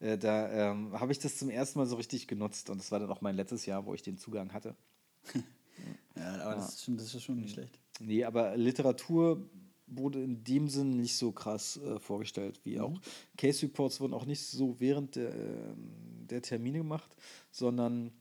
ja, 0.02 0.08
äh, 0.08 0.18
da 0.18 0.72
ähm, 0.72 1.00
habe 1.00 1.12
ich 1.12 1.20
das 1.20 1.38
zum 1.38 1.50
ersten 1.50 1.80
Mal 1.80 1.86
so 1.86 1.96
richtig 1.96 2.28
genutzt 2.28 2.70
und 2.70 2.80
das 2.80 2.92
war 2.92 3.00
dann 3.00 3.10
auch 3.10 3.22
mein 3.22 3.36
letztes 3.36 3.66
Jahr, 3.66 3.86
wo 3.86 3.94
ich 3.94 4.02
den 4.02 4.18
Zugang 4.18 4.54
hatte. 4.54 4.76
ja 6.16 6.42
aber 6.42 6.56
Das, 6.56 6.76
ist 6.76 6.84
schon, 6.84 6.98
das 6.98 7.14
ist 7.14 7.24
schon 7.24 7.40
nicht 7.40 7.54
schlecht. 7.54 7.80
Nee, 8.02 8.24
aber 8.24 8.58
Literatur 8.58 9.48
wurde 9.88 10.24
in 10.24 10.44
dem 10.44 10.68
Sinn 10.68 10.98
nicht 10.98 11.16
so 11.18 11.32
krass 11.32 11.78
äh, 11.78 12.00
vorgestellt 12.00 12.60
wie 12.64 12.80
auch. 12.80 13.00
Case 13.38 13.64
Reports 13.64 14.00
wurden 14.00 14.14
auch 14.14 14.26
nicht 14.26 14.46
so 14.46 14.80
während 14.80 15.16
der, 15.16 15.34
ähm, 15.34 16.28
der 16.30 16.42
Termine 16.42 16.80
gemacht, 16.80 17.16
sondern 17.52 18.12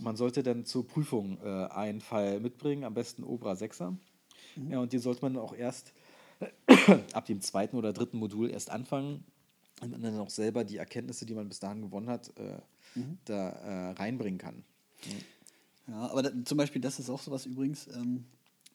man 0.00 0.16
sollte 0.16 0.42
dann 0.42 0.64
zur 0.64 0.86
Prüfung 0.86 1.38
äh, 1.42 1.66
einen 1.66 2.00
Fall 2.00 2.40
mitbringen, 2.40 2.84
am 2.84 2.94
besten 2.94 3.24
Obra 3.24 3.52
6er. 3.52 3.96
Ja, 4.70 4.80
und 4.80 4.92
den 4.92 5.00
sollte 5.00 5.22
man 5.22 5.36
auch 5.36 5.54
erst 5.54 5.92
ab 7.12 7.26
dem 7.26 7.40
zweiten 7.40 7.76
oder 7.76 7.92
dritten 7.92 8.18
Modul 8.18 8.50
erst 8.50 8.70
anfangen 8.70 9.24
und 9.80 9.90
man 9.90 10.02
dann 10.02 10.18
auch 10.18 10.30
selber 10.30 10.64
die 10.64 10.78
Erkenntnisse, 10.78 11.26
die 11.26 11.34
man 11.34 11.48
bis 11.48 11.60
dahin 11.60 11.82
gewonnen 11.82 12.08
hat, 12.08 12.32
äh, 12.38 12.58
da 13.24 13.48
äh, 13.50 13.90
reinbringen 13.92 14.38
kann. 14.38 14.64
Ja, 15.88 16.08
aber 16.08 16.22
da, 16.22 16.30
zum 16.44 16.58
Beispiel, 16.58 16.80
das 16.80 16.98
ist 16.98 17.10
auch 17.10 17.20
sowas 17.20 17.46
übrigens, 17.46 17.86
ähm, 17.88 18.24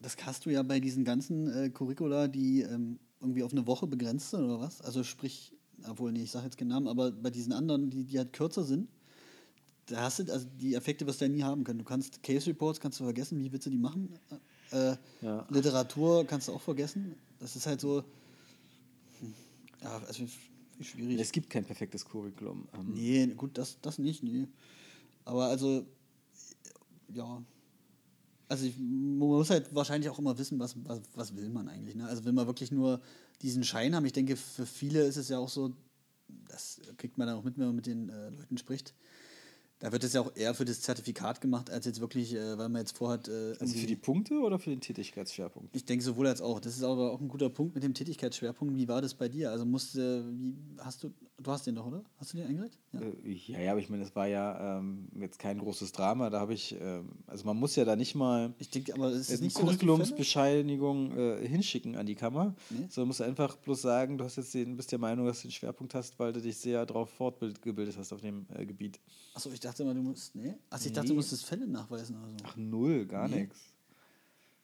das 0.01 0.17
hast 0.25 0.45
du 0.45 0.49
ja 0.49 0.63
bei 0.63 0.79
diesen 0.79 1.03
ganzen 1.03 1.47
äh, 1.47 1.69
Curricula, 1.69 2.27
die 2.27 2.61
ähm, 2.61 2.99
irgendwie 3.19 3.43
auf 3.43 3.51
eine 3.51 3.67
Woche 3.67 3.87
begrenzt 3.87 4.31
sind 4.31 4.43
oder 4.43 4.59
was? 4.59 4.81
Also 4.81 5.03
sprich, 5.03 5.53
obwohl, 5.87 6.11
nee, 6.11 6.23
ich 6.23 6.31
sage 6.31 6.45
jetzt 6.45 6.57
keinen 6.57 6.69
Namen, 6.69 6.87
aber 6.87 7.11
bei 7.11 7.29
diesen 7.29 7.53
anderen, 7.53 7.89
die, 7.89 8.03
die 8.05 8.17
halt 8.17 8.33
kürzer 8.33 8.63
sind, 8.63 8.89
da 9.87 10.01
hast 10.03 10.19
du, 10.19 10.31
also 10.31 10.47
die 10.59 10.75
Effekte 10.75 11.05
wirst 11.05 11.21
du 11.21 11.25
ja 11.25 11.29
nie 11.31 11.43
haben 11.43 11.63
können. 11.63 11.79
Du 11.79 11.85
kannst 11.85 12.23
Case 12.23 12.47
Reports, 12.47 12.79
kannst 12.79 12.99
du 12.99 13.03
vergessen, 13.03 13.43
wie 13.43 13.51
willst 13.51 13.65
du 13.65 13.69
die 13.69 13.77
machen? 13.77 14.09
Äh, 14.71 14.95
Ja. 15.21 15.45
Literatur 15.49 16.25
kannst 16.25 16.47
du 16.47 16.53
auch 16.53 16.61
vergessen. 16.61 17.15
Das 17.39 17.55
ist 17.55 17.65
halt 17.67 17.81
so, 17.81 18.03
hm, 19.19 19.33
ja, 19.81 19.97
also 20.07 20.23
wie 20.77 20.83
schwierig. 20.83 21.19
Es 21.19 21.31
gibt 21.31 21.49
kein 21.49 21.65
perfektes 21.65 22.05
Curriculum. 22.05 22.67
Ähm, 22.73 22.93
Nee, 22.93 23.27
gut, 23.35 23.57
das, 23.57 23.77
das 23.81 23.97
nicht, 23.99 24.23
nee. 24.23 24.47
Aber 25.25 25.45
also, 25.45 25.85
ja. 27.13 27.41
Also 28.51 28.65
ich, 28.65 28.77
man 28.77 29.29
muss 29.29 29.49
halt 29.49 29.73
wahrscheinlich 29.73 30.09
auch 30.09 30.19
immer 30.19 30.37
wissen, 30.37 30.59
was, 30.59 30.75
was, 30.83 30.99
was 31.15 31.35
will 31.37 31.49
man 31.49 31.69
eigentlich. 31.69 31.95
Ne? 31.95 32.05
Also 32.05 32.25
will 32.25 32.33
man 32.33 32.47
wirklich 32.47 32.69
nur 32.69 32.99
diesen 33.41 33.63
Schein 33.63 33.95
haben. 33.95 34.05
Ich 34.05 34.11
denke, 34.11 34.35
für 34.35 34.65
viele 34.65 35.03
ist 35.03 35.15
es 35.15 35.29
ja 35.29 35.39
auch 35.39 35.47
so, 35.47 35.73
das 36.49 36.81
kriegt 36.97 37.17
man 37.17 37.27
dann 37.27 37.37
auch 37.37 37.43
mit, 37.45 37.57
wenn 37.57 37.67
man 37.67 37.75
mit 37.75 37.85
den 37.85 38.09
äh, 38.09 38.29
Leuten 38.29 38.57
spricht. 38.57 38.93
Da 39.79 39.91
wird 39.91 40.03
es 40.03 40.13
ja 40.13 40.21
auch 40.21 40.35
eher 40.35 40.53
für 40.53 40.65
das 40.65 40.81
Zertifikat 40.81 41.41
gemacht, 41.41 41.71
als 41.71 41.85
jetzt 41.85 42.01
wirklich, 42.01 42.35
äh, 42.35 42.57
weil 42.57 42.67
man 42.69 42.81
jetzt 42.81 42.95
vorhat. 42.95 43.29
Äh, 43.29 43.55
Also 43.59 43.73
für 43.77 43.87
die 43.87 43.95
Punkte 43.95 44.35
oder 44.35 44.59
für 44.59 44.69
den 44.69 44.81
Tätigkeitsschwerpunkt? 44.81 45.75
ich 45.75 45.85
denke 45.85 46.03
sowohl 46.03 46.27
als 46.27 46.41
auch. 46.41 46.59
Das 46.59 46.75
ist 46.75 46.83
aber 46.83 47.13
auch 47.13 47.21
ein 47.21 47.29
guter 47.29 47.49
Punkt 47.49 47.73
mit 47.73 47.83
dem 47.83 47.93
Tätigkeitsschwerpunkt. 47.93 48.75
Wie 48.75 48.87
war 48.87 49.01
das 49.01 49.13
bei 49.15 49.27
dir? 49.27 49.49
Also 49.49 49.65
musste, 49.65 50.23
wie 50.37 50.55
hast 50.77 51.03
du 51.03 51.11
Du 51.43 51.51
hast 51.51 51.65
den 51.65 51.75
doch, 51.75 51.87
oder? 51.87 52.03
Hast 52.17 52.33
du 52.33 52.37
den 52.37 52.47
eingereicht? 52.47 52.77
Ja, 52.93 52.99
äh, 52.99 53.31
ja, 53.31 53.59
ja, 53.59 53.71
aber 53.71 53.79
ich 53.79 53.89
meine, 53.89 54.03
es 54.03 54.15
war 54.15 54.27
ja 54.27 54.77
ähm, 54.77 55.07
jetzt 55.15 55.39
kein 55.39 55.57
großes 55.57 55.91
Drama. 55.91 56.29
Da 56.29 56.39
habe 56.39 56.53
ich, 56.53 56.75
ähm, 56.79 57.09
also 57.25 57.45
man 57.45 57.57
muss 57.57 57.75
ja 57.75 57.83
da 57.83 57.95
nicht 57.95 58.13
mal 58.13 58.53
ich 58.59 58.69
denke, 58.69 58.93
aber 58.93 59.07
es 59.07 59.29
ist 59.29 59.31
eine 59.31 59.41
nicht 59.41 59.57
Curriculumsbescheinigung 59.57 61.17
äh, 61.17 61.47
hinschicken 61.47 61.95
an 61.95 62.05
die 62.05 62.15
Kammer, 62.15 62.55
nee? 62.69 62.85
sondern 62.89 63.07
musst 63.07 63.21
einfach 63.21 63.55
bloß 63.57 63.81
sagen, 63.81 64.17
du 64.17 64.23
hast 64.23 64.35
jetzt 64.35 64.53
den, 64.53 64.75
bist 64.75 64.91
der 64.91 64.99
Meinung, 64.99 65.25
dass 65.25 65.41
du 65.41 65.47
den 65.47 65.53
Schwerpunkt 65.53 65.95
hast, 65.95 66.19
weil 66.19 66.31
du 66.31 66.41
dich 66.41 66.57
sehr 66.57 66.85
darauf 66.85 67.09
fortgebildet 67.09 67.97
hast 67.97 68.13
auf 68.13 68.21
dem 68.21 68.45
äh, 68.53 68.65
Gebiet. 68.65 68.99
Achso, 69.33 69.49
ich 69.51 69.59
dachte 69.59 69.81
immer, 69.83 69.95
du 69.95 70.01
musst, 70.01 70.35
nee? 70.35 70.53
Achso, 70.69 70.85
ich 70.85 70.91
nee. 70.91 70.95
dachte, 70.95 71.07
du 71.09 71.15
musstest 71.15 71.45
Fälle 71.45 71.67
nachweisen 71.67 72.17
oder 72.17 72.29
so. 72.29 72.37
Ach, 72.43 72.55
null, 72.55 73.05
gar 73.07 73.27
nee. 73.27 73.41
nichts. 73.41 73.59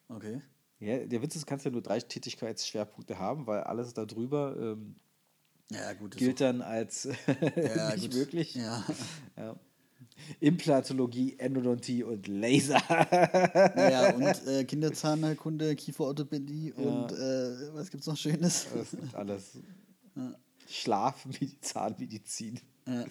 Okay. 0.10 0.42
Ja, 0.80 1.00
der 1.00 1.22
Witz 1.24 1.36
ist, 1.36 1.42
du 1.44 1.48
kannst 1.48 1.66
ja 1.66 1.72
nur 1.72 1.82
drei 1.82 2.00
Tätigkeitsschwerpunkte 2.00 3.18
haben, 3.18 3.48
weil 3.48 3.62
alles 3.62 3.94
darüber 3.96 4.56
ähm, 4.60 4.96
ja, 5.72 5.94
gut, 5.94 6.16
gilt 6.18 6.42
dann 6.42 6.62
als 6.62 7.04
ja, 7.56 7.94
nicht 7.96 8.12
gut. 8.12 8.14
möglich. 8.16 8.56
Ja. 8.56 8.86
ja. 9.36 9.56
Implantologie, 10.40 11.36
Endodontie 11.38 12.04
und 12.04 12.28
Laser. 12.28 12.82
ja, 13.76 14.10
und 14.16 14.48
äh, 14.48 14.64
Kinderzahnheilkunde, 14.66 15.76
Kieferorthopädie 15.76 16.74
ja. 16.76 16.84
und 16.84 17.12
äh, 17.12 17.74
was 17.74 17.92
gibt's 17.92 18.08
noch 18.08 18.18
Schönes? 18.18 18.68
Das 18.74 18.94
ist 18.94 19.16
alles. 19.16 19.60
Ja. 20.16 20.36
Schlaf, 20.68 21.28
Zahnmedizin. 21.62 22.60
Ja. 22.88 23.06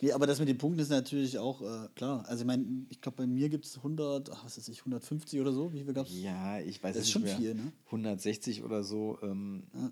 Nee, 0.00 0.12
aber 0.12 0.26
das 0.26 0.38
mit 0.38 0.48
den 0.48 0.58
Punkten 0.58 0.80
ist 0.80 0.90
natürlich 0.90 1.38
auch 1.38 1.62
äh, 1.62 1.88
klar. 1.94 2.24
Also 2.28 2.42
ich 2.42 2.46
meine, 2.46 2.84
ich 2.90 3.00
glaube, 3.00 3.16
bei 3.16 3.26
mir 3.26 3.48
gibt 3.48 3.64
es 3.64 3.78
100, 3.78 4.30
ach, 4.30 4.44
was 4.44 4.58
weiß 4.58 4.68
ich, 4.68 4.80
150 4.80 5.40
oder 5.40 5.52
so. 5.52 5.72
Wie 5.72 5.82
viel 5.82 5.94
gab 5.94 6.06
es? 6.06 6.20
Ja, 6.20 6.60
ich 6.60 6.82
weiß 6.82 6.94
das 6.94 7.04
ist 7.04 7.10
schon 7.10 7.22
mehr. 7.22 7.36
viel, 7.36 7.54
ne? 7.54 7.72
160 7.86 8.64
oder 8.64 8.82
so. 8.82 9.18
Ähm, 9.22 9.64
ja. 9.72 9.90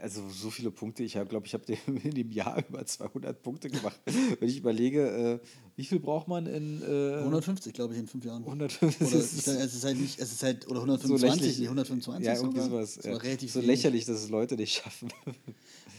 Also 0.00 0.28
so 0.28 0.50
viele 0.50 0.70
Punkte. 0.70 1.02
Ich 1.02 1.12
glaube, 1.12 1.46
ich 1.46 1.54
habe 1.54 1.64
in 2.04 2.14
dem 2.14 2.30
Jahr 2.30 2.64
über 2.68 2.84
200 2.84 3.42
Punkte 3.42 3.70
gemacht. 3.70 4.00
Wenn 4.38 4.48
ich 4.48 4.58
überlege, 4.58 5.40
äh, 5.42 5.46
wie 5.76 5.84
viel 5.84 6.00
braucht 6.00 6.28
man 6.28 6.46
in... 6.46 6.82
Äh, 6.82 7.18
150, 7.18 7.72
glaube 7.72 7.94
ich, 7.94 8.00
in 8.00 8.06
fünf 8.06 8.24
Jahren. 8.24 8.44
150. 8.44 9.06
Oder 9.06 9.18
es 9.18 9.74
ist 9.74 9.84
halt 9.84 9.98
nicht, 9.98 10.18
es 10.18 10.32
ist 10.32 10.42
halt, 10.42 10.66
oder 10.68 10.80
125, 10.80 11.56
so 11.56 11.62
125 11.64 12.26
Ja, 12.26 12.34
irgendwie 12.34 12.60
sowas. 12.60 13.04
War 13.04 13.22
relativ 13.22 13.52
so 13.52 13.60
lächerlich, 13.60 14.04
dass 14.04 14.22
es 14.22 14.30
Leute 14.30 14.56
nicht 14.56 14.74
schaffen. 14.74 15.10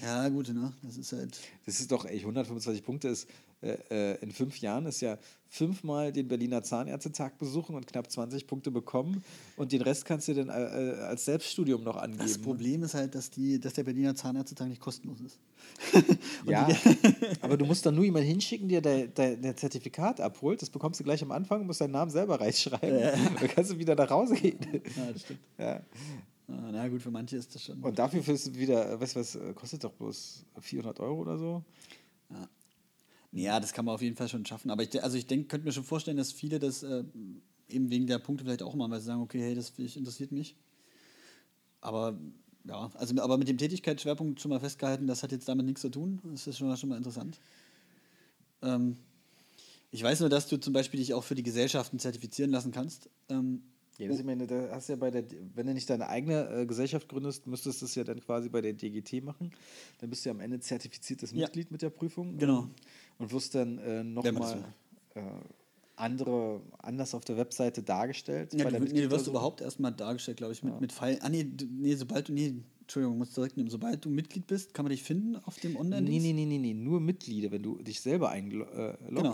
Ja, 0.01 0.29
gut, 0.29 0.49
ne? 0.49 0.73
Das 0.81 0.97
ist 0.97 1.11
halt... 1.13 1.39
Das 1.65 1.79
ist 1.79 1.91
doch, 1.91 2.05
ey, 2.05 2.19
125 2.19 2.83
Punkte 2.83 3.09
ist 3.09 3.27
äh, 3.61 3.77
äh, 3.91 4.17
in 4.21 4.31
fünf 4.31 4.59
Jahren 4.59 4.87
ist 4.87 5.01
ja 5.01 5.19
fünfmal 5.47 6.11
den 6.11 6.27
Berliner 6.27 6.63
Zahnärztetag 6.63 7.37
besuchen 7.37 7.75
und 7.75 7.85
knapp 7.85 8.09
20 8.09 8.47
Punkte 8.47 8.71
bekommen 8.71 9.23
und 9.55 9.71
den 9.71 9.83
Rest 9.83 10.05
kannst 10.05 10.27
du 10.27 10.33
dann 10.33 10.49
äh, 10.49 10.93
äh, 10.93 10.99
als 11.01 11.25
Selbststudium 11.25 11.83
noch 11.83 11.97
angeben. 11.97 12.23
Das 12.23 12.39
Problem 12.39 12.81
ist 12.81 12.95
halt, 12.95 13.13
dass, 13.13 13.29
die, 13.29 13.59
dass 13.59 13.73
der 13.73 13.83
Berliner 13.83 14.15
Zahnärztetag 14.15 14.67
nicht 14.67 14.81
kostenlos 14.81 15.19
ist. 15.21 15.39
ja, 16.47 16.67
aber 17.41 17.55
du 17.55 17.65
musst 17.65 17.85
dann 17.85 17.93
nur 17.93 18.03
jemanden 18.03 18.29
hinschicken, 18.29 18.67
der 18.67 18.81
dein 18.81 19.55
Zertifikat 19.55 20.21
abholt. 20.21 20.59
Das 20.61 20.71
bekommst 20.71 20.99
du 20.99 21.03
gleich 21.03 21.21
am 21.21 21.31
Anfang, 21.31 21.67
musst 21.67 21.81
deinen 21.81 21.91
Namen 21.91 22.09
selber 22.09 22.41
reinschreiben. 22.41 22.97
Ja. 22.99 23.11
Dann 23.11 23.47
kannst 23.47 23.71
du 23.71 23.77
wieder 23.77 23.93
nach 23.93 24.09
Hause 24.09 24.33
gehen. 24.33 24.57
Ja, 24.97 25.11
das 25.11 25.21
stimmt. 25.21 25.39
Ja. 25.59 25.81
Ah, 26.51 26.69
na 26.71 26.87
gut, 26.87 27.01
für 27.01 27.11
manche 27.11 27.37
ist 27.37 27.55
das 27.55 27.63
schon. 27.63 27.81
Und 27.81 27.97
dafür 27.97 28.23
fürs 28.23 28.53
wieder, 28.53 28.99
weißt 28.99 29.15
du 29.15 29.19
was, 29.19 29.39
kostet 29.55 29.83
doch 29.83 29.93
bloß 29.93 30.45
400 30.59 30.99
Euro 30.99 31.21
oder 31.21 31.37
so. 31.37 31.63
Ja. 32.29 32.49
Ja, 33.33 33.59
das 33.59 33.71
kann 33.71 33.85
man 33.85 33.95
auf 33.95 34.01
jeden 34.01 34.17
Fall 34.17 34.27
schon 34.27 34.45
schaffen. 34.45 34.71
Aber 34.71 34.83
ich, 34.83 35.01
also 35.01 35.17
ich 35.17 35.25
denke, 35.25 35.47
könnte 35.47 35.65
mir 35.65 35.71
schon 35.71 35.85
vorstellen, 35.85 36.17
dass 36.17 36.33
viele 36.33 36.59
das 36.59 36.83
äh, 36.83 37.03
eben 37.69 37.89
wegen 37.89 38.07
der 38.07 38.19
Punkte 38.19 38.43
vielleicht 38.43 38.61
auch 38.61 38.75
machen, 38.75 38.91
weil 38.91 38.99
sie 38.99 39.05
sagen, 39.05 39.21
okay, 39.21 39.41
hey, 39.41 39.55
das 39.55 39.71
interessiert 39.77 40.31
mich. 40.31 40.57
Aber 41.79 42.19
ja, 42.65 42.91
also 42.93 43.19
aber 43.21 43.37
mit 43.37 43.47
dem 43.47 43.57
Tätigkeitsschwerpunkt 43.57 44.41
schon 44.41 44.49
mal 44.49 44.59
festgehalten, 44.59 45.07
das 45.07 45.23
hat 45.23 45.31
jetzt 45.31 45.47
damit 45.47 45.65
nichts 45.65 45.81
zu 45.81 45.89
tun. 45.89 46.19
Das 46.25 46.45
ist 46.45 46.57
schon 46.57 46.67
mal, 46.67 46.77
schon 46.77 46.89
mal 46.89 46.97
interessant. 46.97 47.39
Ähm, 48.61 48.97
ich 49.89 50.03
weiß 50.03 50.19
nur, 50.19 50.29
dass 50.29 50.47
du 50.47 50.57
zum 50.57 50.73
Beispiel 50.73 50.99
dich 50.99 51.13
auch 51.13 51.23
für 51.23 51.35
die 51.35 51.43
Gesellschaften 51.43 51.99
zertifizieren 51.99 52.51
lassen 52.51 52.71
kannst. 52.71 53.09
Ähm, 53.29 53.63
ja, 54.01 54.09
das, 54.09 54.19
ich 54.19 54.25
meine, 54.25 54.47
da 54.47 54.69
hast 54.71 54.89
ja 54.89 54.95
bei 54.95 55.11
der, 55.11 55.23
wenn 55.55 55.67
du 55.67 55.73
nicht 55.73 55.89
deine 55.89 56.07
eigene 56.07 56.49
äh, 56.49 56.65
Gesellschaft 56.65 57.07
gründest, 57.07 57.47
müsstest 57.47 57.81
du 57.81 57.85
es 57.85 57.95
ja 57.95 58.03
dann 58.03 58.19
quasi 58.19 58.49
bei 58.49 58.61
der 58.61 58.73
DGT 58.73 59.23
machen. 59.23 59.51
Dann 59.99 60.09
bist 60.09 60.25
du 60.25 60.29
ja 60.29 60.35
am 60.35 60.39
Ende 60.39 60.59
zertifiziertes 60.59 61.31
ja. 61.31 61.41
Mitglied 61.41 61.71
mit 61.71 61.81
der 61.81 61.89
Prüfung. 61.89 62.37
Genau. 62.37 62.67
Und 63.19 63.31
wirst 63.31 63.53
dann 63.55 63.77
äh, 63.77 64.03
nochmal 64.03 64.73
äh, 65.15 65.21
andere, 65.95 66.61
anders 66.79 67.13
auf 67.13 67.23
der 67.25 67.37
Webseite 67.37 67.83
dargestellt. 67.83 68.53
Ja, 68.53 68.69
du, 68.69 68.79
nee, 68.79 69.03
du 69.03 69.11
wirst 69.11 69.27
überhaupt 69.27 69.61
erstmal 69.61 69.91
dargestellt, 69.91 70.37
glaube 70.37 70.53
ich, 70.53 70.63
mit, 70.63 70.73
ja. 70.73 70.79
mit 70.79 70.91
Pfeilen. 70.91 71.19
Ah, 71.21 71.29
nee, 71.29 71.47
nee, 71.69 71.95
sobald 71.95 72.29
du, 72.29 72.33
nee, 72.33 72.55
Entschuldigung, 72.91 73.19
muss 73.19 73.29
direkt 73.29 73.55
nehmen. 73.55 73.69
Sobald 73.69 74.03
du 74.03 74.09
Mitglied 74.09 74.47
bist, 74.47 74.73
kann 74.73 74.83
man 74.83 74.89
dich 74.89 75.01
finden 75.01 75.37
auf 75.37 75.57
dem 75.59 75.77
online 75.77 76.01
Nee, 76.01 76.19
nee, 76.19 76.33
nee, 76.33 76.45
nee, 76.45 76.57
nee, 76.57 76.73
nur 76.73 76.99
Mitglieder. 76.99 77.49
Wenn 77.49 77.63
du 77.63 77.81
dich 77.81 78.01
selber 78.01 78.31
einloggst, 78.31 78.73
äh, 78.75 79.07
genau. 79.07 79.33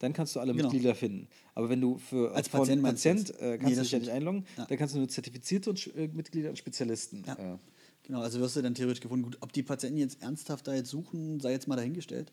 dann 0.00 0.12
kannst 0.12 0.34
du 0.34 0.40
alle 0.40 0.52
genau. 0.52 0.64
Mitglieder 0.64 0.96
finden. 0.96 1.28
Aber 1.54 1.68
wenn 1.68 1.80
du 1.80 1.98
für 1.98 2.34
als 2.34 2.48
Patient, 2.48 2.82
Patient 2.82 3.30
äh, 3.38 3.58
kannst 3.58 3.64
nee, 3.64 3.74
du 3.76 3.82
dich 3.82 3.92
ja 3.92 3.98
nicht 4.00 4.10
einloggen, 4.10 4.44
ja. 4.56 4.64
dann 4.64 4.76
kannst 4.76 4.96
du 4.96 4.98
nur 4.98 5.08
zertifizierte 5.08 5.70
und, 5.70 5.96
äh, 5.96 6.08
Mitglieder 6.08 6.50
und 6.50 6.58
Spezialisten. 6.58 7.22
Ja. 7.24 7.34
Äh. 7.34 7.58
Genau, 8.02 8.22
also 8.22 8.40
wirst 8.40 8.56
du 8.56 8.62
dann 8.62 8.74
theoretisch 8.74 9.00
gefunden. 9.00 9.24
Gut, 9.24 9.38
ob 9.40 9.52
die 9.52 9.62
Patienten 9.62 9.98
jetzt 9.98 10.20
ernsthaft 10.20 10.66
da 10.66 10.74
jetzt 10.74 10.90
suchen, 10.90 11.38
sei 11.38 11.52
jetzt 11.52 11.68
mal 11.68 11.76
dahingestellt. 11.76 12.32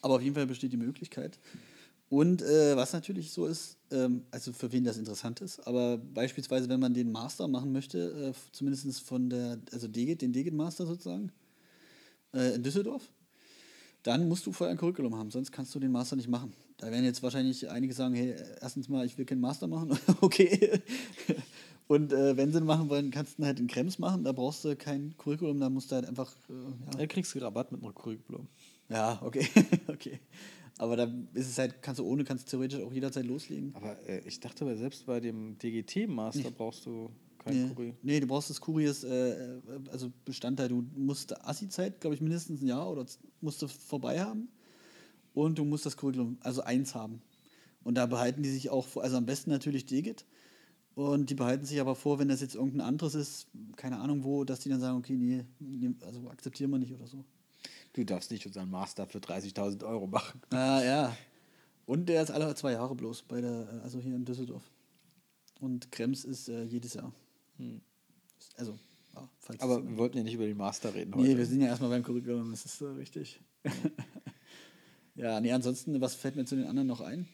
Aber 0.00 0.14
auf 0.14 0.22
jeden 0.22 0.34
Fall 0.34 0.46
besteht 0.46 0.72
die 0.72 0.78
Möglichkeit. 0.78 1.38
Und 2.14 2.42
äh, 2.42 2.76
was 2.76 2.92
natürlich 2.92 3.32
so 3.32 3.46
ist, 3.46 3.76
ähm, 3.90 4.22
also 4.30 4.52
für 4.52 4.70
wen 4.70 4.84
das 4.84 4.98
interessant 4.98 5.40
ist, 5.40 5.58
aber 5.66 5.98
beispielsweise, 5.98 6.68
wenn 6.68 6.78
man 6.78 6.94
den 6.94 7.10
Master 7.10 7.48
machen 7.48 7.72
möchte, 7.72 8.32
äh, 8.32 8.32
zumindest 8.52 9.00
von 9.00 9.28
der, 9.28 9.58
also 9.72 9.88
DGIT, 9.88 10.22
den 10.22 10.32
DGIT 10.32 10.54
Master 10.54 10.86
sozusagen, 10.86 11.32
äh, 12.32 12.54
in 12.54 12.62
Düsseldorf, 12.62 13.02
dann 14.04 14.28
musst 14.28 14.46
du 14.46 14.52
vorher 14.52 14.70
ein 14.70 14.78
Curriculum 14.78 15.16
haben, 15.16 15.32
sonst 15.32 15.50
kannst 15.50 15.74
du 15.74 15.80
den 15.80 15.90
Master 15.90 16.14
nicht 16.14 16.28
machen. 16.28 16.52
Da 16.76 16.88
werden 16.88 17.04
jetzt 17.04 17.20
wahrscheinlich 17.20 17.68
einige 17.68 17.94
sagen, 17.94 18.14
hey, 18.14 18.36
erstens 18.60 18.88
mal, 18.88 19.04
ich 19.04 19.18
will 19.18 19.24
keinen 19.24 19.40
Master 19.40 19.66
machen, 19.66 19.98
okay. 20.20 20.82
Und 21.88 22.12
äh, 22.12 22.36
wenn 22.36 22.52
sie 22.52 22.60
machen 22.60 22.90
wollen, 22.90 23.10
kannst 23.10 23.40
du 23.40 23.44
halt 23.44 23.58
in 23.58 23.66
Krems 23.66 23.98
machen, 23.98 24.22
da 24.22 24.30
brauchst 24.30 24.64
du 24.64 24.76
kein 24.76 25.16
Curriculum, 25.18 25.58
da 25.58 25.68
musst 25.68 25.90
du 25.90 25.96
halt 25.96 26.06
einfach. 26.06 26.30
Äh, 26.48 26.52
ja. 26.52 26.98
Da 26.98 27.06
kriegst 27.08 27.34
du 27.34 27.40
Rabatt 27.40 27.72
mit 27.72 27.82
einem 27.82 27.92
Curriculum. 27.92 28.46
Ja, 28.88 29.20
okay. 29.20 29.48
okay. 29.88 30.20
Aber 30.78 30.96
da 30.96 31.04
ist 31.34 31.48
es 31.48 31.58
halt, 31.58 31.82
kannst 31.82 32.00
du 32.00 32.04
ohne, 32.04 32.24
kannst 32.24 32.46
du 32.46 32.50
theoretisch 32.50 32.80
auch 32.80 32.92
jederzeit 32.92 33.24
loslegen. 33.24 33.74
Aber 33.74 33.96
äh, 34.08 34.20
ich 34.26 34.40
dachte 34.40 34.64
aber 34.64 34.76
selbst 34.76 35.06
bei 35.06 35.20
dem 35.20 35.56
DGT-Master 35.58 36.40
nee. 36.40 36.54
brauchst 36.56 36.84
du 36.86 37.10
kein 37.38 37.68
nee. 37.68 37.74
Kuri. 37.74 37.94
Nee, 38.02 38.20
du 38.20 38.26
brauchst 38.26 38.50
das 38.50 38.60
Kuriers, 38.60 39.04
äh, 39.04 39.60
also 39.90 40.10
Bestandteil. 40.24 40.68
Du 40.68 40.84
musst 40.96 41.40
Assi-Zeit, 41.46 42.00
glaube 42.00 42.14
ich, 42.14 42.20
mindestens 42.20 42.60
ein 42.60 42.66
Jahr 42.66 42.90
oder 42.90 43.06
musst 43.40 43.62
du 43.62 43.68
vorbei 43.68 44.20
haben. 44.20 44.48
Und 45.32 45.58
du 45.58 45.64
musst 45.64 45.84
das 45.86 45.96
Curriculum, 45.96 46.38
also 46.40 46.62
eins 46.62 46.94
haben. 46.94 47.20
Und 47.82 47.96
da 47.96 48.06
behalten 48.06 48.42
die 48.42 48.50
sich 48.50 48.70
auch, 48.70 48.86
vor, 48.86 49.02
also 49.02 49.16
am 49.16 49.26
besten 49.26 49.50
natürlich 49.50 49.86
DGIT. 49.86 50.24
Und 50.94 51.28
die 51.28 51.34
behalten 51.34 51.66
sich 51.66 51.80
aber 51.80 51.96
vor, 51.96 52.18
wenn 52.18 52.28
das 52.28 52.40
jetzt 52.40 52.54
irgendein 52.54 52.82
anderes 52.82 53.14
ist, 53.14 53.48
keine 53.76 53.98
Ahnung 53.98 54.22
wo, 54.22 54.44
dass 54.44 54.60
die 54.60 54.68
dann 54.68 54.80
sagen, 54.80 54.98
okay, 54.98 55.16
nee, 55.16 55.94
also 56.02 56.28
akzeptieren 56.30 56.70
wir 56.70 56.78
nicht 56.78 56.94
oder 56.94 57.06
so. 57.06 57.24
Du 57.94 58.04
darfst 58.04 58.32
nicht 58.32 58.44
unseren 58.44 58.70
Master 58.70 59.06
für 59.06 59.18
30.000 59.18 59.84
Euro 59.86 60.08
machen. 60.08 60.42
Ah, 60.50 60.82
ja. 60.82 61.16
Und 61.86 62.08
der 62.08 62.22
ist 62.22 62.30
alle 62.30 62.52
zwei 62.56 62.72
Jahre 62.72 62.94
bloß, 62.94 63.22
bei 63.22 63.40
der, 63.40 63.68
also 63.84 64.00
hier 64.00 64.16
in 64.16 64.24
Düsseldorf. 64.24 64.68
Und 65.60 65.92
Krems 65.92 66.24
ist 66.24 66.48
äh, 66.48 66.64
jedes 66.64 66.94
Jahr. 66.94 67.12
Hm. 67.56 67.80
Also, 68.56 68.76
ja, 69.14 69.28
Aber 69.60 69.86
wir 69.86 69.96
wollten 69.96 70.18
ja 70.18 70.24
nicht 70.24 70.34
über 70.34 70.46
den 70.46 70.56
Master 70.56 70.92
reden 70.92 71.14
heute. 71.14 71.24
Nee, 71.24 71.36
wir 71.36 71.46
sind 71.46 71.60
ja 71.60 71.68
erstmal 71.68 71.90
beim 71.90 72.02
Curriculum, 72.02 72.50
das 72.50 72.64
ist 72.64 72.78
so 72.78 72.86
äh, 72.88 72.90
richtig. 72.90 73.40
ja, 75.14 75.40
nee, 75.40 75.52
ansonsten, 75.52 76.00
was 76.00 76.16
fällt 76.16 76.34
mir 76.34 76.44
zu 76.44 76.56
den 76.56 76.66
anderen 76.66 76.88
noch 76.88 77.00
ein? 77.00 77.28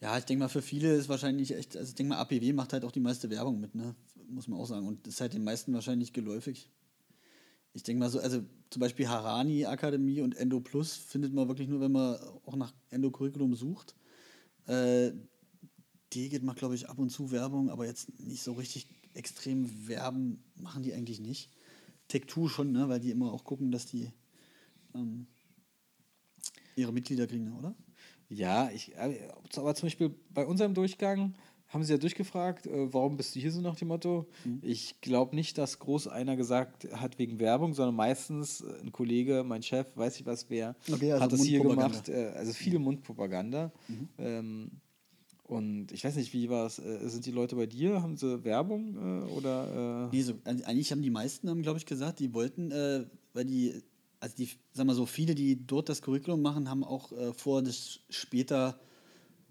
Ja, 0.00 0.16
ich 0.16 0.24
denke 0.24 0.44
mal, 0.44 0.48
für 0.48 0.62
viele 0.62 0.94
ist 0.94 1.10
wahrscheinlich 1.10 1.54
echt, 1.54 1.76
also 1.76 1.90
ich 1.90 1.94
denke 1.94 2.14
mal, 2.14 2.20
APW 2.20 2.54
macht 2.54 2.72
halt 2.72 2.84
auch 2.86 2.92
die 2.92 3.00
meiste 3.00 3.28
Werbung 3.28 3.60
mit, 3.60 3.74
ne? 3.74 3.94
Muss 4.28 4.48
man 4.48 4.58
auch 4.58 4.66
sagen. 4.66 4.86
Und 4.86 5.06
ist 5.06 5.20
halt 5.20 5.34
den 5.34 5.44
meisten 5.44 5.74
wahrscheinlich 5.74 6.14
geläufig 6.14 6.70
ich 7.76 7.82
denke 7.82 8.00
mal 8.00 8.08
so, 8.08 8.18
also 8.18 8.42
zum 8.70 8.80
Beispiel 8.80 9.06
Harani 9.06 9.66
Akademie 9.66 10.22
und 10.22 10.34
Endo 10.34 10.60
Plus 10.60 10.96
findet 10.96 11.34
man 11.34 11.46
wirklich 11.46 11.68
nur, 11.68 11.80
wenn 11.80 11.92
man 11.92 12.16
auch 12.46 12.56
nach 12.56 12.72
Endo-Curriculum 12.88 13.54
sucht. 13.54 13.94
Äh, 14.66 15.12
die 16.14 16.30
geht 16.30 16.42
macht, 16.42 16.56
glaube 16.56 16.74
ich, 16.74 16.88
ab 16.88 16.98
und 16.98 17.10
zu 17.10 17.30
Werbung, 17.30 17.68
aber 17.68 17.84
jetzt 17.84 18.18
nicht 18.18 18.42
so 18.42 18.54
richtig 18.54 18.88
extrem 19.12 19.88
werben, 19.88 20.42
machen 20.54 20.82
die 20.82 20.94
eigentlich 20.94 21.20
nicht. 21.20 21.50
Tech2 22.10 22.48
schon, 22.48 22.72
ne? 22.72 22.88
weil 22.88 23.00
die 23.00 23.10
immer 23.10 23.30
auch 23.30 23.44
gucken, 23.44 23.70
dass 23.70 23.84
die 23.84 24.10
ähm, 24.94 25.26
ihre 26.76 26.92
Mitglieder 26.92 27.26
kriegen, 27.26 27.52
oder? 27.58 27.74
Ja, 28.30 28.70
ich, 28.70 28.96
äh, 28.96 29.28
aber 29.54 29.74
zum 29.74 29.86
Beispiel 29.86 30.14
bei 30.30 30.46
unserem 30.46 30.72
Durchgang 30.72 31.34
haben 31.68 31.82
sie 31.82 31.92
ja 31.92 31.98
durchgefragt, 31.98 32.66
äh, 32.66 32.92
warum 32.92 33.16
bist 33.16 33.34
du 33.34 33.40
hier 33.40 33.50
so 33.50 33.60
nach 33.60 33.76
dem 33.76 33.88
Motto? 33.88 34.26
Mhm. 34.44 34.60
Ich 34.62 35.00
glaube 35.00 35.34
nicht, 35.34 35.58
dass 35.58 35.78
groß 35.78 36.08
einer 36.08 36.36
gesagt 36.36 36.88
hat 36.92 37.18
wegen 37.18 37.38
Werbung, 37.38 37.74
sondern 37.74 37.94
meistens 37.94 38.60
äh, 38.60 38.80
ein 38.82 38.92
Kollege, 38.92 39.44
mein 39.44 39.62
Chef, 39.62 39.86
weiß 39.96 40.20
ich 40.20 40.26
was 40.26 40.48
wer, 40.48 40.76
okay, 40.90 41.12
also 41.12 41.24
hat 41.24 41.32
das 41.32 41.42
hier 41.42 41.60
gemacht. 41.60 42.08
Äh, 42.08 42.32
also 42.36 42.52
viel 42.52 42.78
Mundpropaganda. 42.78 43.72
Mhm. 43.88 44.08
Ähm, 44.18 44.70
und 45.42 45.92
ich 45.92 46.02
weiß 46.02 46.16
nicht, 46.16 46.32
wie 46.32 46.48
war 46.50 46.66
es? 46.66 46.78
Äh, 46.80 47.08
sind 47.08 47.24
die 47.24 47.30
Leute 47.30 47.54
bei 47.54 47.66
dir? 47.66 48.02
Haben 48.02 48.16
sie 48.16 48.44
Werbung 48.44 48.96
äh, 48.96 49.30
oder? 49.30 50.08
Nee, 50.12 50.22
so, 50.22 50.34
eigentlich 50.44 50.90
haben 50.90 51.02
die 51.02 51.10
meisten, 51.10 51.48
haben, 51.48 51.62
glaube 51.62 51.78
ich, 51.78 51.86
gesagt, 51.86 52.20
die 52.20 52.32
wollten 52.34 52.72
weil 53.36 53.44
die, 53.44 53.82
also 54.18 54.34
die, 54.34 54.48
sag 54.72 54.86
mal 54.86 54.94
so, 54.94 55.06
viele, 55.06 55.34
die 55.34 55.66
dort 55.66 55.88
das 55.88 56.02
Curriculum 56.02 56.42
machen, 56.42 56.68
haben 56.68 56.82
auch 56.82 57.12
äh, 57.12 57.32
vor, 57.34 57.62
das 57.62 58.00
später 58.08 58.80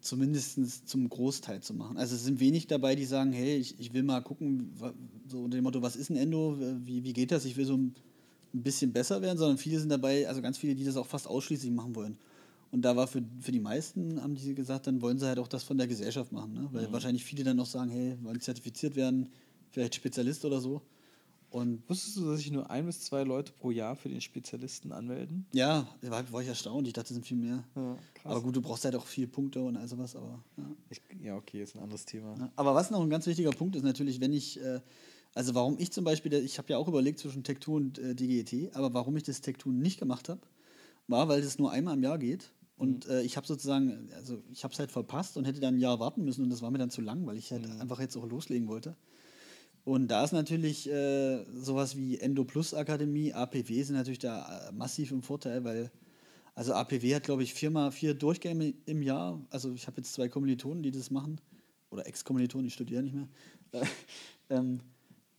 zumindest 0.06 0.88
zum 0.88 1.10
Großteil 1.10 1.62
zu 1.62 1.74
machen. 1.74 1.98
Also 1.98 2.16
es 2.16 2.24
sind 2.24 2.40
wenig 2.40 2.68
dabei, 2.68 2.96
die 2.96 3.06
sagen, 3.06 3.34
hey, 3.34 3.58
ich, 3.58 3.80
ich 3.80 3.94
will 3.94 4.04
mal 4.04 4.22
gucken, 4.22 4.74
so 5.28 5.44
unter 5.44 5.58
dem 5.58 5.64
Motto, 5.64 5.82
was 5.82 5.96
ist 5.96 6.10
ein 6.10 6.16
Endo, 6.16 6.58
wie, 6.84 7.04
wie 7.04 7.14
geht 7.14 7.32
das, 7.32 7.46
ich 7.46 7.58
will 7.58 7.66
so 7.66 7.76
ein 7.76 7.94
bisschen 8.54 8.94
besser 8.94 9.22
werden, 9.22 9.38
sondern 9.38 9.58
viele 9.58 9.80
sind 9.80 9.90
dabei, 9.90 10.28
also 10.28 10.42
ganz 10.42 10.58
viele, 10.58 10.76
die 10.76 10.86
das 10.86 10.98
auch 10.98 11.08
fast 11.08 11.28
ausschließlich 11.28 11.72
machen 11.72 11.96
wollen. 11.96 12.18
Und 12.72 12.84
da 12.84 12.96
war 12.96 13.08
für, 13.08 13.24
für 13.40 13.52
die 13.52 13.60
meisten, 13.60 14.22
haben 14.22 14.36
die 14.36 14.54
gesagt, 14.54 14.88
dann 14.88 15.02
wollen 15.02 15.18
sie 15.18 15.28
halt 15.28 15.40
auch 15.40 15.48
das 15.48 15.64
von 15.64 15.78
der 15.78 15.88
Gesellschaft 15.88 16.32
machen. 16.32 16.54
Ne? 16.54 16.70
Weil 16.72 16.88
mhm. 16.88 16.92
wahrscheinlich 16.92 17.24
viele 17.24 17.44
dann 17.44 17.58
noch 17.58 17.66
sagen, 17.66 17.90
hey, 17.90 18.18
wollen 18.22 18.40
zertifiziert 18.42 18.96
werden, 18.96 19.30
vielleicht 19.72 19.96
Spezialist 19.96 20.46
oder 20.46 20.60
so. 20.60 20.82
Und 21.56 21.90
Wusstest 21.90 22.18
du, 22.18 22.26
dass 22.26 22.40
sich 22.40 22.52
nur 22.52 22.70
ein 22.70 22.86
bis 22.86 23.00
zwei 23.00 23.24
Leute 23.24 23.54
pro 23.54 23.72
Jahr 23.72 23.96
für 23.96 24.10
den 24.10 24.20
Spezialisten 24.20 24.92
anmelden? 24.92 25.46
Ja, 25.54 25.88
war, 26.02 26.30
war 26.34 26.42
ich 26.42 26.50
erstaunt. 26.50 26.86
Ich 26.86 26.92
dachte, 26.92 27.14
es 27.14 27.14
sind 27.14 27.26
viel 27.26 27.38
mehr. 27.38 27.64
Ja, 27.78 27.98
aber 28.26 28.42
gut, 28.42 28.58
du 28.58 28.62
brauchst 28.62 28.84
halt 28.84 28.94
auch 28.94 29.06
viele 29.06 29.28
Punkte 29.28 29.64
und 29.64 29.78
all 29.78 29.88
sowas. 29.88 30.18
Aber, 30.18 30.44
ja. 30.58 30.66
Ich, 30.90 31.02
ja, 31.24 31.38
okay, 31.38 31.64
ist 31.64 31.74
ein 31.74 31.82
anderes 31.82 32.04
Thema. 32.04 32.36
Ja, 32.38 32.52
aber 32.58 32.76
was 32.76 32.92
noch 32.92 33.02
ein 33.02 33.10
ganz 33.10 33.26
wichtiger 33.26 33.52
Punkt 33.52 33.78
ist 33.78 33.84
natürlich, 33.84 34.20
wenn 34.20 34.34
ich, 34.34 34.62
äh, 34.62 34.82
also 35.34 35.56
warum 35.56 35.78
ich 35.80 35.94
zum 35.94 36.04
Beispiel, 36.04 36.34
ich 36.34 36.58
habe 36.58 36.74
ja 36.74 36.78
auch 36.78 36.90
überlegt 36.90 37.20
zwischen 37.20 37.44
Tech2 37.44 37.68
und 37.70 38.00
äh, 38.00 38.14
DGET, 38.14 38.76
aber 38.76 38.94
warum 38.94 39.16
ich 39.16 39.24
das 39.24 39.42
Tech2 39.42 39.70
nicht 39.70 39.98
gemacht 39.98 40.28
habe, 40.28 40.42
war, 41.08 41.30
weil 41.30 41.40
es 41.40 41.58
nur 41.58 41.72
einmal 41.72 41.96
im 41.96 42.04
Jahr 42.04 42.18
geht. 42.18 42.52
Und 42.76 43.08
mhm. 43.08 43.14
äh, 43.14 43.22
ich 43.22 43.38
habe 43.38 43.48
sozusagen, 43.48 44.10
also 44.14 44.44
ich 44.52 44.66
habe 44.66 44.74
es 44.74 44.80
halt 44.80 44.92
verpasst 44.92 45.38
und 45.38 45.46
hätte 45.46 45.62
dann 45.62 45.76
ein 45.76 45.80
Jahr 45.80 46.02
warten 46.02 46.26
müssen 46.26 46.44
und 46.44 46.50
das 46.50 46.62
war 46.62 46.70
mir 46.70 46.80
dann 46.80 46.90
zu 46.90 47.00
lang, 47.00 47.26
weil 47.26 47.38
ich 47.38 47.54
halt 47.54 47.66
mhm. 47.66 47.80
einfach 47.80 48.02
jetzt 48.02 48.18
auch 48.18 48.28
loslegen 48.28 48.68
wollte. 48.68 48.98
Und 49.86 50.08
da 50.08 50.24
ist 50.24 50.32
natürlich 50.32 50.90
äh, 50.90 51.46
sowas 51.54 51.96
wie 51.96 52.18
Endo 52.18 52.44
Plus 52.44 52.74
Akademie, 52.74 53.34
APW 53.34 53.84
sind 53.84 53.96
natürlich 53.96 54.20
da 54.20 54.70
äh, 54.70 54.72
massiv 54.72 55.12
im 55.12 55.22
Vorteil, 55.22 55.64
weil 55.64 55.92
also 56.56 56.74
APW 56.74 57.14
hat, 57.14 57.24
glaube 57.24 57.44
ich, 57.44 57.54
viermal 57.54 57.92
vier 57.92 58.16
Durchgänge 58.16 58.74
im 58.86 59.02
Jahr. 59.04 59.40
Also 59.52 59.74
ich 59.74 59.86
habe 59.86 59.98
jetzt 59.98 60.14
zwei 60.14 60.28
Kommilitonen, 60.28 60.82
die 60.82 60.92
das 60.92 61.12
machen, 61.12 61.40
oder 61.92 62.08
Ex-Kommilitonen, 62.08 62.66
ich 62.66 62.74
studiere 62.74 63.04
nicht 63.04 63.14
mehr, 63.14 63.28
ähm, 64.50 64.80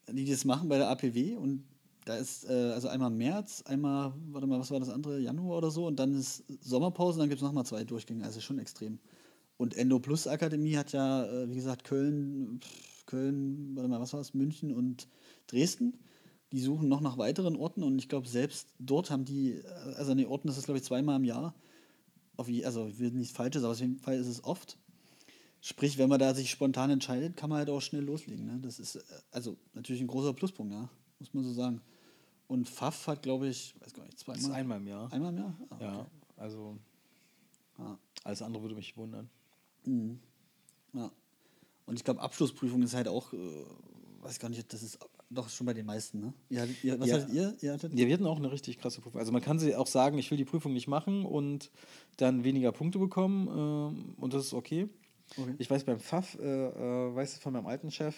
die 0.08 0.24
das 0.24 0.44
machen 0.44 0.68
bei 0.68 0.78
der 0.78 0.90
APW 0.90 1.34
und 1.34 1.64
da 2.04 2.16
ist 2.16 2.48
äh, 2.48 2.70
also 2.72 2.86
einmal 2.86 3.10
März, 3.10 3.62
einmal, 3.66 4.14
warte 4.28 4.46
mal, 4.46 4.60
was 4.60 4.70
war 4.70 4.78
das 4.78 4.90
andere, 4.90 5.18
Januar 5.18 5.58
oder 5.58 5.72
so. 5.72 5.86
Und 5.88 5.98
dann 5.98 6.14
ist 6.14 6.44
Sommerpause 6.60 7.16
und 7.16 7.22
dann 7.22 7.28
gibt 7.28 7.42
es 7.42 7.44
nochmal 7.44 7.66
zwei 7.66 7.82
Durchgänge, 7.82 8.24
also 8.24 8.40
schon 8.40 8.60
extrem. 8.60 9.00
Und 9.56 9.76
Endo 9.76 9.98
Plus 9.98 10.28
Akademie 10.28 10.76
hat 10.76 10.92
ja, 10.92 11.24
äh, 11.24 11.50
wie 11.50 11.56
gesagt, 11.56 11.82
Köln, 11.82 12.60
pff, 12.62 12.95
Köln, 13.06 13.74
warte 13.74 13.88
mal, 13.88 14.00
was 14.00 14.12
war 14.12 14.20
es, 14.20 14.34
München 14.34 14.72
und 14.72 15.08
Dresden. 15.46 15.94
Die 16.52 16.60
suchen 16.60 16.88
noch 16.88 17.00
nach 17.00 17.18
weiteren 17.18 17.56
Orten 17.56 17.82
und 17.82 17.98
ich 17.98 18.08
glaube, 18.08 18.28
selbst 18.28 18.68
dort 18.78 19.10
haben 19.10 19.24
die, 19.24 19.62
also 19.96 20.12
an 20.12 20.18
den 20.18 20.28
Orten 20.28 20.48
ist 20.48 20.56
es, 20.56 20.64
glaube 20.64 20.78
ich, 20.78 20.84
zweimal 20.84 21.16
im 21.16 21.24
Jahr. 21.24 21.54
Auf, 22.36 22.48
also, 22.64 22.86
ich 22.86 22.98
will 22.98 23.10
nicht 23.12 23.34
falsch 23.34 23.56
aber 23.56 23.70
auf 23.70 23.80
jeden 23.80 23.98
Fall 23.98 24.16
ist 24.16 24.26
es 24.26 24.44
oft. 24.44 24.78
Sprich, 25.60 25.98
wenn 25.98 26.08
man 26.08 26.20
da 26.20 26.34
sich 26.34 26.50
spontan 26.50 26.90
entscheidet, 26.90 27.36
kann 27.36 27.50
man 27.50 27.58
halt 27.58 27.70
auch 27.70 27.80
schnell 27.80 28.04
loslegen. 28.04 28.46
Ne? 28.46 28.58
Das 28.60 28.78
ist 28.78 29.04
also 29.32 29.56
natürlich 29.74 30.00
ein 30.00 30.06
großer 30.06 30.32
Pluspunkt, 30.32 30.72
ja, 30.72 30.88
muss 31.18 31.34
man 31.34 31.42
so 31.42 31.52
sagen. 31.52 31.80
Und 32.46 32.68
Pfaff 32.68 33.08
hat, 33.08 33.22
glaube 33.22 33.48
ich, 33.48 33.74
weiß 33.80 33.92
gar 33.94 34.04
nicht, 34.04 34.18
zweimal. 34.18 34.40
Das 34.40 34.48
ist 34.48 34.54
einmal 34.54 34.78
im 34.78 34.86
Jahr. 34.86 35.12
Einmal 35.12 35.32
im 35.32 35.38
Jahr? 35.38 35.56
Ah, 35.70 35.76
ja, 35.80 35.98
okay. 36.00 36.10
also 36.36 36.78
ah. 37.78 37.96
alles 38.22 38.42
andere 38.42 38.62
würde 38.62 38.76
mich 38.76 38.96
wundern. 38.96 39.28
Mhm. 39.84 40.20
Ja. 40.92 41.10
Und 41.86 41.96
ich 41.96 42.04
glaube, 42.04 42.20
Abschlussprüfung 42.20 42.82
ist 42.82 42.94
halt 42.94 43.08
auch, 43.08 43.32
äh, 43.32 43.64
weiß 44.20 44.38
gar 44.38 44.48
nicht, 44.48 44.72
das 44.72 44.82
ist 44.82 44.98
doch 45.30 45.48
schon 45.48 45.66
bei 45.66 45.74
den 45.74 45.86
meisten, 45.86 46.20
ne? 46.20 46.34
Ihr, 46.48 46.68
ihr, 46.82 47.00
was 47.00 47.08
ja. 47.08 47.16
hattet 47.16 47.32
ihr? 47.32 47.56
ihr 47.60 47.72
hattet? 47.72 47.92
Ja, 47.92 48.06
wir 48.06 48.14
hatten 48.14 48.26
auch 48.26 48.38
eine 48.38 48.50
richtig 48.50 48.78
krasse 48.78 49.00
Prüfung. 49.00 49.20
Also 49.20 49.32
man 49.32 49.42
kann 49.42 49.58
sie 49.58 49.74
auch 49.74 49.86
sagen, 49.86 50.18
ich 50.18 50.30
will 50.30 50.38
die 50.38 50.44
Prüfung 50.44 50.72
nicht 50.72 50.88
machen 50.88 51.24
und 51.24 51.70
dann 52.16 52.44
weniger 52.44 52.72
Punkte 52.72 52.98
bekommen 52.98 53.48
äh, 53.48 54.20
und 54.20 54.34
das 54.34 54.46
ist 54.46 54.54
okay. 54.54 54.88
okay. 55.36 55.54
Ich 55.58 55.70
weiß 55.70 55.84
beim 55.84 55.98
FAF, 55.98 56.38
äh, 56.40 56.44
äh, 56.44 57.14
weiß 57.14 57.38
von 57.38 57.52
meinem 57.52 57.66
alten 57.66 57.90
Chef, 57.90 58.14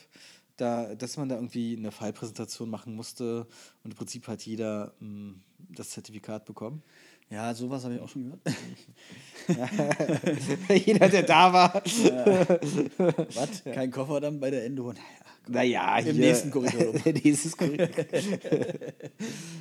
da, 0.57 0.95
dass 0.95 1.17
man 1.17 1.29
da 1.29 1.37
irgendwie 1.37 1.77
eine 1.77 1.93
Fallpräsentation 1.93 2.69
machen 2.69 2.95
musste 2.95 3.47
und 3.85 3.93
im 3.93 3.97
Prinzip 3.97 4.27
hat 4.29 4.43
jeder 4.43 4.95
mh, 5.01 5.07
hm, 5.07 5.43
das 5.71 5.91
Zertifikat 5.91 6.45
bekommen. 6.45 6.83
Ja, 7.31 7.53
sowas 7.55 7.85
habe 7.85 7.95
ich 7.95 8.01
auch 8.01 8.09
schon 8.09 8.25
gehört. 8.25 8.41
Jeder, 10.87 11.09
der 11.09 11.23
da 11.23 11.53
war. 11.53 11.75
Was? 13.35 13.65
Kein 13.65 13.91
Koffer 13.91 14.21
dann 14.21 14.41
bei 14.41 14.51
der 14.51 14.65
Endo? 14.65 14.95
Naja, 15.47 15.99
Im 16.05 16.17
nächsten 16.17 16.51
Korridor. 16.51 16.95
Nächstes 17.05 17.57
Korridor. 17.57 17.89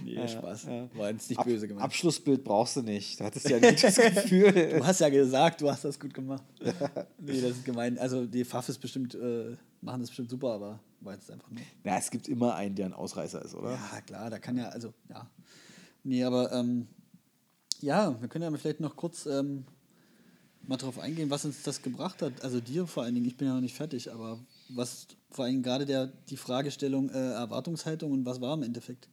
nee, 0.04 0.14
ja, 0.14 0.28
Spaß. 0.28 0.64
Ja. 0.66 0.90
War 0.96 1.12
jetzt 1.12 1.30
nicht 1.30 1.40
Ab 1.40 1.46
böse 1.46 1.68
gemacht. 1.68 1.84
Abschlussbild 1.84 2.44
brauchst 2.44 2.78
du 2.78 2.82
nicht. 2.82 3.20
Du 3.20 3.26
hattest 3.26 3.50
ja 3.50 3.58
ein 3.58 3.62
gutes 3.62 3.96
Gefühl. 3.96 4.52
Du 4.78 4.86
hast 4.86 5.00
ja 5.00 5.10
gesagt, 5.10 5.62
du 5.62 5.70
hast 5.70 5.84
das 5.84 6.00
gut 6.00 6.14
gemacht. 6.14 6.44
nee, 7.20 7.42
das 7.42 7.52
ist 7.52 7.66
gemein. 7.66 7.98
Also 7.98 8.26
die 8.26 8.46
Pfaff 8.46 8.70
ist 8.70 8.80
bestimmt, 8.80 9.16
äh, 9.16 9.56
machen 9.82 10.02
das 10.02 10.10
bestimmt 10.10 10.30
super, 10.30 10.54
aber 10.54 10.80
war 11.02 11.14
jetzt 11.14 11.32
einfach 11.32 11.50
nur. 11.50 11.62
Na, 11.84 11.98
es 11.98 12.10
gibt 12.12 12.28
immer 12.28 12.56
einen, 12.56 12.76
der 12.76 12.88
ein 12.88 12.94
Ausreißer 12.94 13.44
ist, 13.44 13.56
oder? 13.56 13.72
Ja, 13.72 14.02
klar, 14.06 14.30
da 14.30 14.40
kann 14.40 14.58
ja, 14.58 14.70
also, 14.70 14.94
ja. 15.10 15.30
Nee, 16.04 16.24
aber 16.24 16.52
ähm, 16.54 16.88
ja, 17.82 18.20
wir 18.20 18.28
können 18.28 18.52
ja 18.52 18.58
vielleicht 18.58 18.80
noch 18.80 18.96
kurz 18.96 19.26
ähm, 19.26 19.66
mal 20.68 20.78
darauf 20.78 21.00
eingehen, 21.00 21.30
was 21.30 21.46
uns 21.46 21.64
das 21.64 21.82
gebracht 21.82 22.22
hat. 22.22 22.44
Also 22.44 22.60
dir 22.60 22.88
vor 22.88 23.04
allen 23.04 23.16
Dingen, 23.16 23.26
ich 23.26 23.38
bin 23.38 23.48
ja 23.48 23.54
noch 23.54 23.62
nicht 23.62 23.76
fertig, 23.76 24.12
aber 24.12 24.40
was 24.70 25.08
vor 25.30 25.46
allem 25.46 25.64
gerade 25.64 25.86
der, 25.86 26.08
die 26.30 26.38
Fragestellung 26.38 27.10
äh, 27.10 27.32
Erwartungshaltung 27.34 28.12
und 28.12 28.26
was 28.26 28.42
war 28.42 28.54
im 28.54 28.64
Endeffekt. 28.64 29.10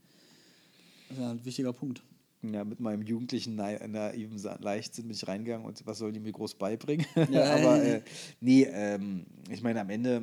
Das 1.08 1.18
ist 1.18 1.22
ja 1.22 1.30
ein 1.30 1.44
wichtiger 1.44 1.72
Punkt. 1.72 2.02
Ja, 2.42 2.64
mit 2.64 2.80
meinem 2.80 3.02
jugendlichen 3.02 3.56
naiven 3.56 4.38
Leichtsinn 4.60 5.06
bin 5.06 5.16
ich 5.16 5.26
reingegangen 5.26 5.66
und 5.66 5.86
was 5.86 5.98
sollen 5.98 6.12
die 6.12 6.20
mir 6.20 6.32
groß 6.32 6.54
beibringen? 6.56 7.06
Ja, 7.30 7.54
aber 7.54 7.82
äh, 7.82 8.02
nee, 8.40 8.64
ähm, 8.64 9.26
ich 9.48 9.62
meine, 9.62 9.80
am 9.80 9.88
Ende 9.88 10.22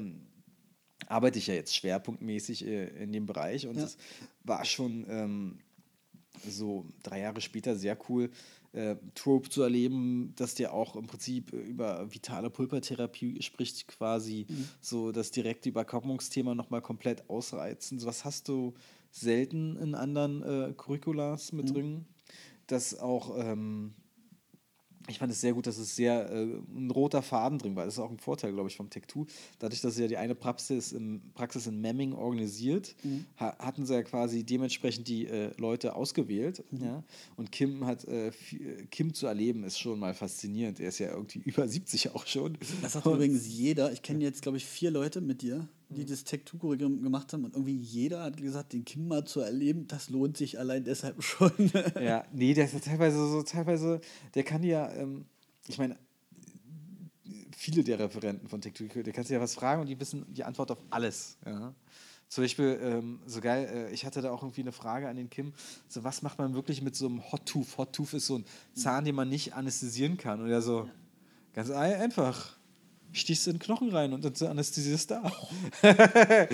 arbeite 1.08 1.39
ich 1.39 1.48
ja 1.48 1.56
jetzt 1.56 1.76
schwerpunktmäßig 1.76 2.66
äh, 2.68 3.04
in 3.04 3.12
dem 3.12 3.26
Bereich 3.26 3.68
und 3.68 3.78
es 3.78 3.96
ja. 3.96 4.28
war 4.44 4.66
schon 4.66 5.06
ähm, 5.10 5.60
so 6.48 6.86
drei 7.04 7.22
Jahre 7.22 7.42
später 7.42 7.76
sehr 7.76 7.98
cool, 8.10 8.30
äh, 8.74 8.96
Trope 9.16 9.50
zu 9.50 9.64
erleben, 9.64 10.34
dass 10.38 10.56
der 10.56 10.74
auch 10.74 10.96
im 10.96 11.08
Prinzip 11.08 11.52
über 11.52 12.14
vitale 12.14 12.50
Pulpertherapie 12.50 13.42
spricht, 13.42 13.88
quasi 13.88 14.46
mhm. 14.48 14.68
so 14.80 15.12
das 15.12 15.32
direkte 15.32 15.70
Überkopplungsthema 15.70 16.56
nochmal 16.56 16.82
komplett 16.82 17.30
ausreizen. 17.30 18.00
So 18.00 18.08
was 18.08 18.24
hast 18.24 18.48
du 18.48 18.74
selten 19.12 19.76
in 19.76 19.94
anderen 19.94 20.42
äh, 20.44 20.74
Curriculars 20.74 21.52
mit 21.52 21.70
mhm. 21.70 21.74
drin, 21.74 22.06
dass 22.68 22.98
auch 22.98 23.38
ähm, 23.38 23.94
ich 25.08 25.20
fand 25.20 25.32
es 25.32 25.41
sehr 25.41 25.54
gut, 25.54 25.68
dass 25.68 25.78
es 25.78 25.95
sehr 25.95 26.30
äh, 26.32 26.43
ein 26.76 26.91
roter 26.91 27.22
Faden 27.22 27.58
drin 27.58 27.76
war. 27.76 27.86
Das 27.86 27.95
ist 27.95 27.99
auch 27.99 28.12
ein 28.12 28.20
Vorteil, 28.20 28.54
glaube 28.54 28.70
ich, 28.70 28.76
vom 28.76 28.88
Tech2. 28.88 29.28
Dadurch, 29.60 29.82
dass 29.82 29.95
sie 29.95 30.04
ja 30.04 30.08
die 30.08 30.18
eine 30.18 30.36
Praxis, 30.36 30.91
im, 30.91 31.22
Praxis 31.34 31.68
in 31.68 31.82
Memming 31.82 32.14
organisiert, 32.14 32.95
mhm. 33.04 33.26
ha 33.38 33.56
hatten 33.60 33.86
sie 33.86 33.93
ja 33.93 34.04
quasi 34.04 34.43
dementsprechend 34.43 35.08
die 35.08 35.28
äh, 35.28 35.52
Leute 35.58 35.95
ausgewählt. 35.95 36.64
Mhm. 36.72 36.84
Ja? 36.84 37.04
Und 37.36 37.52
Kim 37.52 37.86
hat 37.86 38.06
äh, 38.06 38.32
Kim 38.91 39.14
zu 39.14 39.28
erleben, 39.28 39.64
ist 39.64 39.80
schon 39.80 39.99
mal 39.99 40.14
faszinierend. 40.14 40.80
Er 40.80 40.89
ist 40.89 40.99
ja 40.99 41.12
irgendwie 41.12 41.39
über 41.45 41.68
70 41.68 42.16
auch 42.16 42.26
schon. 42.26 42.58
Das 42.82 42.95
hat 42.95 43.06
übrigens 43.06 43.47
jeder. 43.47 43.91
Ich 43.91 44.02
kenne 44.02 44.24
jetzt, 44.24 44.41
glaube 44.41 44.58
ich, 44.58 44.66
vier 44.66 44.91
Leute 44.91 45.22
mit 45.22 45.41
dir, 45.41 45.68
die 45.92 46.06
das 46.06 46.24
Tech-2-Curriculum 46.24 47.02
gemacht 47.02 47.34
haben 47.34 47.46
und 47.46 47.54
irgendwie 47.54 47.76
jeder 47.76 48.24
hat 48.24 48.38
gesagt, 48.38 48.74
den 48.74 48.86
Kim 48.86 49.08
mal 49.08 49.26
zu 49.26 49.42
erleben, 49.42 49.88
das 49.88 50.10
lohnt 50.10 50.38
sich 50.38 50.60
allein 50.60 50.84
deshalb 50.84 51.22
schon. 51.24 51.52
ja, 52.02 52.24
nee, 52.32 52.54
der 52.54 52.66
ist 52.66 52.74
ja 52.74 52.80
teilweise 52.80 53.18
so, 53.30 53.44
teilweise, 53.44 54.02
der 54.34 54.44
kann 54.44 54.64
ja, 54.64 54.92
ähm, 54.94 55.26
ich 55.68 55.78
meine, 55.78 55.98
viele 57.56 57.84
der 57.84 58.00
Referenten 58.00 58.48
von 58.48 58.62
Tech2, 58.62 59.04
der 59.04 59.14
kannst 59.14 59.30
du 59.30 59.34
ja 59.34 59.42
was 59.42 59.54
fragen 59.54 59.82
und 59.82 59.88
die 59.88 60.00
wissen 60.00 60.26
die 60.34 60.44
Antwort 60.44 60.72
auf 60.72 60.80
alles. 60.89 61.38
Ja. 61.46 61.74
Zum 62.28 62.46
Beispiel, 62.46 62.80
ähm, 62.82 63.20
so 63.26 63.42
geil, 63.42 63.70
äh, 63.72 63.94
ich 63.94 64.06
hatte 64.06 64.22
da 64.22 64.32
auch 64.32 64.42
irgendwie 64.42 64.62
eine 64.62 64.72
Frage 64.72 65.10
an 65.10 65.18
den 65.18 65.30
Kim, 65.30 65.54
so 65.89 66.04
was 66.04 66.22
macht 66.22 66.38
man 66.39 66.54
wirklich 66.54 66.82
mit 66.82 66.96
so 66.96 67.08
einem 67.08 67.30
Hot 67.32 67.46
Tooth? 67.46 67.78
Hot 67.78 67.94
Tooth 67.94 68.14
ist 68.14 68.28
so 68.28 68.38
ein 68.38 68.46
Zahn, 68.74 69.04
den 69.04 69.16
man 69.16 69.28
nicht 69.28 69.54
anästhesieren 69.54 70.16
kann. 70.16 70.42
Und 70.42 70.50
er 70.50 70.62
so, 70.62 70.89
ganz 71.54 71.70
einfach 71.70 72.56
stichst 73.12 73.47
in 73.47 73.53
den 73.53 73.59
Knochen 73.59 73.89
rein 73.89 74.14
und 74.14 74.24
dann 74.24 74.34
anästhesierst 74.49 75.12
da. 75.12 75.32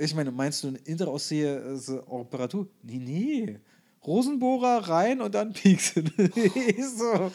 ich 0.00 0.14
meine, 0.14 0.30
meinst 0.30 0.62
du 0.62 0.68
eine 0.68 0.78
intraossee 0.78 1.58
Operatur? 2.06 2.68
Nee, 2.82 2.98
nee. 2.98 3.58
Rosenbohrer 4.06 4.88
rein 4.88 5.20
und 5.20 5.34
dann 5.34 5.52
pieksen. 5.52 6.10
so, 6.96 7.30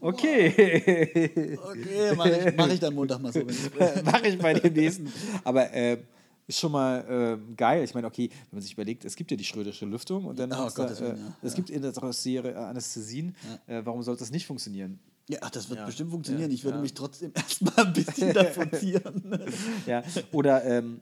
okay. 0.00 1.56
Okay, 1.56 2.14
mache 2.16 2.30
ich, 2.30 2.56
mach 2.56 2.68
ich 2.68 2.80
dann 2.80 2.94
Montag 2.94 3.20
mal 3.20 3.32
so. 3.32 3.40
mache 4.04 4.28
ich 4.28 4.38
bei 4.38 4.54
dem 4.54 4.72
nächsten. 4.72 5.12
Aber 5.44 5.72
äh, 5.72 5.98
ist 6.46 6.58
schon 6.58 6.72
mal 6.72 7.38
äh, 7.48 7.54
geil. 7.54 7.84
Ich 7.84 7.94
meine, 7.94 8.06
okay, 8.06 8.28
wenn 8.30 8.58
man 8.58 8.62
sich 8.62 8.72
überlegt, 8.72 9.04
es 9.04 9.16
gibt 9.16 9.30
ja 9.30 9.36
die 9.36 9.44
Schrödersche 9.44 9.86
Lüftung 9.86 10.24
und 10.24 10.38
dann 10.38 10.52
oh, 10.52 10.68
Gott, 10.74 10.90
da, 10.90 11.04
äh, 11.04 11.08
ja. 11.10 11.36
es 11.42 11.54
gibt 11.54 11.70
in 11.70 11.82
der 11.82 11.92
Serie 12.12 12.56
Anästhesien. 12.56 13.34
Ja. 13.66 13.78
Äh, 13.78 13.86
warum 13.86 14.02
sollte 14.02 14.20
das 14.20 14.30
nicht 14.30 14.46
funktionieren? 14.46 14.98
Ja, 15.28 15.38
ach, 15.42 15.50
das 15.50 15.68
wird 15.68 15.80
ja. 15.80 15.86
bestimmt 15.86 16.10
funktionieren. 16.10 16.50
Ja, 16.50 16.54
ich 16.54 16.64
würde 16.64 16.78
ja. 16.78 16.82
mich 16.82 16.94
trotzdem 16.94 17.32
erstmal 17.34 17.86
ein 17.86 17.92
bisschen 17.92 18.32
davon 18.32 18.72
zieren. 18.72 19.38
ja, 19.86 20.02
oder 20.32 20.64
ähm, 20.64 21.00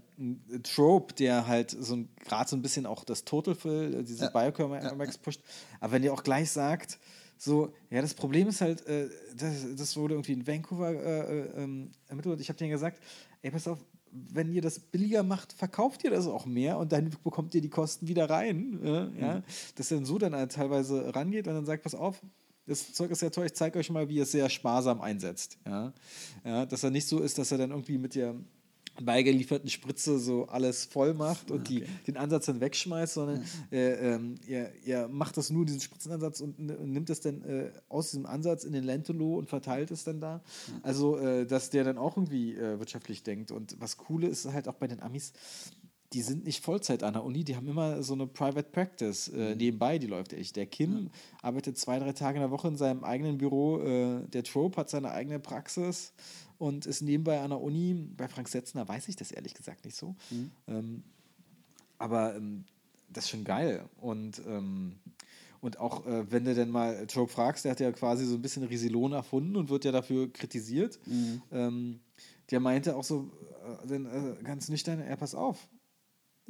Trope, 0.65 1.15
der 1.15 1.47
halt 1.47 1.71
so 1.71 2.05
gerade 2.25 2.51
so 2.51 2.57
ein 2.57 2.63
bisschen 2.63 2.87
auch 2.87 3.05
das 3.05 3.25
Total 3.25 3.55
Fill, 3.55 4.03
diese 4.03 4.25
ja. 4.25 4.31
Biochemix 4.31 5.19
pusht. 5.19 5.41
Aber 5.81 5.93
wenn 5.93 6.03
ihr 6.03 6.13
auch 6.13 6.25
gleich 6.25 6.51
sagt, 6.51 6.99
so, 7.39 7.73
ja, 7.91 8.01
das 8.01 8.15
Problem 8.15 8.49
ist 8.49 8.61
halt, 8.61 8.85
äh, 8.87 9.09
das, 9.37 9.77
das 9.77 9.97
wurde 9.97 10.15
irgendwie 10.15 10.33
in 10.33 10.47
Vancouver 10.47 10.91
äh, 10.91 11.41
äh, 11.41 11.63
ähm, 11.63 11.93
ermittelt. 12.09 12.41
Ich 12.41 12.49
habe 12.49 12.59
denen 12.59 12.71
gesagt, 12.71 13.01
ey, 13.43 13.51
pass 13.51 13.69
auf, 13.69 13.79
wenn 14.11 14.53
ihr 14.53 14.63
das 14.63 14.79
billiger 14.81 15.23
macht, 15.23 15.53
verkauft 15.53 16.03
ihr 16.05 16.11
das 16.11 16.27
auch 16.27 16.47
mehr 16.47 16.79
und 16.79 16.93
dann 16.93 17.11
bekommt 17.23 17.55
ihr 17.55 17.61
die 17.61 17.69
Kosten 17.69 18.09
wieder 18.09 18.31
rein. 18.31 18.81
Äh, 18.83 19.21
ja? 19.21 19.35
Mhm. 19.39 19.43
Dass 19.77 19.89
dann 19.89 20.05
so 20.05 20.19
dann 20.19 20.35
halt 20.35 20.53
teilweise 20.53 21.15
rangeht 21.15 21.47
und 21.47 21.55
dann 21.55 21.67
sagt, 21.67 21.83
pass 21.83 21.95
auf, 21.95 22.23
das 22.67 22.93
Zeug 22.93 23.11
ist 23.11 23.23
ja 23.23 23.31
toll, 23.31 23.47
ich 23.47 23.55
zeige 23.55 23.79
euch 23.79 23.91
mal, 23.91 24.09
wie 24.09 24.17
ihr 24.17 24.25
es 24.25 24.33
sehr 24.33 24.49
sparsam 24.51 25.01
einsetzt. 25.01 25.59
Ja? 25.67 25.93
Ja, 26.45 26.67
dass 26.67 26.83
er 26.83 26.91
nicht 26.91 27.07
so 27.07 27.21
ist, 27.21 27.39
dass 27.39 27.53
er 27.53 27.59
dann 27.59 27.71
irgendwie 27.71 27.99
mit 27.99 28.15
der 28.15 28.35
beigelieferten 29.03 29.69
Spritze 29.69 30.19
so 30.19 30.47
alles 30.47 30.85
voll 30.85 31.15
macht 31.15 31.51
und 31.51 31.61
okay. 31.61 31.81
die, 31.81 32.05
den 32.07 32.17
Ansatz 32.17 32.47
dann 32.47 32.61
wegschmeißt, 32.61 33.15
sondern 33.15 33.45
ja. 33.71 33.77
äh, 33.77 34.15
ähm, 34.15 34.37
ihr, 34.47 34.73
ihr, 34.85 35.09
macht 35.09 35.37
das 35.37 35.51
nur, 35.51 35.67
diesen 35.67 35.81
Spritzenansatz 35.81 36.41
und, 36.41 36.59
und 36.59 36.93
nimmt 36.93 37.11
es 37.11 37.21
dann 37.21 37.43
äh, 37.43 37.71
aus 37.89 38.11
diesem 38.11 38.27
Ansatz 38.27 38.65
in 38.65 38.73
den 38.73 38.85
Lentolo 38.85 39.37
und 39.37 39.49
verteilt 39.49 39.91
es 39.91 40.05
dann 40.05 40.21
da. 40.21 40.37
Ja. 40.69 40.81
Also, 40.83 41.19
äh, 41.19 41.47
dass 41.47 41.71
der 41.71 41.85
dann 41.85 41.99
auch 41.99 42.17
irgendwie 42.17 42.55
äh, 42.55 42.79
wirtschaftlich 42.79 43.23
denkt. 43.23 43.51
Und 43.51 43.77
was 43.81 43.97
Coole 43.97 44.29
ist 44.29 44.47
halt 44.47 44.69
auch 44.69 44.75
bei 44.75 44.87
den 44.87 45.03
Amis, 45.03 45.33
die 46.13 46.23
sind 46.23 46.45
nicht 46.45 46.65
Vollzeit 46.65 47.03
an 47.03 47.15
der 47.15 47.25
Uni, 47.25 47.45
die 47.45 47.57
haben 47.57 47.69
immer 47.69 48.03
so 48.03 48.15
eine 48.15 48.27
Private 48.27 48.71
Practice 48.71 49.29
äh, 49.29 49.53
mhm. 49.53 49.57
nebenbei, 49.57 49.99
die 49.99 50.07
läuft 50.07 50.33
echt. 50.33 50.57
Der 50.57 50.67
Kim 50.67 51.05
ja. 51.05 51.11
arbeitet 51.43 51.79
zwei, 51.79 51.99
drei 51.99 52.13
Tage 52.13 52.37
in 52.37 52.43
der 52.43 52.51
Woche 52.51 52.69
in 52.69 52.77
seinem 52.77 53.05
eigenen 53.05 53.39
Büro. 53.39 53.81
Äh, 53.81 54.27
der 54.29 54.45
Trope 54.45 54.77
hat 54.77 54.91
seine 54.91 55.11
eigene 55.11 55.41
Praxis 55.41 56.13
und 56.59 56.87
ist 56.87 57.03
nebenbei 57.03 57.41
an 57.41 57.51
der 57.51 57.61
Uni. 57.61 57.95
Bei 58.17 58.29
Frank 58.29 58.49
Setzner 58.49 58.87
weiß 58.87 59.09
ich 59.09 59.17
das 59.17 59.33
ehrlich 59.33 59.55
gesagt 59.55 59.85
nicht 59.85 59.97
so. 59.97 60.15
Mhm. 60.31 60.51
Ähm, 60.69 61.03
aber 61.99 62.37
ähm, 62.37 62.65
das 63.09 63.25
ist 63.25 63.31
schon 63.31 63.45
geil. 63.45 63.85
Und, 64.01 64.41
ähm, 64.47 64.97
und 65.61 65.79
auch 65.79 66.07
äh, 66.07 66.31
wenn 66.31 66.45
du 66.45 66.55
denn 66.55 66.71
mal 66.71 67.07
Trope 67.07 67.33
fragst, 67.33 67.65
der 67.65 67.73
hat 67.73 67.81
ja 67.81 67.91
quasi 67.93 68.25
so 68.25 68.35
ein 68.35 68.43
bisschen 68.43 68.63
Risilon 68.63 69.13
erfunden 69.13 69.57
und 69.57 69.71
wird 69.71 69.85
ja 69.85 69.93
dafür 69.93 70.33
kritisiert. 70.33 70.99
Mhm. 71.07 71.43
Ähm, 71.51 72.01
der 72.51 72.61
meinte 72.61 72.95
auch 72.95 73.05
so, 73.05 73.31
äh, 73.89 73.95
äh, 73.95 74.43
ganz 74.43 74.69
nüchtern, 74.69 75.01
er 75.01 75.17
pass 75.17 75.35
auf, 75.35 75.69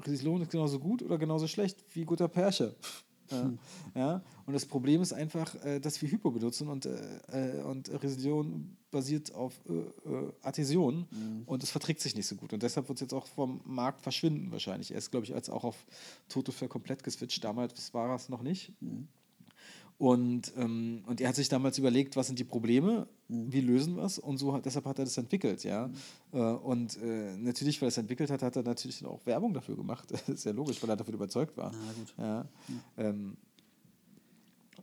Rieslohn 0.04 0.42
ist 0.42 0.50
genauso 0.50 0.78
gut 0.78 1.02
oder 1.02 1.18
genauso 1.18 1.46
schlecht 1.46 1.84
wie 1.92 2.04
guter 2.04 2.28
Persche. 2.28 2.74
Ja, 3.28 3.42
hm. 3.42 3.58
ja, 3.96 4.22
und 4.46 4.52
das 4.52 4.66
Problem 4.66 5.02
ist 5.02 5.12
einfach, 5.12 5.52
äh, 5.64 5.80
dass 5.80 6.00
wir 6.00 6.08
Hypo 6.08 6.30
benutzen 6.30 6.68
und, 6.68 6.86
äh, 6.86 7.60
und 7.64 7.90
Resilsion 8.00 8.76
basiert 8.92 9.34
auf 9.34 9.52
äh, 9.68 9.72
äh 9.72 10.32
Adhäsion 10.42 11.08
mhm. 11.10 11.42
und 11.44 11.64
es 11.64 11.70
verträgt 11.70 12.00
sich 12.00 12.14
nicht 12.14 12.28
so 12.28 12.36
gut. 12.36 12.52
Und 12.52 12.62
deshalb 12.62 12.88
wird 12.88 12.98
es 12.98 13.00
jetzt 13.00 13.14
auch 13.14 13.26
vom 13.26 13.60
Markt 13.64 14.00
verschwinden 14.02 14.52
wahrscheinlich. 14.52 14.92
Er 14.92 14.98
ist, 14.98 15.10
glaube 15.10 15.26
ich, 15.26 15.34
als 15.34 15.50
auch 15.50 15.64
auf 15.64 15.86
Toto 16.28 16.52
für 16.52 16.68
komplett 16.68 17.02
geswitcht. 17.02 17.42
Damals 17.42 17.92
war 17.94 18.14
es 18.14 18.28
noch 18.28 18.42
nicht. 18.42 18.80
Mhm. 18.80 19.08
Und, 19.98 20.52
ähm, 20.58 21.02
und 21.06 21.22
er 21.22 21.28
hat 21.28 21.36
sich 21.36 21.48
damals 21.48 21.78
überlegt, 21.78 22.16
was 22.16 22.26
sind 22.26 22.38
die 22.38 22.44
Probleme, 22.44 23.08
mhm. 23.28 23.52
wie 23.52 23.62
lösen 23.62 23.96
wir 23.96 24.04
es 24.04 24.18
und 24.18 24.36
so 24.36 24.58
deshalb 24.58 24.84
hat 24.84 24.98
er 24.98 25.06
das 25.06 25.16
entwickelt, 25.16 25.64
ja. 25.64 25.88
Mhm. 25.88 25.94
Äh, 26.32 26.38
und 26.38 27.02
äh, 27.02 27.36
natürlich, 27.38 27.80
weil 27.80 27.86
er 27.86 27.88
es 27.88 27.98
entwickelt 27.98 28.30
hat, 28.30 28.42
hat 28.42 28.56
er 28.56 28.62
natürlich 28.62 29.04
auch 29.06 29.24
Werbung 29.24 29.54
dafür 29.54 29.76
gemacht. 29.76 30.10
Das 30.10 30.28
ist 30.28 30.44
ja 30.44 30.52
logisch, 30.52 30.82
weil 30.82 30.90
er 30.90 30.96
davon 30.96 31.14
überzeugt 31.14 31.56
war. 31.56 31.72
Ja, 32.18 32.46
ähm, 32.98 33.38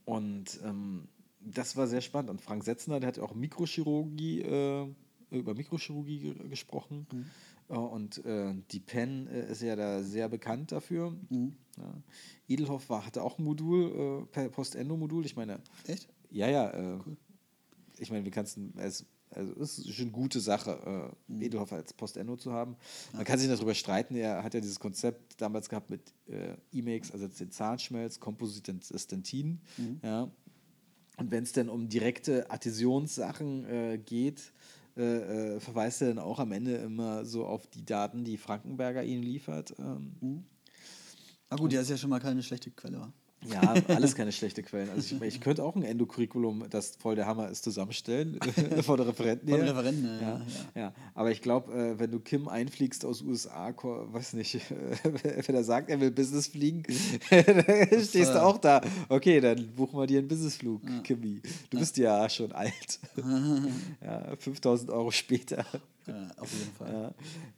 und 0.05 0.59
ähm, 0.64 1.07
das 1.39 1.78
war 1.78 1.88
sehr 1.88 2.01
spannend. 2.01 2.32
Und 2.32 2.41
Frank 2.41 2.64
Setzner, 2.64 2.99
der 2.99 3.09
hat 3.09 3.20
auch 3.20 3.36
Mikrochirurgie, 3.36 4.41
äh, 4.41 4.88
über 5.30 5.53
Mikrochirurgie 5.53 6.34
gesprochen. 6.49 7.05
Mhm. 7.11 7.26
Und 7.68 8.24
äh, 8.26 8.53
die 8.72 8.80
Pen 8.80 9.28
äh, 9.28 9.51
ist 9.51 9.61
ja 9.61 9.76
da 9.76 10.03
sehr 10.03 10.30
bekannt 10.30 10.72
dafür. 10.72 11.16
Mhm. 11.30 11.55
Ja. 11.78 11.93
Edelhoff 12.47 12.89
war, 12.89 13.05
hatte 13.05 13.24
auch 13.24 13.39
ein 13.39 13.43
Modul, 13.43 14.28
äh, 14.36 14.49
Post-Endo-Modul. 14.49 15.26
Ich 15.26 15.36
meine. 15.36 15.59
Echt? 15.88 16.07
Ja, 16.30 16.47
ja. 16.49 16.70
Äh, 16.70 16.99
cool. 17.05 17.18
Ich 17.97 18.11
meine, 18.11 18.26
wir 18.26 18.32
kannst 18.32 18.59
es 18.78 19.05
also 19.36 19.53
es 19.59 19.80
ist 19.80 19.93
schon 19.95 20.05
eine 20.05 20.11
gute 20.11 20.39
Sache, 20.39 21.11
äh, 21.28 21.32
mhm. 21.32 21.41
Edelhoff 21.41 21.74
als 21.74 21.93
Post-Endo 21.93 22.36
zu 22.38 22.51
haben. 22.53 22.76
Man 23.11 23.22
ja. 23.22 23.26
kann 23.26 23.39
sich 23.39 23.49
darüber 23.49 23.74
streiten, 23.74 24.16
er 24.16 24.43
hat 24.43 24.53
ja 24.53 24.59
dieses 24.59 24.80
Konzept 24.80 25.41
damals 25.41 25.70
gehabt 25.70 25.89
mit 25.89 26.14
äh, 26.28 26.55
Emacs, 26.72 27.11
also 27.11 27.28
den 27.28 27.51
Zahnschmelz, 27.51 28.20
Komposit 28.20 28.72
Stentin. 28.95 29.61
Mhm. 29.78 29.99
Ja. 30.03 30.32
Und 31.18 31.32
wenn 31.32 31.43
es 31.43 31.51
dann 31.51 31.70
um 31.70 31.89
direkte 31.89 32.49
Adhäsionssachen 32.49 33.66
äh, 33.66 33.97
geht, 34.03 34.51
äh, 34.98 35.56
äh, 35.56 35.60
verweist 35.60 36.02
er 36.02 36.10
dann 36.10 36.20
auch 36.20 36.39
am 36.39 36.52
Ende 36.52 36.76
immer 36.76 37.26
so 37.26 37.46
auf 37.46 37.68
die 37.68 37.86
Daten, 37.86 38.24
die 38.24 38.38
Frankenberger 38.38 39.04
ihnen 39.04 39.24
liefert. 39.24 39.74
Ähm. 39.80 40.16
Mhm. 40.22 40.44
Ah 41.50 41.56
gut, 41.56 41.72
der 41.72 41.82
ist 41.82 41.89
ja 41.89 41.98
schon 41.98 42.10
mal 42.10 42.20
keine 42.20 42.41
schlechte 42.41 42.72
Quelle. 42.72 43.14
Ja, 43.52 43.74
alles 43.88 44.16
keine 44.16 44.32
schlechte 44.32 44.64
Quellen. 44.64 44.89
Also 44.89 45.16
ich, 45.16 45.22
ich 45.22 45.41
könnte 45.41 45.64
auch 45.64 45.76
ein 45.76 45.84
Endocurriculum, 45.84 46.66
das 46.70 46.96
voll 46.96 47.16
der 47.16 47.26
Hammer 47.26 47.50
ist, 47.50 47.64
zusammenstellen 47.64 48.39
von 48.82 48.98
der 48.98 49.08
Referenten 49.08 49.50
Von 49.50 49.60
der 49.60 49.70
Referenten, 49.70 50.06
ja. 50.06 50.22
ja, 50.22 50.41
ja. 50.76 50.82
ja. 50.82 50.94
Aber 51.16 51.32
ich 51.32 51.41
glaube, 51.41 51.74
äh, 51.74 52.00
wenn 52.00 52.12
du 52.12 52.20
Kim 52.20 52.48
einfliegst 52.48 53.06
aus 53.06 53.22
USA, 53.22 53.74
weiß 53.74 54.34
nicht, 54.34 54.60
wenn 55.24 55.56
er 55.56 55.64
sagt, 55.64 55.89
er 55.89 56.00
will 56.00 56.12
Business 56.12 56.48
fliegen, 56.48 56.84
dann 57.30 58.04
stehst 58.04 58.34
du 58.34 58.44
auch 58.44 58.58
da. 58.58 58.82
Okay, 59.10 59.39
dann 59.39 59.68
buchen 59.76 60.00
wir 60.00 60.08
dir 60.08 60.20
einen 60.20 60.28
Businessflug, 60.28 60.84
ja. 60.84 61.00
Kimi. 61.00 61.41
Du 61.70 61.80
bist 61.80 61.98
ja 61.98 62.30
schon 62.30 62.52
alt. 62.52 63.00
ja, 64.02 64.36
5000 64.38 64.89
Euro 64.91 65.12
später. 65.12 65.66
Ja, 66.08 66.32
auf 66.38 66.52
jeden 66.52 66.74
Fall. 66.74 66.94
Ja. 66.94 67.12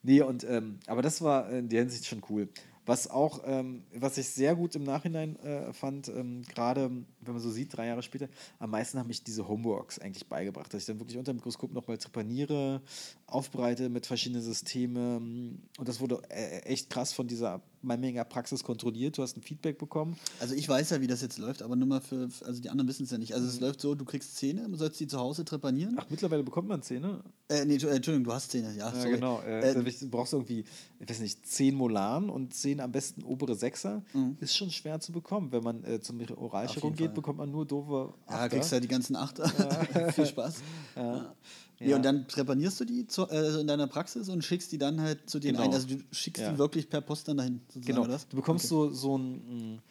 Nee, 0.04 0.22
und, 0.22 0.44
ähm, 0.44 0.80
aber 0.88 1.02
das 1.02 1.22
war 1.22 1.50
in 1.50 1.70
der 1.70 1.82
Hinsicht 1.82 2.06
schon 2.06 2.22
cool. 2.30 2.48
Was 2.86 3.10
auch, 3.10 3.42
ähm, 3.46 3.84
was 3.94 4.18
ich 4.18 4.30
sehr 4.30 4.56
gut 4.56 4.76
im 4.76 4.84
Nachhinein 4.84 5.38
äh, 5.38 5.74
fand, 5.74 6.08
ähm, 6.10 6.44
gerade 6.44 6.92
wenn 7.22 7.34
man 7.34 7.42
so 7.42 7.50
sieht, 7.50 7.76
drei 7.76 7.88
Jahre 7.88 8.04
später, 8.04 8.30
am 8.60 8.70
meisten 8.70 9.00
haben 9.00 9.08
mich 9.08 9.24
diese 9.24 9.48
Homeworks 9.48 10.00
eigentlich 10.00 10.28
beigebracht, 10.28 10.74
dass 10.74 10.82
ich 10.82 10.88
dann 10.88 11.00
wirklich 11.00 11.18
unter 11.18 11.34
dem 11.34 11.38
Mikroskop 11.38 11.74
nochmal 11.74 11.98
trepaniere, 11.98 12.82
aufbereite 13.28 13.90
mit 13.90 14.06
verschiedenen 14.06 14.44
Systemen. 14.44 15.68
Und 15.78 15.88
das 15.88 16.00
wurde 16.00 16.22
äh, 16.30 16.60
echt 16.60 16.90
krass 16.90 17.12
von 17.12 17.28
dieser 17.28 17.62
Memminger 17.86 18.26
Praxis 18.26 18.64
kontrolliert. 18.64 19.18
Du 19.18 19.24
hast 19.24 19.38
ein 19.38 19.42
Feedback 19.42 19.78
bekommen. 19.78 20.18
Also 20.40 20.56
ich 20.56 20.68
weiß 20.68 20.90
ja, 20.90 21.02
wie 21.02 21.08
das 21.08 21.22
jetzt 21.22 21.38
läuft, 21.38 21.62
aber 21.62 21.76
nur 21.76 21.88
mal 21.88 22.02
für, 22.02 22.30
also 22.46 22.62
die 22.62 22.70
anderen 22.70 22.88
wissen 22.88 23.04
es 23.04 23.12
ja 23.12 23.18
nicht. 23.18 23.34
Also 23.34 23.48
es 23.48 23.56
mhm. 23.56 23.68
läuft 23.68 23.82
so, 23.82 23.96
du 23.96 24.06
kriegst 24.06 24.36
Zähne, 24.36 24.68
du 24.70 24.76
sollst 24.76 25.00
die 25.00 25.08
zu 25.08 25.20
Hause 25.20 25.46
trepanieren. 25.46 25.96
Ach, 26.00 26.06
mittlerweile 26.10 26.44
bekommt 26.44 26.68
man 26.68 26.82
Zähne? 26.82 27.24
Äh, 27.48 27.66
nee, 27.66 27.76
Entschuldigung, 27.76 28.24
du 28.24 28.34
hast 28.34 28.52
Zähne, 28.52 28.76
ja. 28.76 28.92
ja 28.92 29.04
genau. 29.06 29.42
Äh, 29.42 29.72
äh, 29.72 29.74
du 29.74 30.10
brauchst 30.10 30.34
irgendwie, 30.34 30.66
ich 31.00 31.10
weiß 31.10 31.20
nicht, 31.20 31.46
zehn 31.46 31.76
Molaren 31.76 32.30
und 32.30 32.54
zehn 32.54 32.80
am 32.80 32.92
besten 32.92 33.24
obere 33.24 33.56
Sechser. 33.56 34.04
Mhm. 34.14 34.38
Ist 34.40 34.58
schon 34.58 34.72
schwer 34.72 35.00
zu 35.00 35.12
bekommen. 35.12 35.52
Wenn 35.52 35.64
man 35.64 35.84
äh, 35.84 36.00
zum 36.00 36.20
Oralchirurg 36.36 36.96
geht, 36.96 37.14
bekommt 37.14 37.38
man 37.38 37.52
nur 37.52 37.66
doofe 37.66 38.14
Achter. 38.26 38.42
Ja, 38.42 38.50
kriegst 38.50 38.72
ja 38.72 38.80
die 38.80 38.88
ganzen 38.88 39.16
Achter. 39.16 39.48
Viel 40.14 40.26
Spaß. 40.26 40.62
Ja. 40.96 41.36
Ja. 41.80 41.88
ja. 41.88 41.96
und 41.98 42.04
dann 42.04 42.28
trepanierst 42.28 42.80
du 42.80 42.86
die 42.86 43.08
zu, 43.08 43.28
äh, 43.30 43.60
in 43.60 43.68
deiner 43.68 43.88
Praxis 43.88 44.30
und 44.30 44.44
schickst 44.44 44.72
die 44.72 44.78
dann 44.78 45.02
halt 45.02 45.30
zu 45.30 45.40
denen 45.40 45.58
genau. 45.58 45.70
ein. 45.70 45.74
Also 45.74 45.88
du 45.88 45.98
schickst 46.12 46.42
ja. 46.42 46.52
die 46.52 46.58
wirklich 46.58 46.90
per 46.90 47.02
Post 47.02 47.28
dann 47.28 47.38
dahin. 47.38 47.62
Genau. 47.76 48.04
Oder? 48.04 48.20
Du 48.30 48.38
bekommst 48.38 48.72
okay. 48.72 48.94
so, 48.94 48.94
so 48.94 49.18
ein, 49.18 49.82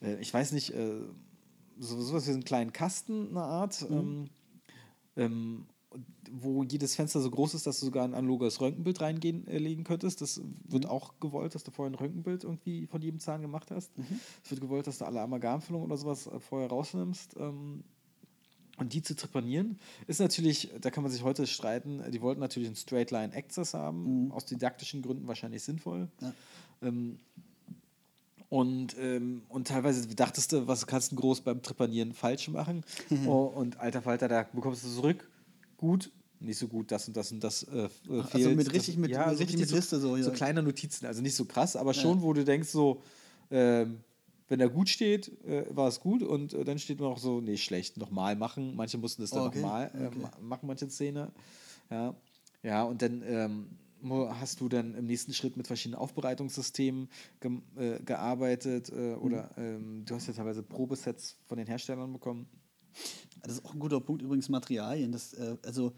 äh, 0.00 0.16
ich 0.20 0.32
weiß 0.32 0.52
nicht, 0.52 0.74
äh, 0.74 1.00
so, 1.78 2.00
sowas 2.00 2.26
wie 2.26 2.32
einen 2.32 2.44
kleinen 2.44 2.72
Kasten, 2.72 3.28
eine 3.30 3.42
Art, 3.42 3.88
mhm. 3.90 3.96
ähm, 3.96 4.28
ähm, 5.16 5.66
wo 6.30 6.62
jedes 6.62 6.94
Fenster 6.94 7.20
so 7.20 7.30
groß 7.30 7.54
ist, 7.54 7.66
dass 7.66 7.80
du 7.80 7.86
sogar 7.86 8.04
ein 8.04 8.14
analoges 8.14 8.60
Röntgenbild 8.60 9.00
reinlegen 9.00 9.46
äh, 9.46 9.82
könntest. 9.84 10.22
Das 10.22 10.40
wird 10.64 10.84
mhm. 10.84 10.90
auch 10.90 11.14
gewollt, 11.20 11.54
dass 11.54 11.64
du 11.64 11.70
vorher 11.70 11.90
ein 11.90 11.96
Röntgenbild 11.96 12.44
irgendwie 12.44 12.86
von 12.86 13.02
jedem 13.02 13.20
Zahn 13.20 13.42
gemacht 13.42 13.70
hast. 13.70 13.96
Mhm. 13.98 14.20
Es 14.42 14.50
wird 14.50 14.60
gewollt, 14.60 14.86
dass 14.86 14.98
du 14.98 15.04
alle 15.04 15.20
Amalgamfüllungen 15.20 15.86
oder 15.86 15.98
sowas 15.98 16.26
äh, 16.26 16.40
vorher 16.40 16.68
rausnimmst. 16.68 17.36
Ähm, 17.38 17.84
und 18.82 18.92
die 18.92 19.02
zu 19.02 19.16
trepanieren, 19.16 19.78
ist 20.06 20.20
natürlich, 20.20 20.70
da 20.80 20.90
kann 20.90 21.02
man 21.02 21.10
sich 21.12 21.22
heute 21.22 21.46
streiten, 21.46 22.02
die 22.10 22.20
wollten 22.20 22.40
natürlich 22.40 22.68
einen 22.68 22.76
Straight 22.76 23.10
Line 23.10 23.34
Access 23.34 23.74
haben, 23.74 24.26
mhm. 24.26 24.32
aus 24.32 24.44
didaktischen 24.44 25.02
Gründen 25.02 25.26
wahrscheinlich 25.26 25.62
sinnvoll. 25.62 26.08
Ja. 26.20 26.32
Ähm, 26.82 27.18
und, 28.48 28.96
ähm, 28.98 29.42
und 29.48 29.68
teilweise 29.68 30.06
dachtest 30.14 30.52
du, 30.52 30.66
was 30.66 30.86
kannst 30.86 31.12
du 31.12 31.16
groß 31.16 31.40
beim 31.40 31.62
Trepanieren 31.62 32.12
falsch 32.12 32.48
machen? 32.48 32.84
oh, 33.26 33.44
und 33.44 33.80
alter 33.80 34.02
Falter, 34.02 34.28
da 34.28 34.46
bekommst 34.52 34.84
du 34.84 34.88
zurück. 34.88 35.26
Gut, 35.78 36.12
nicht 36.38 36.58
so 36.58 36.68
gut, 36.68 36.90
das 36.90 37.08
und 37.08 37.16
das 37.16 37.32
und 37.32 37.42
das 37.42 37.62
äh, 37.62 37.88
fehlt. 37.88 38.34
Also 38.34 38.50
mit 38.50 38.72
richtig 38.72 38.98
mit, 38.98 39.10
ja, 39.10 39.28
mit, 39.28 39.38
richtig 39.38 39.58
mit 39.58 39.70
Liste 39.70 39.98
so. 39.98 40.16
Ja. 40.16 40.24
So 40.24 40.32
kleine 40.32 40.62
Notizen, 40.62 41.06
also 41.06 41.22
nicht 41.22 41.34
so 41.34 41.46
krass, 41.46 41.76
aber 41.76 41.94
schon, 41.94 42.18
ja. 42.18 42.22
wo 42.22 42.32
du 42.34 42.44
denkst 42.44 42.68
so, 42.68 43.00
ähm, 43.50 44.00
wenn 44.52 44.60
er 44.60 44.68
gut 44.68 44.90
steht, 44.90 45.28
äh, 45.46 45.64
war 45.70 45.88
es 45.88 45.98
gut 45.98 46.22
und 46.22 46.52
äh, 46.52 46.62
dann 46.62 46.78
steht 46.78 47.00
man 47.00 47.08
auch 47.08 47.16
so, 47.16 47.40
nee, 47.40 47.56
schlecht, 47.56 47.96
nochmal 47.96 48.36
machen. 48.36 48.76
Manche 48.76 48.98
mussten 48.98 49.22
das 49.22 49.30
dann 49.30 49.46
okay. 49.46 49.62
nochmal 49.62 49.90
äh, 49.94 50.06
okay. 50.08 50.18
machen, 50.42 50.66
manche 50.66 50.90
Szene. 50.90 51.32
Ja, 51.88 52.14
ja 52.62 52.82
und 52.82 53.00
dann 53.00 53.22
ähm, 53.26 53.78
hast 54.10 54.60
du 54.60 54.68
dann 54.68 54.94
im 54.94 55.06
nächsten 55.06 55.32
Schritt 55.32 55.56
mit 55.56 55.66
verschiedenen 55.66 55.98
Aufbereitungssystemen 55.98 57.08
ge 57.40 57.60
äh, 57.76 58.02
gearbeitet 58.02 58.90
äh, 58.90 59.14
oder 59.14 59.52
mhm. 59.56 59.62
ähm, 59.62 60.04
du 60.04 60.16
hast 60.16 60.26
ja 60.26 60.34
teilweise 60.34 60.62
Probesets 60.62 61.38
von 61.46 61.56
den 61.56 61.66
Herstellern 61.66 62.12
bekommen. 62.12 62.46
Das 63.42 63.54
ist 63.54 63.64
auch 63.64 63.72
ein 63.72 63.80
guter 63.80 64.00
Punkt, 64.00 64.20
übrigens 64.20 64.50
Materialien. 64.50 65.12
Das, 65.12 65.32
äh, 65.32 65.56
also, 65.64 65.94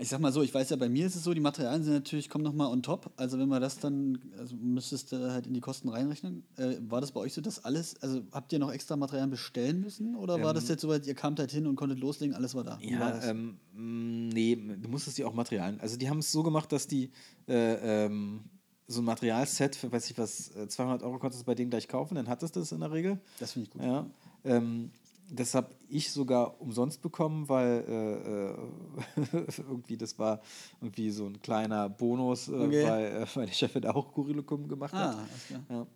ich 0.00 0.08
sag 0.08 0.20
mal 0.20 0.32
so, 0.32 0.42
ich 0.42 0.54
weiß 0.54 0.70
ja, 0.70 0.76
bei 0.76 0.88
mir 0.88 1.06
ist 1.06 1.16
es 1.16 1.24
so, 1.24 1.34
die 1.34 1.40
Materialien 1.40 1.82
sind 1.82 1.92
natürlich, 1.92 2.28
kommen 2.28 2.44
nochmal 2.44 2.68
on 2.68 2.84
top. 2.84 3.10
Also 3.16 3.36
wenn 3.36 3.48
man 3.48 3.60
das 3.60 3.80
dann, 3.80 4.18
also 4.38 4.54
müsstest 4.54 5.10
du 5.10 5.32
halt 5.32 5.48
in 5.48 5.54
die 5.54 5.60
Kosten 5.60 5.88
reinrechnen. 5.88 6.44
Äh, 6.56 6.76
war 6.88 7.00
das 7.00 7.10
bei 7.10 7.18
euch 7.18 7.34
so, 7.34 7.40
dass 7.40 7.64
alles, 7.64 8.00
also 8.00 8.22
habt 8.30 8.52
ihr 8.52 8.60
noch 8.60 8.72
extra 8.72 8.96
Materialien 8.96 9.30
bestellen 9.30 9.80
müssen? 9.80 10.14
Oder 10.14 10.36
ähm, 10.36 10.44
war 10.44 10.54
das 10.54 10.64
ähm, 10.64 10.70
jetzt 10.70 10.82
so, 10.82 10.94
ihr 10.94 11.14
kamt 11.14 11.40
halt 11.40 11.50
hin 11.50 11.66
und 11.66 11.74
konntet 11.74 11.98
loslegen, 11.98 12.36
alles 12.36 12.54
war 12.54 12.62
da? 12.62 12.78
Ja, 12.80 13.00
war 13.00 13.24
ähm, 13.24 13.58
mm, 13.74 14.28
nee, 14.28 14.54
du 14.54 14.88
musstest 14.88 15.18
die 15.18 15.24
auch 15.24 15.34
Materialien. 15.34 15.80
Also 15.80 15.96
die 15.96 16.08
haben 16.08 16.18
es 16.18 16.30
so 16.30 16.44
gemacht, 16.44 16.70
dass 16.70 16.86
die 16.86 17.10
äh, 17.48 18.04
ähm, 18.06 18.44
so 18.86 19.02
ein 19.02 19.04
Materialset 19.04 19.74
für, 19.74 19.90
weiß 19.90 20.10
ich 20.12 20.16
was, 20.16 20.52
200 20.68 21.02
äh, 21.02 21.04
Euro 21.04 21.18
konntest 21.18 21.42
du 21.42 21.44
bei 21.44 21.56
denen 21.56 21.70
gleich 21.70 21.88
kaufen, 21.88 22.14
dann 22.14 22.28
hattest 22.28 22.54
du 22.54 22.60
das 22.60 22.70
in 22.70 22.80
der 22.80 22.92
Regel. 22.92 23.20
Das 23.40 23.52
finde 23.52 23.66
ich 23.66 23.72
gut. 23.72 23.82
Ja. 23.82 24.06
Ähm, 24.44 24.92
das 25.30 25.54
habe 25.54 25.74
ich 25.88 26.10
sogar 26.10 26.60
umsonst 26.60 27.02
bekommen, 27.02 27.48
weil 27.48 27.84
äh, 27.88 29.36
äh 29.36 29.44
irgendwie 29.58 29.96
das 29.96 30.18
war 30.18 30.40
irgendwie 30.80 31.10
so 31.10 31.26
ein 31.26 31.40
kleiner 31.40 31.88
Bonus, 31.88 32.48
äh, 32.48 32.52
okay. 32.52 32.86
weil 32.86 33.06
äh, 33.06 33.26
meine 33.34 33.52
Chefin 33.52 33.86
auch 33.86 34.12
Curriculum 34.12 34.68
gemacht 34.68 34.94
ah, 34.94 35.16
hat. 35.18 35.60
Ja. 35.68 35.86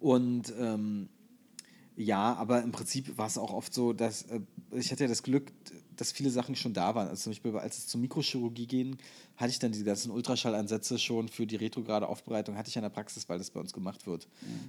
Und 0.00 0.52
ähm, 0.58 1.08
ja, 1.96 2.34
aber 2.34 2.62
im 2.62 2.72
Prinzip 2.72 3.16
war 3.18 3.26
es 3.26 3.38
auch 3.38 3.52
oft 3.52 3.72
so, 3.72 3.92
dass 3.92 4.22
äh, 4.22 4.40
ich 4.72 4.90
hatte 4.90 5.04
ja 5.04 5.08
das 5.08 5.22
Glück, 5.22 5.52
dass 5.96 6.12
viele 6.12 6.30
Sachen 6.30 6.56
schon 6.56 6.74
da 6.74 6.94
waren. 6.94 7.08
Also 7.08 7.24
zum 7.24 7.32
Beispiel, 7.32 7.56
als 7.56 7.78
es 7.78 7.86
zur 7.86 8.00
Mikrochirurgie 8.00 8.66
ging, 8.66 8.96
hatte 9.36 9.50
ich 9.50 9.58
dann 9.58 9.72
diese 9.72 9.84
ganzen 9.84 10.10
Ultraschallansätze 10.10 10.98
schon 10.98 11.28
für 11.28 11.46
die 11.46 11.56
retrograde 11.56 12.08
Aufbereitung, 12.08 12.56
hatte 12.56 12.68
ich 12.68 12.76
in 12.76 12.82
der 12.82 12.90
Praxis, 12.90 13.28
weil 13.28 13.38
das 13.38 13.50
bei 13.50 13.60
uns 13.60 13.72
gemacht 13.72 14.06
wird. 14.06 14.28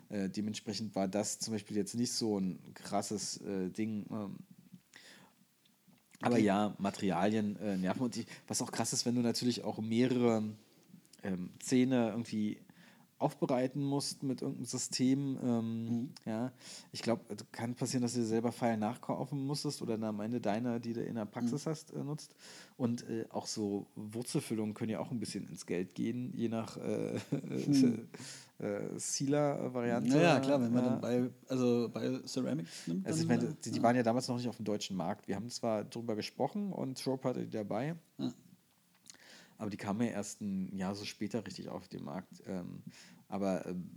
Mhm. 0.10 0.16
Äh, 0.16 0.30
dementsprechend 0.30 0.96
war 0.96 1.08
das 1.08 1.40
zum 1.40 1.54
Beispiel 1.54 1.78
jetzt 1.78 1.96
nicht 1.96 2.12
so 2.12 2.40
ein 2.40 2.60
krasses 2.74 3.38
äh, 3.42 3.70
Ding. 3.70 4.06
Ähm, 4.12 4.38
aber 6.22 6.36
okay. 6.36 6.46
ja, 6.46 6.76
Materialien 6.78 7.58
äh, 7.58 7.78
nerven. 7.78 8.04
Und 8.04 8.16
die, 8.16 8.26
was 8.48 8.62
auch 8.62 8.72
krass 8.72 8.94
ist, 8.94 9.06
wenn 9.06 9.16
du 9.16 9.22
natürlich 9.22 9.64
auch 9.64 9.80
mehrere 9.80 10.44
ähm, 11.24 11.52
Zähne 11.60 12.10
irgendwie 12.10 12.58
aufbereiten 13.24 13.82
musst 13.82 14.22
mit 14.22 14.42
irgendeinem 14.42 14.66
System. 14.66 15.40
Ähm, 15.42 15.86
mhm. 15.86 16.10
ja, 16.26 16.52
ich 16.92 17.02
glaube, 17.02 17.24
kann 17.52 17.76
passieren, 17.76 18.02
dass 18.02 18.14
du 18.14 18.20
dir 18.20 18.26
selber 18.26 18.52
Pfeil 18.52 18.78
nachkaufen 18.78 19.46
musstest 19.46 19.82
oder 19.82 19.98
dann 19.98 20.10
am 20.10 20.20
Ende 20.20 20.42
deine, 20.42 20.80
die 20.80 20.94
du 20.94 21.02
in 21.02 21.16
der 21.16 21.26
Praxis 21.26 21.66
mhm. 21.66 21.70
hast, 21.70 21.94
äh, 21.94 22.04
nutzt. 22.04 22.36
Und 22.78 23.10
äh, 23.10 23.26
auch 23.30 23.48
so 23.48 23.88
Wurzelfüllungen 23.96 24.74
können 24.74 24.92
ja 24.92 25.00
auch 25.00 25.12
ein 25.12 25.20
bisschen 25.20 25.48
ins 25.48 25.66
Geld 25.66 25.96
gehen, 25.96 26.34
je 26.36 26.50
nach 26.50 26.78
äh, 26.78 27.20
mhm. 27.32 28.08
äh, 28.60 28.82
Sealer-Variante. 28.98 30.10
Naja, 30.10 30.40
klar, 30.40 30.62
wenn 30.62 30.74
man 30.74 30.84
dann 30.84 31.02
bei, 31.02 31.30
also 31.48 31.90
bei 31.94 32.20
Ceramics 32.26 32.88
nimmt. 32.88 33.08
Also 33.08 33.22
ich 33.22 33.28
meine, 33.28 33.56
die, 33.64 33.72
die 33.72 33.82
waren 33.82 33.96
ja 33.96 34.04
damals 34.04 34.28
noch 34.28 34.38
nicht 34.38 34.50
auf 34.50 34.58
dem 34.58 34.66
deutschen 34.66 34.98
Markt. 34.98 35.28
Wir 35.28 35.36
haben 35.36 35.50
zwar 35.50 35.84
darüber 35.86 36.16
gesprochen 36.16 36.74
und 36.74 37.02
Trope 37.02 37.30
hatte 37.30 37.46
die 37.46 37.52
dabei. 37.52 37.96
Ja. 38.18 38.34
Aber 39.64 39.70
die 39.70 39.78
kamen 39.78 40.02
ja 40.02 40.12
erst 40.12 40.42
ein 40.42 40.76
Jahr 40.76 40.94
so 40.94 41.06
später 41.06 41.46
richtig 41.46 41.70
auf 41.70 41.88
den 41.88 42.04
Markt. 42.04 42.44
Ähm, 42.46 42.84
aber 43.30 43.66
ähm, 43.66 43.92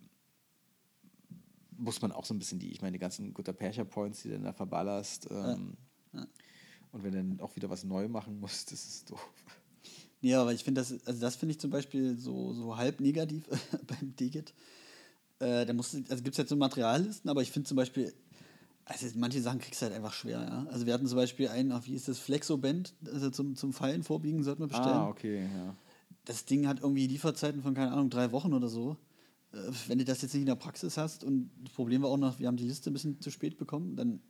muss 1.77 2.01
man 2.01 2.13
auch 2.13 2.25
so 2.25 2.35
ein 2.35 2.39
bisschen 2.39 2.61
die, 2.61 2.71
ich 2.71 2.83
meine, 2.83 2.93
die 2.93 3.01
ganzen 3.01 3.35
Guter 3.35 3.53
Percher 3.53 3.85
Points, 3.85 4.23
die 4.23 4.29
du 4.29 4.39
da 4.39 4.53
verballerst. 4.53 5.27
Ähm, 5.29 5.77
ja. 6.13 6.21
Ja. 6.21 6.27
Und 6.93 7.03
wenn 7.03 7.11
du 7.11 7.19
dann 7.19 7.41
auch 7.41 7.57
wieder 7.57 7.69
was 7.69 7.83
neu 7.83 8.07
machen 8.07 8.39
musst, 8.39 8.71
das 8.71 8.87
ist 8.87 9.11
doof. 9.11 9.33
Ja, 10.21 10.41
aber 10.41 10.53
ich 10.53 10.63
finde 10.63 10.83
das, 10.83 11.05
also 11.05 11.21
das 11.21 11.35
finde 11.35 11.51
ich 11.51 11.59
zum 11.59 11.73
Beispiel 11.73 12.17
so, 12.17 12.53
so 12.53 12.77
halb 12.77 13.01
negativ 13.01 13.49
beim 13.89 14.15
Digit. 14.15 14.55
Äh, 15.41 15.67
da 15.67 15.73
musst 15.73 15.97
also 15.97 16.23
gibt 16.23 16.35
es 16.35 16.37
jetzt 16.39 16.51
so 16.51 16.55
Materiallisten, 16.55 17.29
aber 17.29 17.43
ich 17.43 17.51
finde 17.51 17.67
zum 17.69 17.77
Beispiel, 17.77 18.15
also 18.89 19.07
manche 19.17 19.43
Sachen 19.43 19.59
kriegst 19.59 19.83
du 19.83 19.87
halt 19.87 19.97
einfach 19.97 20.13
schwer, 20.13 20.41
ja. 20.43 20.67
Also 20.71 20.87
wir 20.87 20.95
hatten 20.95 21.09
zum 21.09 21.17
Beispiel 21.17 21.49
einen, 21.49 21.73
wie 21.87 21.95
ist 21.95 22.07
das, 22.07 22.21
Flexoband, 22.21 22.95
also 23.05 23.31
zum, 23.31 23.57
zum 23.57 23.73
Fallen 23.73 24.05
vorbiegen 24.05 24.45
sollten 24.45 24.63
wir 24.63 24.69
bestellen. 24.69 24.89
Ah, 24.89 25.09
okay, 25.09 25.43
ja. 25.43 25.75
Das 26.25 26.45
Ding 26.45 26.69
hat 26.69 26.81
irgendwie 26.81 27.09
Lieferzeiten 27.09 27.63
von, 27.63 27.75
keine 27.75 27.91
Ahnung, 27.91 28.11
drei 28.11 28.31
Wochen 28.31 28.55
oder 28.55 28.69
so. 28.69 28.97
Äh, 29.53 29.57
wenn 29.89 29.99
du 29.99 30.05
das 30.05 30.23
jetzt 30.23 30.35
nicht 30.35 30.43
in 30.43 30.47
der 30.47 30.55
Praxis 30.55 30.97
hast 30.97 31.25
und 31.25 31.51
das 31.65 31.73
Problem 31.73 32.03
war 32.03 32.11
auch 32.11 32.17
noch, 32.17 32.39
wir 32.39 32.47
haben 32.47 32.57
die 32.57 32.67
Liste 32.67 32.91
ein 32.91 32.93
bisschen 32.93 33.21
zu 33.21 33.33
spät 33.33 33.59
bekommen, 33.59 33.97
dann, 33.97 34.21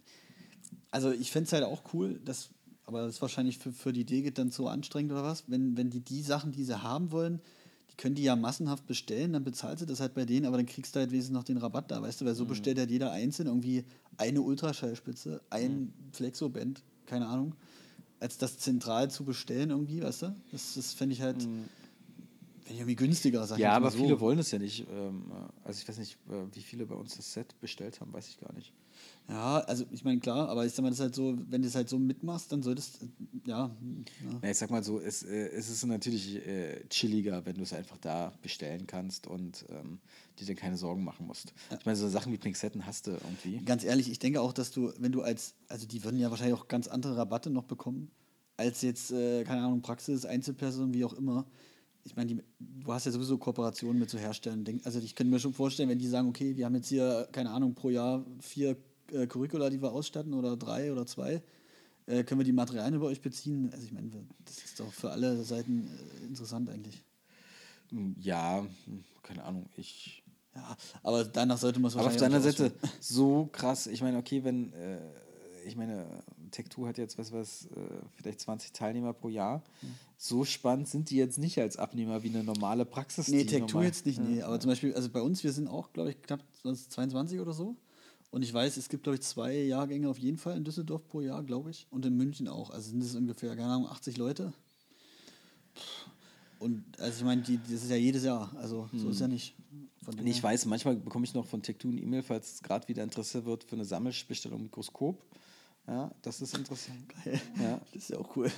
also 0.90 1.11
ich 1.12 1.30
fände 1.30 1.46
es 1.48 1.52
halt 1.52 1.64
auch 1.64 1.82
cool, 1.92 2.18
dass, 2.24 2.48
aber 2.86 3.02
das 3.02 3.16
ist 3.16 3.22
wahrscheinlich 3.22 3.59
für, 3.59 3.72
für 3.72 3.92
die 3.92 4.07
Digit 4.07 4.38
dann 4.38 4.50
so 4.50 4.68
anstrengend 4.68 5.12
oder 5.12 5.22
was, 5.22 5.50
wenn, 5.50 5.76
wenn 5.76 5.90
die 5.90 6.00
die 6.00 6.22
Sachen, 6.22 6.52
die 6.52 6.64
sie 6.64 6.82
haben 6.82 7.12
wollen, 7.12 7.42
können 7.97 8.14
die 8.14 8.22
ja 8.22 8.36
massenhaft 8.36 8.86
bestellen, 8.86 9.32
dann 9.32 9.44
bezahlst 9.44 9.82
du 9.82 9.86
das 9.86 10.01
halt 10.01 10.14
bei 10.14 10.24
denen, 10.24 10.47
aber 10.47 10.57
dann 10.57 10.66
kriegst 10.66 10.94
du 10.94 11.01
halt 11.01 11.11
wenigstens 11.11 11.34
noch 11.34 11.44
den 11.44 11.57
Rabatt 11.57 11.90
da, 11.90 12.03
weißt 12.03 12.20
du, 12.20 12.24
weil 12.24 12.34
so 12.34 12.44
mhm. 12.44 12.49
bestellt 12.49 12.78
halt 12.78 12.90
jeder 12.90 13.12
einzeln 13.12 13.49
irgendwie 13.49 13.84
eine 14.18 14.42
Ultraschallspitze, 14.42 15.40
ein 15.51 15.80
mhm. 15.80 15.92
Flexoband, 16.12 16.82
keine 17.07 17.26
Ahnung, 17.26 17.55
als 18.20 18.38
das 18.38 18.59
zentral 18.59 19.11
zu 19.11 19.24
bestellen 19.24 19.70
irgendwie, 19.70 20.03
weißt 20.03 20.22
du, 20.22 20.36
das, 20.53 20.74
das 20.74 20.92
fände 20.94 21.14
ich 21.14 21.22
halt... 21.22 21.47
Mhm 21.47 21.64
wenn 22.66 22.74
ich 22.74 22.80
irgendwie 22.80 22.97
günstiger, 22.97 23.47
sag 23.47 23.59
Ja, 23.59 23.76
aber 23.76 23.92
so. 23.92 23.99
viele 23.99 24.18
wollen 24.18 24.40
es 24.40 24.51
ja 24.51 24.59
nicht. 24.59 24.86
Ähm, 24.90 25.30
also 25.62 25.80
ich 25.80 25.88
weiß 25.88 25.99
nicht, 25.99 26.18
äh, 26.28 26.53
wie 26.53 26.62
viele 26.62 26.86
bei 26.86 26.97
uns 26.97 27.16
das 27.16 27.32
Set 27.32 27.55
bestellt 27.61 28.01
haben, 28.01 28.12
weiß 28.12 28.28
ich 28.28 28.40
gar 28.40 28.53
nicht. 28.55 28.72
Ja, 29.29 29.59
also 29.59 29.85
ich 29.91 30.05
meine, 30.05 30.20
klar, 30.20 30.49
aber 30.49 30.64
ich 30.66 30.72
sag 30.72 30.83
mal, 30.83 30.91
das 30.91 30.99
ist 30.99 31.03
halt 31.03 31.14
so, 31.14 31.37
wenn 31.49 31.62
du 31.62 31.68
es 31.68 31.74
halt 31.74 31.89
so 31.89 31.99
mitmachst, 31.99 32.53
dann 32.53 32.62
solltest 32.62 33.01
ja. 33.45 33.70
ja. 34.24 34.39
ja 34.43 34.51
ich 34.51 34.57
sag 34.57 34.70
mal 34.70 34.85
so, 34.85 35.01
es, 35.01 35.24
äh, 35.24 35.49
es 35.49 35.68
ist 35.68 35.85
natürlich 35.85 36.37
äh, 36.47 36.87
chilliger, 36.89 37.45
wenn 37.45 37.57
du 37.57 37.62
es 37.62 37.72
einfach 37.72 37.99
da 37.99 38.33
bestellen 38.43 38.87
kannst 38.87 39.27
und 39.27 39.64
ähm, 39.70 39.99
dir 40.39 40.47
dann 40.47 40.57
keine 40.57 40.77
Sorgen 40.77 41.03
machen 41.03 41.27
musst. 41.27 41.53
Ja. 41.70 41.79
Ich 41.79 41.87
meine, 41.87 41.97
so 41.97 42.09
Sachen 42.09 42.33
wie 42.33 42.39
Pinzetten 42.39 42.87
hast 42.87 43.09
du 43.09 43.12
irgendwie. 43.12 43.59
Ganz 43.64 43.83
ehrlich, 43.83 44.11
ich 44.11 44.20
denke 44.20 44.41
auch, 44.41 44.53
dass 44.53 44.70
du, 44.70 44.93
wenn 44.99 45.12
du 45.12 45.22
als, 45.22 45.55
also 45.68 45.87
die 45.87 46.05
würden 46.05 46.20
ja 46.20 46.31
wahrscheinlich 46.31 46.59
auch 46.59 46.68
ganz 46.68 46.87
andere 46.87 47.16
Rabatte 47.16 47.51
noch 47.51 47.64
bekommen, 47.64 48.12
als 48.57 48.83
jetzt, 48.83 49.11
äh, 49.11 49.43
keine 49.43 49.62
Ahnung, 49.62 49.83
Praxis, 49.83 50.24
Einzelperson, 50.24 50.95
wie 50.95 51.05
auch 51.05 51.14
immer 51.14 51.47
ich 52.07 52.14
meine, 52.14 52.41
du 52.61 52.93
hast 52.93 53.05
ja 53.07 53.12
sowieso 53.12 53.37
Kooperationen 53.37 53.99
mit 53.99 54.09
so 54.09 54.16
Herstellern. 54.16 54.64
Also 54.85 55.01
ich 55.01 55.16
könnte 55.16 55.33
mir 55.33 55.41
schon 55.41 55.53
vorstellen, 55.53 55.89
wenn 55.89 55.99
die 55.99 56.07
sagen, 56.07 56.29
okay, 56.29 56.57
wir 56.57 56.64
haben 56.64 56.77
jetzt 56.77 56.89
hier, 56.89 57.29
keine 57.33 57.51
Ahnung, 57.51 57.74
pro 57.74 57.91
Jahr 57.91 58.24
vier 58.41 58.77
äh, 59.12 59.26
Curricula, 59.26 59.70
die 59.70 59.80
wir 59.80 59.92
ausstatten 59.92 60.34
oder 60.34 60.57
drei 60.57 60.92
oder 60.92 61.07
zwei, 61.07 61.42
äh, 62.07 62.24
können 62.24 62.40
wir 62.40 62.44
die 62.44 62.52
Materialien 62.52 62.94
über 62.94 63.07
euch 63.07 63.20
beziehen? 63.20 63.70
Also 63.72 63.84
ich 63.84 63.92
meine, 63.92 64.11
das 64.44 64.59
ist 64.59 64.80
doch 64.80 64.92
für 64.92 65.11
alle 65.11 65.42
Seiten 65.44 65.88
äh, 66.22 66.26
interessant 66.26 66.70
eigentlich. 66.70 67.02
Hm, 67.90 68.16
ja, 68.20 68.66
hm, 68.84 69.04
keine 69.22 69.44
Ahnung, 69.44 69.68
ich... 69.76 70.22
Ja, 70.54 70.74
aber 71.02 71.24
danach 71.24 71.59
sollte 71.59 71.78
man 71.80 71.90
es 71.90 71.96
Aber 71.96 72.07
auf 72.07 72.16
deiner 72.16 72.40
Seite 72.40 72.72
so 73.00 73.50
krass, 73.52 73.86
ich 73.86 74.00
meine, 74.00 74.16
okay, 74.16 74.42
wenn, 74.42 74.72
äh, 74.72 74.98
ich 75.66 75.76
meine, 75.76 76.07
Tech2 76.50 76.86
hat 76.86 76.98
jetzt, 76.98 77.18
was 77.18 77.32
was, 77.32 77.66
äh, 77.66 77.80
vielleicht 78.14 78.40
20 78.40 78.72
Teilnehmer 78.72 79.12
pro 79.12 79.28
Jahr. 79.28 79.62
Mhm. 79.82 79.94
So 80.16 80.44
spannend 80.44 80.88
sind 80.88 81.11
die 81.11 81.16
jetzt 81.16 81.38
nicht 81.38 81.59
als 81.59 81.76
Abnehmer 81.76 82.22
wie 82.22 82.30
eine 82.30 82.42
normale 82.42 82.86
Praxis. 82.86 83.28
Nee, 83.28 83.42
Tech2 83.42 83.82
jetzt 83.82 84.07
nicht, 84.07 84.18
nee. 84.18 84.42
Aber 84.42 84.59
zum 84.59 84.70
Beispiel, 84.70 84.94
also 84.94 85.11
bei 85.11 85.20
uns, 85.20 85.44
wir 85.44 85.52
sind 85.52 85.68
auch, 85.68 85.92
glaube 85.92 86.11
ich, 86.11 86.22
knapp 86.22 86.40
22 86.62 87.40
oder 87.40 87.52
so. 87.52 87.76
Und 88.37 88.43
ich 88.43 88.53
weiß, 88.53 88.76
es 88.76 88.91
gibt, 88.91 89.05
glaube 89.05 89.16
ich, 89.16 89.22
zwei 89.22 89.55
Jahrgänge 89.55 90.11
auf 90.11 90.18
jeden 90.18 90.37
Fall 90.37 90.59
in 90.59 90.64
Düsseldorf 90.64 91.09
pro 91.09 91.22
Jahr, 91.22 91.43
glaube 91.43 91.70
ich. 91.70 91.87
Und 91.89 92.05
in 92.05 92.18
München 92.18 92.49
auch. 92.49 92.68
Also 92.68 92.91
sind 92.91 93.03
es 93.03 93.14
ungefähr, 93.14 93.57
keine 93.57 93.72
Ahnung, 93.72 93.89
80 93.89 94.18
Leute. 94.18 94.53
Und 96.59 96.84
also 97.01 97.20
ich 97.20 97.24
meine, 97.24 97.41
das 97.41 97.82
ist 97.82 97.89
ja 97.89 97.97
jedes 97.97 98.24
Jahr. 98.24 98.55
Also 98.59 98.91
so 98.93 99.05
hm. 99.05 99.11
ist 99.11 99.20
ja 99.20 99.28
nicht. 99.28 99.57
ich 100.22 100.43
weiß, 100.43 100.66
manchmal 100.66 100.97
bekomme 100.97 101.24
ich 101.24 101.32
noch 101.32 101.47
von 101.47 101.62
Tech2 101.62 101.89
eine 101.89 102.01
E-Mail, 102.03 102.22
falls 102.22 102.57
es 102.57 102.62
gerade 102.62 102.87
wieder 102.89 103.03
Interesse 103.03 103.47
wird 103.47 103.64
für 103.64 103.76
eine 103.76 103.87
Sammelbestellung 103.87 104.64
Mikroskop. 104.64 105.24
Ja, 105.87 106.11
das 106.20 106.43
ist 106.43 106.55
interessant. 106.59 107.09
Geil. 107.24 107.41
Ja. 107.59 107.80
Das 107.95 108.03
ist 108.03 108.11
ja 108.11 108.18
auch 108.18 108.37
cool. 108.37 108.53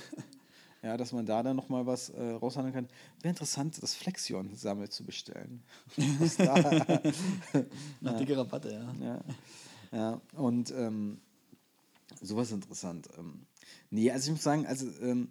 Ja, 0.81 0.97
dass 0.97 1.13
man 1.13 1.25
da 1.25 1.41
dann 1.41 1.55
nochmal 1.55 1.85
was 1.85 2.09
äh, 2.09 2.31
raushandeln 2.31 2.73
kann. 2.73 2.87
Wäre 3.21 3.31
interessant, 3.31 3.81
das 3.81 3.95
Flexion 3.95 4.53
sammelt 4.55 4.91
zu 4.91 5.05
bestellen. 5.05 5.63
Da? 6.37 6.55
Nach 8.01 8.13
ja. 8.13 8.17
dicke 8.17 8.37
Rabatte, 8.37 8.71
ja. 8.71 9.05
Ja, 9.05 9.19
ja. 9.91 10.21
und 10.33 10.71
ähm, 10.71 11.19
sowas 12.21 12.51
interessant. 12.51 13.07
Ähm, 13.17 13.45
nee, 13.89 14.11
also 14.11 14.27
ich 14.27 14.31
muss 14.33 14.43
sagen, 14.43 14.65
also 14.65 14.87
ähm, 15.01 15.29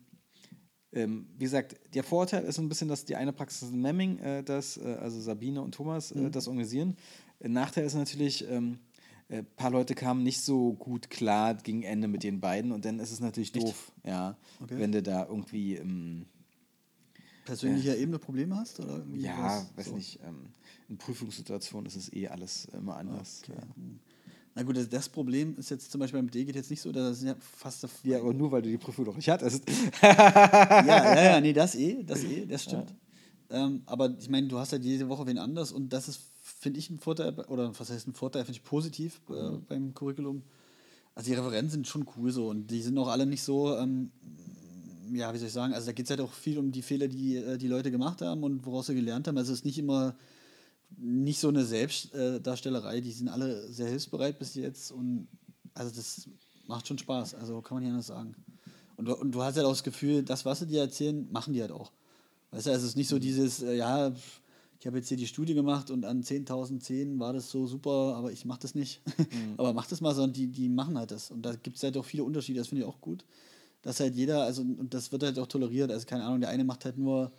ähm, 0.93 1.27
wie 1.37 1.45
gesagt, 1.45 1.77
der 1.95 2.03
Vorteil 2.03 2.45
ist 2.45 2.59
ein 2.59 2.69
bisschen, 2.69 2.89
dass 2.89 3.05
die 3.05 3.17
eine 3.17 3.33
Praxis 3.33 3.71
in 3.71 3.81
Memming, 3.81 4.19
äh, 4.19 4.43
das, 4.43 4.79
äh, 4.79 4.97
also 5.01 5.21
Sabine 5.21 5.61
und 5.61 5.73
Thomas, 5.75 6.13
äh, 6.13 6.19
mhm. 6.19 6.33
das 6.33 6.49
organisieren. 6.49 6.97
Nachteil 7.41 7.85
ist 7.85 7.95
natürlich, 7.95 8.49
ähm, 8.49 8.79
ein 9.29 9.41
äh, 9.41 9.43
paar 9.43 9.71
Leute 9.71 9.95
kamen 9.95 10.23
nicht 10.23 10.41
so 10.41 10.73
gut 10.73 11.11
klar 11.11 11.55
gegen 11.55 11.83
Ende 11.83 12.09
mit 12.09 12.23
den 12.23 12.41
beiden 12.41 12.73
und 12.73 12.85
dann 12.85 12.99
ist 12.99 13.13
es 13.13 13.21
natürlich 13.21 13.55
Echt? 13.55 13.67
doof, 13.67 13.93
ja, 14.05 14.39
okay. 14.61 14.79
wenn 14.79 14.93
du 14.93 15.03
da 15.03 15.27
irgendwie 15.27 15.77
ähm, 15.77 16.25
persönlicher 17.45 17.95
äh, 17.95 18.03
Ebene 18.03 18.19
Probleme 18.19 18.57
hast 18.57 18.81
oder 18.81 19.05
ja, 19.15 19.67
weiß 19.77 19.87
so? 19.87 19.95
nicht. 19.95 20.21
Ähm, 20.25 20.47
in 20.89 20.97
Prüfungssituationen 20.97 21.87
ist 21.87 21.97
es 21.97 22.13
eh 22.13 22.29
alles 22.29 22.67
immer 22.73 22.97
anders. 22.97 23.43
Okay. 23.45 23.59
Ja. 23.59 23.67
Na 24.59 24.65
gut, 24.65 24.77
das, 24.77 24.89
das, 24.89 25.09
Problem 25.09 25.55
ist 25.57 25.71
jetzt 25.71 25.89
zum 25.89 26.01
Beispiel 26.01 26.19
beim 26.19 26.29
D 26.33 26.45
geht 26.45 26.57
jetzt 26.57 26.69
nicht 26.69 26.81
so, 26.81 26.91
dass 26.91 27.23
ja 27.23 27.37
fast. 27.39 27.87
Ja, 28.03 28.19
aber 28.19 28.35
nur 28.35 28.51
weil 28.51 28.61
du 28.61 28.69
die 28.69 28.77
Prüfung 28.77 29.05
noch 29.05 29.15
nicht 29.15 29.29
hattest. 29.29 29.63
ja, 30.03 30.85
ja, 30.85 31.23
ja, 31.23 31.41
nee, 31.41 31.53
das 31.53 31.77
eh, 31.77 32.03
das 32.03 32.25
eh, 32.25 32.45
das 32.45 32.65
stimmt. 32.65 32.93
Ja. 33.51 33.67
Ähm, 33.67 33.83
aber 33.87 34.17
ich 34.19 34.29
meine, 34.29 34.49
du 34.49 34.59
hast 34.59 34.73
halt 34.73 34.83
jede 34.83 35.09
Woche 35.09 35.29
wen 35.29 35.39
anders 35.39 35.71
und 35.71 35.93
das 35.93 36.09
ist 36.09 36.23
finde 36.43 36.81
ich 36.81 36.91
ein 36.91 36.99
Vorteil, 36.99 37.39
oder 37.47 37.71
was 37.79 37.89
heißt 37.89 38.09
ein 38.09 38.15
Vorteil, 38.15 38.45
finde 38.45 38.59
ich 38.59 38.65
positiv 38.65 39.21
äh, 39.31 39.33
mhm. 39.33 39.65
beim 39.69 39.95
Curriculum. 39.95 40.43
Also 41.15 41.31
die 41.31 41.37
Referenzen 41.37 41.71
sind 41.71 41.87
schon 41.87 42.05
cool 42.17 42.33
so 42.33 42.49
und 42.49 42.69
die 42.69 42.83
sind 42.83 42.99
auch 42.99 43.09
alle 43.09 43.27
nicht 43.27 43.45
so, 43.45 43.77
ähm, 43.77 44.11
ja, 45.13 45.33
wie 45.33 45.39
soll 45.39 45.47
ich 45.47 45.53
sagen, 45.53 45.73
also 45.73 45.87
da 45.87 45.93
geht 45.93 46.07
es 46.07 46.11
halt 46.11 46.21
auch 46.21 46.33
viel 46.33 46.59
um 46.59 46.73
die 46.73 46.83
Fehler, 46.83 47.07
die 47.07 47.37
äh, 47.37 47.59
die 47.59 47.69
Leute 47.69 47.93
gemacht 47.93 48.23
haben 48.23 48.43
und 48.43 48.67
woraus 48.67 48.87
sie 48.87 48.97
gelernt 48.97 49.29
haben. 49.29 49.39
Also 49.39 49.53
es 49.53 49.61
ist 49.61 49.65
nicht 49.65 49.79
immer 49.79 50.17
nicht 50.97 51.39
so 51.39 51.49
eine 51.49 51.65
Selbstdarstellerei, 51.65 53.01
die 53.01 53.13
sind 53.13 53.29
alle 53.29 53.71
sehr 53.73 53.89
hilfsbereit 53.89 54.39
bis 54.39 54.55
jetzt 54.55 54.91
und 54.91 55.29
also 55.75 55.95
das 55.95 56.29
macht 56.67 56.89
schon 56.89 56.99
Spaß, 56.99 57.35
also 57.35 57.61
kann 57.63 57.77
man 57.77 57.83
nicht 57.83 57.93
anders 57.93 58.07
sagen. 58.09 58.35
Und 58.97 59.07
du, 59.07 59.15
und 59.15 59.33
du 59.33 59.43
hast 59.43 59.57
halt 59.57 59.67
auch 59.67 59.73
das 59.73 59.85
Gefühl, 59.85 60.23
das, 60.25 60.45
was 60.45 60.59
sie 60.59 60.67
dir 60.67 60.81
erzählen, 60.81 61.31
machen 61.31 61.55
die 61.55 61.61
halt 61.61 61.71
auch. 61.73 61.93
Weißt 62.51 62.67
du, 62.67 62.71
also 62.71 62.85
es 62.85 62.91
ist 62.91 62.97
nicht 62.97 63.09
so 63.09 63.19
dieses, 63.19 63.63
äh, 63.63 63.77
ja, 63.77 64.13
ich 64.81 64.87
habe 64.87 64.99
jetzt 64.99 65.09
hier 65.09 65.17
die 65.17 65.27
Studie 65.27 65.55
gemacht 65.55 65.91
und 65.91 66.05
an 66.05 66.23
10.000 66.23 66.81
Zähnen 66.81 67.19
war 67.19 67.33
das 67.33 67.51
so 67.51 67.67
super, 67.67 68.15
aber 68.17 68.33
ich 68.33 68.45
mache 68.45 68.61
das 68.61 68.75
nicht. 68.75 69.01
Mhm. 69.19 69.55
aber 69.57 69.73
mach 69.73 69.87
das 69.87 70.01
mal, 70.01 70.15
sondern 70.15 70.33
die, 70.33 70.47
die 70.47 70.69
machen 70.69 70.97
halt 70.97 71.11
das. 71.11 71.31
Und 71.31 71.43
da 71.43 71.55
gibt 71.55 71.77
es 71.77 71.83
halt 71.83 71.97
auch 71.97 72.05
viele 72.05 72.25
Unterschiede, 72.25 72.59
das 72.59 72.69
finde 72.69 72.83
ich 72.83 72.89
auch 72.89 73.01
gut. 73.01 73.25
Dass 73.83 74.01
halt 74.01 74.15
jeder, 74.15 74.43
also 74.43 74.63
und 74.63 74.95
das 74.95 75.13
wird 75.13 75.23
halt 75.23 75.39
auch 75.39 75.47
toleriert. 75.47 75.91
Also 75.91 76.07
keine 76.07 76.25
Ahnung, 76.25 76.41
der 76.41 76.51
eine 76.51 76.65
macht 76.65 76.85
halt 76.85 76.99
nur, 76.99 77.33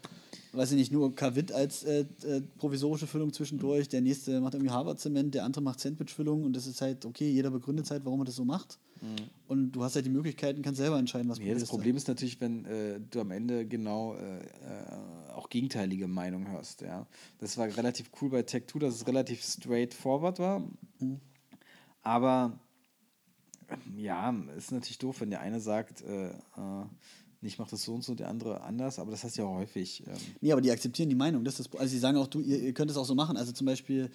weiß 0.52 0.72
ich 0.72 0.78
nicht, 0.78 0.91
nur 0.91 1.14
Kavit 1.14 1.52
als 1.52 1.84
äh, 1.84 2.06
äh, 2.24 2.41
provisorische 2.58 3.08
Füllung 3.08 3.32
zwischendurch, 3.34 3.88
der 3.88 4.02
nächste 4.02 4.41
macht 4.41 4.56
irgendwie 4.56 4.72
Harvard-Zement, 4.72 5.36
der 5.36 5.45
andere 5.45 5.62
macht 5.62 5.80
Sandwich-Füllung 5.80 6.43
und 6.43 6.56
das 6.56 6.66
ist 6.66 6.82
halt, 6.82 7.06
okay, 7.06 7.30
jeder 7.30 7.52
begründet 7.52 7.89
halt, 7.91 8.06
warum 8.06 8.22
er 8.22 8.26
das 8.26 8.36
so 8.36 8.45
macht. 8.45 8.80
Mhm. 9.02 9.16
Und 9.47 9.72
du 9.72 9.84
hast 9.84 9.95
halt 9.95 10.06
die 10.06 10.10
Möglichkeiten, 10.10 10.62
kannst 10.62 10.80
selber 10.80 10.97
entscheiden, 10.97 11.30
was 11.30 11.39
ja, 11.39 11.54
Das 11.54 11.70
Problem 11.70 11.95
ist 11.95 12.08
natürlich, 12.08 12.41
wenn 12.41 12.66
äh, 12.66 13.00
du 13.00 13.22
am 13.22 13.32
Ende 13.32 13.66
genau 13.66 14.16
äh, 14.16 14.39
äh, 14.39 15.32
auch 15.34 15.50
gegenteilige 15.50 16.08
Meinungen 16.08 16.52
hörst. 16.52 16.82
Ja. 16.82 17.08
Das 17.38 17.58
war 17.58 17.68
relativ 17.78 18.10
cool 18.22 18.30
bei 18.30 18.41
Tech 18.43 18.64
2, 18.68 18.80
dass 18.80 18.95
es 18.95 19.08
relativ 19.08 19.43
straightforward 19.43 20.39
war. 20.39 20.60
Mhm. 21.00 21.20
Aber 22.02 22.60
ja, 23.95 24.36
ist 24.58 24.72
natürlich 24.72 24.97
doof, 24.97 25.22
wenn 25.22 25.30
der 25.30 25.41
eine 25.41 25.60
sagt, 25.60 26.02
äh 26.02 26.32
ich 27.41 27.57
mache 27.57 27.71
das 27.71 27.83
so 27.83 27.93
und 27.93 28.03
so, 28.03 28.15
der 28.15 28.27
andere 28.27 28.61
anders, 28.61 28.99
aber 28.99 29.11
das 29.11 29.23
heißt 29.23 29.37
ja 29.37 29.45
häufig. 29.45 30.03
Ähm 30.05 30.13
nee, 30.41 30.51
aber 30.51 30.61
die 30.61 30.71
akzeptieren 30.71 31.09
die 31.09 31.15
Meinung. 31.15 31.43
Das 31.43 31.59
ist 31.59 31.73
also 31.75 31.89
sie 31.89 31.99
sagen 31.99 32.17
auch, 32.17 32.27
du, 32.27 32.41
ihr, 32.41 32.59
ihr 32.59 32.73
könnt 32.73 32.91
es 32.91 32.97
auch 32.97 33.05
so 33.05 33.15
machen. 33.15 33.37
Also 33.37 33.51
zum 33.53 33.65
Beispiel, 33.65 34.09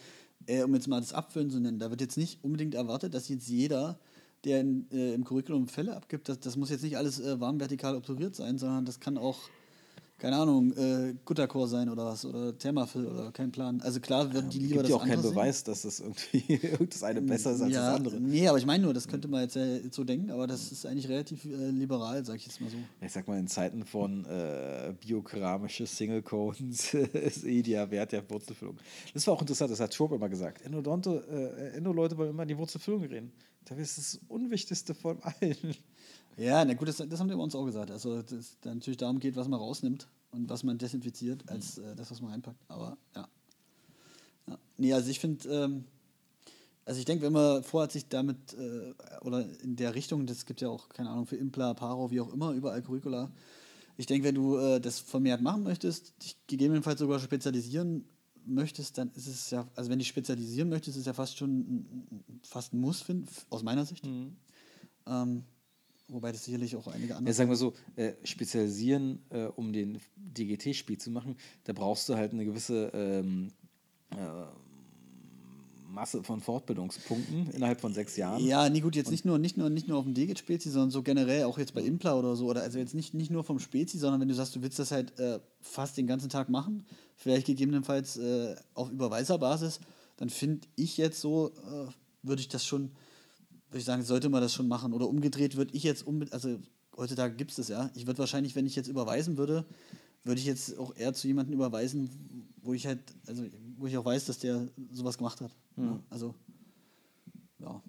äh, 0.46 0.62
um 0.62 0.74
jetzt 0.74 0.88
mal 0.88 1.00
das 1.00 1.12
Abfüllen 1.12 1.50
zu 1.50 1.58
nennen, 1.58 1.78
da 1.78 1.90
wird 1.90 2.00
jetzt 2.00 2.18
nicht 2.18 2.44
unbedingt 2.44 2.74
erwartet, 2.74 3.14
dass 3.14 3.28
jetzt 3.28 3.48
jeder 3.48 3.98
der 4.44 4.60
in, 4.60 4.90
äh, 4.92 5.14
im 5.14 5.24
Curriculum 5.24 5.68
Fälle 5.68 5.96
abgibt, 5.96 6.28
das, 6.28 6.38
das 6.38 6.56
muss 6.56 6.70
jetzt 6.70 6.82
nicht 6.82 6.96
alles 6.96 7.18
äh, 7.18 7.40
warm 7.40 7.58
vertikal 7.58 7.96
obturiert 7.96 8.34
sein, 8.34 8.58
sondern 8.58 8.84
das 8.84 9.00
kann 9.00 9.18
auch, 9.18 9.40
keine 10.18 10.36
Ahnung, 10.36 10.72
äh, 10.76 11.14
Guttercore 11.24 11.66
sein 11.66 11.88
oder 11.88 12.06
was, 12.06 12.24
oder 12.24 12.56
Thermafil 12.56 13.06
oder 13.06 13.32
kein 13.32 13.50
Plan. 13.50 13.80
Also 13.80 14.00
klar 14.00 14.32
würden 14.32 14.48
die 14.48 14.58
lieber 14.58 14.74
gibt 14.74 14.84
das 14.84 14.90
ja 14.90 14.96
auch 14.96 15.04
keinen 15.04 15.22
Beweis, 15.22 15.64
dass 15.64 15.82
das 15.82 16.00
irgendwie 16.00 16.60
das 16.90 17.02
eine 17.02 17.20
besser 17.20 17.52
ist 17.52 17.60
als 17.60 17.72
ja, 17.72 17.86
das 17.86 17.96
andere. 17.96 18.20
Nee, 18.20 18.46
aber 18.46 18.58
ich 18.58 18.66
meine 18.66 18.84
nur, 18.84 18.94
das 18.94 19.08
könnte 19.08 19.26
man 19.28 19.42
jetzt 19.42 19.56
äh, 19.56 19.82
so 19.90 20.04
denken, 20.04 20.30
aber 20.30 20.46
das 20.46 20.70
ist 20.70 20.86
eigentlich 20.86 21.08
relativ 21.08 21.44
äh, 21.44 21.70
liberal, 21.70 22.24
sag 22.24 22.36
ich 22.36 22.46
jetzt 22.46 22.60
mal 22.60 22.70
so. 22.70 22.76
Ich 23.00 23.12
sag 23.12 23.26
mal, 23.26 23.38
in 23.38 23.48
Zeiten 23.48 23.84
von 23.84 24.24
äh, 24.26 24.94
biokeramische 25.00 25.86
Single 25.86 26.22
Cones 26.22 26.94
ist 27.12 27.44
eh 27.44 27.62
der 27.62 27.90
Wert 27.90 28.12
der 28.12 28.28
Wurzelfüllung. 28.30 28.78
Das 29.12 29.26
war 29.26 29.34
auch 29.34 29.40
interessant, 29.40 29.72
das 29.72 29.80
hat 29.80 29.94
Schurp 29.94 30.12
immer 30.12 30.28
gesagt. 30.28 30.64
Endodonte, 30.64 31.24
äh, 31.72 31.76
Endo-Leute 31.76 32.16
wollen 32.16 32.30
immer 32.30 32.42
in 32.42 32.48
die 32.48 32.58
Wurzelfüllung 32.58 33.02
reden. 33.02 33.32
Das 33.64 33.78
ist 33.78 33.98
das 33.98 34.20
Unwichtigste 34.28 34.94
von 34.94 35.18
allen. 35.22 35.74
Ja, 36.36 36.64
na 36.64 36.74
gut, 36.74 36.88
das, 36.88 36.96
das 36.96 37.20
haben 37.20 37.28
die 37.28 37.34
bei 37.34 37.42
uns 37.42 37.54
auch 37.54 37.64
gesagt. 37.64 37.90
Also, 37.90 38.22
dass 38.22 38.32
es 38.32 38.56
natürlich 38.64 38.96
darum 38.98 39.20
geht, 39.20 39.36
was 39.36 39.48
man 39.48 39.60
rausnimmt 39.60 40.08
und 40.32 40.48
was 40.48 40.64
man 40.64 40.78
desinfiziert, 40.78 41.48
als 41.48 41.78
äh, 41.78 41.94
das, 41.94 42.10
was 42.10 42.20
man 42.20 42.32
reinpackt. 42.32 42.58
Aber 42.68 42.96
ja. 43.14 43.28
ja. 44.48 44.58
Nee, 44.76 44.92
also 44.92 45.10
ich 45.10 45.20
finde, 45.20 45.48
ähm, 45.48 45.84
also 46.84 46.98
ich 46.98 47.06
denke, 47.06 47.24
wenn 47.24 47.32
man 47.32 47.62
vorhat, 47.62 47.92
sich 47.92 48.08
damit 48.08 48.54
äh, 48.54 48.92
oder 49.22 49.46
in 49.62 49.76
der 49.76 49.94
Richtung, 49.94 50.26
das 50.26 50.44
gibt 50.44 50.60
ja 50.60 50.68
auch, 50.68 50.88
keine 50.88 51.10
Ahnung, 51.10 51.26
für 51.26 51.36
Impla, 51.36 51.74
Paro, 51.74 52.10
wie 52.10 52.20
auch 52.20 52.32
immer, 52.32 52.52
überall 52.52 52.82
Curricula. 52.82 53.30
Ich 53.96 54.06
denke, 54.06 54.26
wenn 54.26 54.34
du 54.34 54.56
äh, 54.56 54.80
das 54.80 54.98
vermehrt 54.98 55.40
machen 55.40 55.62
möchtest, 55.62 56.14
dich 56.22 56.36
gegebenenfalls 56.46 56.98
sogar 56.98 57.20
spezialisieren 57.20 58.04
möchtest, 58.44 58.98
dann 58.98 59.10
ist 59.14 59.28
es 59.28 59.50
ja, 59.50 59.66
also 59.76 59.88
wenn 59.88 59.98
du 59.98 60.04
spezialisieren 60.04 60.68
möchtest, 60.68 60.96
ist 60.96 61.02
es 61.02 61.06
ja 61.06 61.14
fast 61.14 61.38
schon 61.38 62.06
fast 62.42 62.74
ein 62.74 62.80
Muss, 62.80 63.00
find, 63.00 63.28
aus 63.50 63.62
meiner 63.62 63.86
Sicht. 63.86 64.04
Mhm. 64.04 64.36
Ähm, 65.06 65.44
wobei 66.08 66.32
das 66.32 66.44
sicherlich 66.44 66.76
auch 66.76 66.86
einige 66.86 67.16
andere. 67.16 67.30
Ja, 67.30 67.34
sagen 67.34 67.50
wir 67.50 67.56
so, 67.56 67.74
äh, 67.96 68.12
spezialisieren, 68.24 69.22
äh, 69.30 69.44
um 69.44 69.72
den 69.72 70.00
DGT-Spiel 70.16 70.98
zu 70.98 71.10
machen, 71.10 71.36
da 71.64 71.72
brauchst 71.72 72.08
du 72.08 72.16
halt 72.16 72.32
eine 72.32 72.44
gewisse 72.44 72.90
ähm, 72.94 73.52
äh, 74.10 74.16
Masse 75.94 76.22
von 76.24 76.40
Fortbildungspunkten 76.40 77.50
innerhalb 77.52 77.80
von 77.80 77.94
sechs 77.94 78.16
Jahren. 78.16 78.44
Ja, 78.44 78.68
nee, 78.68 78.80
gut, 78.80 78.96
jetzt 78.96 79.10
nicht 79.10 79.24
nur, 79.24 79.38
nicht 79.38 79.56
nur, 79.56 79.70
nicht 79.70 79.88
nur 79.88 79.98
auf 79.98 80.04
dem 80.04 80.12
Degit-Spezi, 80.12 80.70
sondern 80.70 80.90
so 80.90 81.02
generell 81.02 81.44
auch 81.44 81.56
jetzt 81.56 81.72
bei 81.72 81.82
Impla 81.82 82.18
oder 82.18 82.34
so. 82.36 82.46
Oder 82.46 82.62
also 82.62 82.78
jetzt 82.78 82.94
nicht, 82.94 83.14
nicht 83.14 83.30
nur 83.30 83.44
vom 83.44 83.60
Spezi, 83.60 83.98
sondern 83.98 84.20
wenn 84.20 84.28
du 84.28 84.34
sagst, 84.34 84.56
du 84.56 84.62
willst 84.62 84.78
das 84.78 84.90
halt 84.90 85.18
äh, 85.18 85.38
fast 85.60 85.96
den 85.96 86.06
ganzen 86.06 86.28
Tag 86.28 86.48
machen, 86.48 86.84
vielleicht 87.16 87.46
gegebenenfalls 87.46 88.16
äh, 88.16 88.56
auf 88.74 88.90
Überweiserbasis, 88.90 89.80
dann 90.16 90.28
finde 90.28 90.66
ich 90.76 90.96
jetzt 90.96 91.20
so, 91.20 91.48
äh, 91.48 91.86
würde 92.22 92.40
ich 92.40 92.48
das 92.48 92.66
schon, 92.66 92.90
würde 93.74 93.80
ich 93.80 93.86
sagen, 93.86 94.04
sollte 94.04 94.28
man 94.28 94.40
das 94.40 94.54
schon 94.54 94.68
machen. 94.68 94.92
Oder 94.92 95.08
umgedreht 95.08 95.56
würde 95.56 95.74
ich 95.74 95.82
jetzt, 95.82 96.06
um, 96.06 96.24
also 96.30 96.60
heutzutage 96.96 97.34
gibt 97.34 97.50
es 97.50 97.56
das 97.56 97.66
ja. 97.66 97.90
Ich 97.96 98.06
würde 98.06 98.20
wahrscheinlich, 98.20 98.54
wenn 98.54 98.66
ich 98.66 98.76
jetzt 98.76 98.86
überweisen 98.86 99.36
würde, 99.36 99.64
würde 100.22 100.40
ich 100.40 100.46
jetzt 100.46 100.78
auch 100.78 100.94
eher 100.94 101.12
zu 101.12 101.26
jemandem 101.26 101.56
überweisen, 101.56 102.08
wo 102.62 102.72
ich 102.72 102.86
halt, 102.86 103.00
also 103.26 103.42
wo 103.76 103.88
ich 103.88 103.96
auch 103.98 104.04
weiß, 104.04 104.26
dass 104.26 104.38
der 104.38 104.68
sowas 104.92 105.18
gemacht 105.18 105.40
hat. 105.40 105.50
Mhm. 105.74 105.84
Ja, 105.86 106.00
also, 106.08 106.34
ja, 107.58 107.82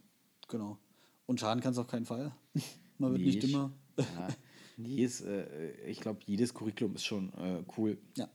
genau. 0.48 0.80
Und 1.28 1.40
schaden 1.40 1.62
kann 1.62 1.74
es 1.74 1.78
auf 1.78 1.88
keinen 1.88 2.08
Fall. 2.08 2.32
Man 2.98 3.12
wird 3.12 3.22
nee, 3.22 3.28
nicht 3.28 3.44
immer. 3.44 3.72
Ja, 4.00 4.28
nee, 4.78 5.04
ist, 5.04 5.22
äh, 5.22 5.72
ich 5.86 6.00
glaube, 6.00 6.20
jedes 6.26 6.52
Curriculum 6.52 6.96
ist 6.96 7.06
schon 7.06 7.32
äh, 7.34 7.64
cool. 7.78 8.00
Ja. 8.18 8.28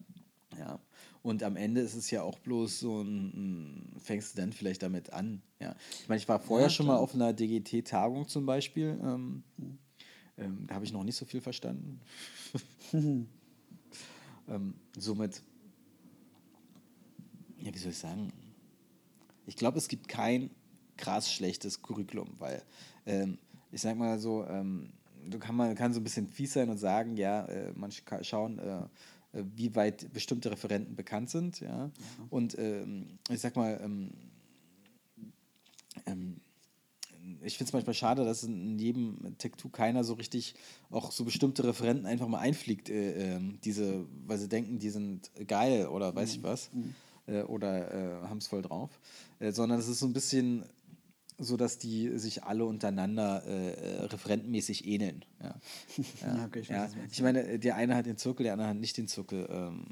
Ja. 0.56 0.78
Und 1.22 1.42
am 1.42 1.56
Ende 1.56 1.82
ist 1.82 1.94
es 1.94 2.10
ja 2.10 2.22
auch 2.22 2.38
bloß 2.38 2.80
so 2.80 3.02
ein, 3.02 3.92
fängst 3.98 4.36
du 4.36 4.40
dann 4.40 4.52
vielleicht 4.52 4.82
damit 4.82 5.12
an. 5.12 5.42
Ja. 5.60 5.74
Ich 6.00 6.08
meine, 6.08 6.18
ich 6.18 6.28
war 6.28 6.40
vorher 6.40 6.68
ja, 6.68 6.70
schon 6.70 6.86
mal 6.86 6.96
auf 6.96 7.14
einer 7.14 7.32
DGT-Tagung 7.32 8.26
zum 8.26 8.46
Beispiel. 8.46 8.98
Ähm, 9.02 9.42
ähm, 10.38 10.66
da 10.66 10.76
habe 10.76 10.84
ich 10.84 10.92
noch 10.92 11.04
nicht 11.04 11.16
so 11.16 11.26
viel 11.26 11.42
verstanden. 11.42 12.00
ähm, 14.48 14.74
somit 14.96 15.42
ja, 17.62 17.74
wie 17.74 17.78
soll 17.78 17.92
ich 17.92 17.98
sagen? 17.98 18.32
Ich 19.46 19.56
glaube, 19.56 19.78
es 19.78 19.88
gibt 19.88 20.08
kein 20.08 20.50
krass 20.96 21.32
schlechtes 21.32 21.82
Curriculum, 21.82 22.28
weil 22.38 22.62
ähm, 23.06 23.38
ich 23.72 23.80
sag 23.80 23.96
mal 23.96 24.18
so, 24.18 24.44
ähm, 24.46 24.92
du 25.28 25.38
kann 25.38 25.54
man 25.54 25.74
kann 25.74 25.92
so 25.92 26.00
ein 26.00 26.04
bisschen 26.04 26.26
fies 26.26 26.52
sein 26.52 26.68
und 26.70 26.78
sagen, 26.78 27.16
ja, 27.16 27.44
äh, 27.46 27.72
man 27.74 27.90
schauen, 28.22 28.58
äh, 28.58 28.82
wie 29.32 29.74
weit 29.74 30.12
bestimmte 30.12 30.50
Referenten 30.50 30.96
bekannt 30.96 31.30
sind, 31.30 31.60
ja. 31.60 31.86
Mhm. 31.86 31.92
Und 32.30 32.58
ähm, 32.58 33.06
ich 33.30 33.40
sag 33.40 33.56
mal, 33.56 33.80
ähm, 33.82 34.10
ähm, 36.06 36.40
ich 37.42 37.56
finde 37.56 37.68
es 37.68 37.72
manchmal 37.72 37.94
schade, 37.94 38.24
dass 38.24 38.42
in 38.42 38.78
jedem 38.78 39.36
Tech2 39.38 39.70
keiner 39.70 40.04
so 40.04 40.14
richtig 40.14 40.54
auch 40.90 41.12
so 41.12 41.24
bestimmte 41.24 41.64
Referenten 41.64 42.06
einfach 42.06 42.28
mal 42.28 42.40
einfliegt, 42.40 42.90
äh, 42.90 43.36
äh, 43.36 43.40
diese, 43.64 44.06
weil 44.26 44.38
sie 44.38 44.48
denken, 44.48 44.78
die 44.78 44.90
sind 44.90 45.30
geil 45.46 45.86
oder 45.86 46.14
weiß 46.14 46.30
mhm. 46.30 46.36
ich 46.36 46.42
was. 46.42 46.72
Mhm 46.72 46.94
äh, 47.30 47.42
oder 47.42 47.92
äh, 47.92 48.26
haben 48.28 48.38
es 48.38 48.46
voll 48.46 48.62
drauf, 48.62 48.90
äh, 49.38 49.52
sondern 49.52 49.78
es 49.78 49.88
ist 49.88 50.00
so 50.00 50.06
ein 50.06 50.12
bisschen 50.12 50.64
so, 51.40 51.56
dass 51.56 51.78
die 51.78 52.18
sich 52.18 52.44
alle 52.44 52.64
untereinander 52.64 53.42
äh, 53.46 53.70
äh, 53.70 54.04
referentenmäßig 54.04 54.86
ähneln. 54.86 55.24
Ja. 55.42 55.54
Ja, 56.20 56.44
okay, 56.44 56.60
ich, 56.60 56.68
ja. 56.68 56.88
ich 57.10 57.22
meine, 57.22 57.58
der 57.58 57.76
eine 57.76 57.96
hat 57.96 58.06
den 58.06 58.16
Zirkel, 58.16 58.44
der 58.44 58.52
andere 58.52 58.68
hat 58.68 58.76
nicht 58.76 58.96
den 58.96 59.08
Zirkel. 59.08 59.48
Ähm, 59.50 59.84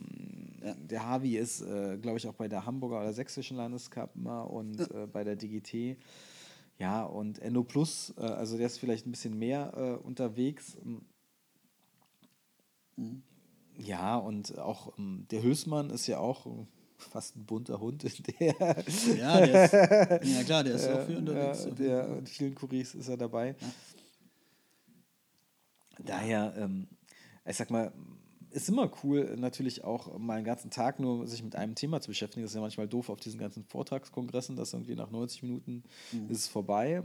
ja. 0.62 0.74
Der 0.74 1.06
Harvey 1.06 1.36
ist, 1.36 1.62
äh, 1.62 1.96
glaube 1.98 2.18
ich, 2.18 2.26
auch 2.26 2.34
bei 2.34 2.48
der 2.48 2.66
Hamburger 2.66 3.00
oder 3.00 3.12
Sächsischen 3.12 3.56
Landeskammer 3.56 4.50
und 4.50 4.80
äh, 4.90 5.06
bei 5.06 5.24
der 5.24 5.36
DGT. 5.36 5.96
Ja, 6.78 7.04
und 7.04 7.38
Endo 7.40 7.64
Plus, 7.64 8.14
äh, 8.18 8.22
also 8.22 8.56
der 8.56 8.66
ist 8.66 8.78
vielleicht 8.78 9.06
ein 9.06 9.10
bisschen 9.10 9.38
mehr 9.38 9.72
äh, 9.76 10.06
unterwegs. 10.06 10.76
Mhm. 12.96 13.22
Ja, 13.78 14.16
und 14.16 14.58
auch 14.58 14.98
ähm, 14.98 15.26
der 15.30 15.42
Hülsmann 15.42 15.90
ist 15.90 16.06
ja 16.08 16.18
auch 16.18 16.46
fast 16.98 17.36
ein 17.36 17.44
bunter 17.44 17.80
Hund. 17.80 18.04
Der 18.04 18.10
ja, 19.16 19.40
der 19.40 19.64
ist, 19.64 19.72
ja 20.36 20.42
klar, 20.44 20.64
der 20.64 20.74
ist 20.74 20.88
auch 20.88 21.06
viel 21.06 21.16
unterwegs. 21.16 21.64
Ja, 21.64 21.70
der, 21.70 22.18
in 22.18 22.26
vielen 22.26 22.54
Kuris 22.54 22.94
ist 22.94 23.08
er 23.08 23.16
dabei. 23.16 23.56
Ja. 23.60 23.68
Daher, 26.04 26.54
ähm, 26.56 26.88
ich 27.44 27.56
sag 27.56 27.70
mal, 27.70 27.92
ist 28.50 28.68
immer 28.68 28.90
cool, 29.02 29.36
natürlich 29.36 29.84
auch 29.84 30.18
mal 30.18 30.36
einen 30.36 30.44
ganzen 30.44 30.70
Tag 30.70 31.00
nur 31.00 31.26
sich 31.26 31.42
mit 31.42 31.54
einem 31.56 31.74
Thema 31.74 32.00
zu 32.00 32.08
beschäftigen. 32.08 32.42
Das 32.42 32.52
ist 32.52 32.54
ja 32.54 32.60
manchmal 32.60 32.88
doof 32.88 33.10
auf 33.10 33.20
diesen 33.20 33.38
ganzen 33.38 33.64
Vortragskongressen, 33.64 34.56
dass 34.56 34.72
irgendwie 34.72 34.94
nach 34.94 35.10
90 35.10 35.42
Minuten 35.42 35.84
mhm. 36.12 36.30
ist 36.30 36.38
es 36.38 36.48
vorbei 36.48 37.02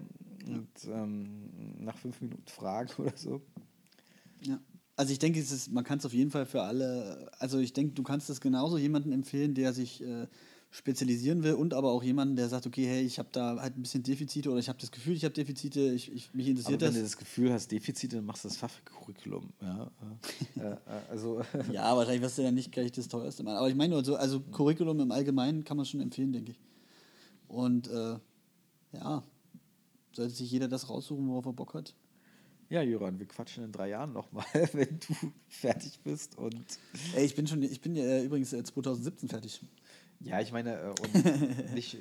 und 0.47 0.69
ähm, 0.87 1.49
nach 1.79 1.97
fünf 1.97 2.21
Minuten 2.21 2.47
Fragen 2.47 2.89
oder 2.97 3.15
so. 3.15 3.41
Ja. 4.41 4.59
Also 4.95 5.11
ich 5.11 5.19
denke, 5.19 5.39
es 5.39 5.51
ist, 5.51 5.71
man 5.71 5.83
kann 5.83 5.97
es 5.99 6.05
auf 6.05 6.13
jeden 6.13 6.29
Fall 6.29 6.45
für 6.45 6.61
alle, 6.61 7.31
also 7.39 7.57
ich 7.57 7.73
denke, 7.73 7.93
du 7.93 8.03
kannst 8.03 8.29
es 8.29 8.41
genauso 8.41 8.77
jemandem 8.77 9.11
empfehlen, 9.11 9.55
der 9.55 9.73
sich 9.73 10.03
äh, 10.03 10.27
spezialisieren 10.69 11.43
will 11.43 11.53
und 11.53 11.73
aber 11.73 11.91
auch 11.91 12.03
jemanden, 12.03 12.35
der 12.35 12.49
sagt, 12.49 12.65
okay, 12.65 12.85
hey, 12.85 13.03
ich 13.03 13.19
habe 13.19 13.29
da 13.31 13.59
halt 13.59 13.77
ein 13.77 13.83
bisschen 13.83 14.01
Defizite 14.01 14.49
oder 14.49 14.59
ich 14.59 14.69
habe 14.69 14.79
das 14.79 14.91
Gefühl, 14.91 15.13
ich 15.13 15.23
habe 15.23 15.33
Defizite, 15.33 15.79
ich, 15.79 16.11
ich, 16.11 16.33
mich 16.33 16.47
interessiert 16.47 16.81
Aber 16.81 16.87
wenn 16.87 16.93
das. 16.93 16.95
du 16.95 17.03
das 17.03 17.17
Gefühl 17.17 17.53
hast, 17.53 17.71
Defizite, 17.71 18.15
dann 18.15 18.25
machst 18.25 18.43
du 18.43 18.47
das 18.47 18.57
Fachcurriculum. 18.57 19.51
Ja, 19.61 19.91
äh, 20.57 20.71
äh, 20.71 20.77
also, 21.11 21.41
Ja, 21.71 21.95
wahrscheinlich 21.95 22.23
wirst 22.23 22.39
du 22.39 22.41
dann 22.41 22.55
nicht 22.55 22.71
gleich 22.71 22.91
das 22.91 23.07
teuerste 23.07 23.43
machen. 23.43 23.57
Aber 23.57 23.69
ich 23.69 23.75
meine 23.75 23.93
nur 23.93 24.03
so, 24.03 24.15
also 24.15 24.39
Curriculum 24.39 24.99
im 24.99 25.11
Allgemeinen 25.11 25.63
kann 25.63 25.77
man 25.77 25.85
schon 25.85 26.01
empfehlen, 26.01 26.33
denke 26.33 26.51
ich. 26.51 26.59
Und 27.47 27.87
äh, 27.89 28.17
ja, 28.93 29.23
sollte 30.11 30.33
sich 30.33 30.49
jeder 30.49 30.67
das 30.67 30.89
raussuchen, 30.89 31.27
worauf 31.27 31.45
er 31.45 31.53
Bock 31.53 31.75
hat. 31.75 31.93
Ja, 32.73 32.81
Jöran, 32.81 33.19
wir 33.19 33.27
quatschen 33.27 33.63
in 33.63 33.71
drei 33.71 33.89
Jahren 33.89 34.13
nochmal, 34.13 34.45
wenn 34.73 34.99
du 34.99 35.31
fertig 35.47 35.99
bist. 36.03 36.37
Und 36.37 36.65
Ey, 37.15 37.23
ich 37.23 37.35
bin 37.35 37.45
schon, 37.45 37.61
ich 37.61 37.81
bin 37.81 37.95
ja 37.95 38.03
äh, 38.03 38.25
übrigens 38.25 38.51
äh, 38.51 38.63
2017 38.63 39.29
fertig. 39.29 39.61
ja, 40.19 40.41
ich 40.41 40.51
meine, 40.51 40.79
äh, 40.79 40.89
und 40.89 41.73
nicht 41.75 41.93
äh, 41.93 41.99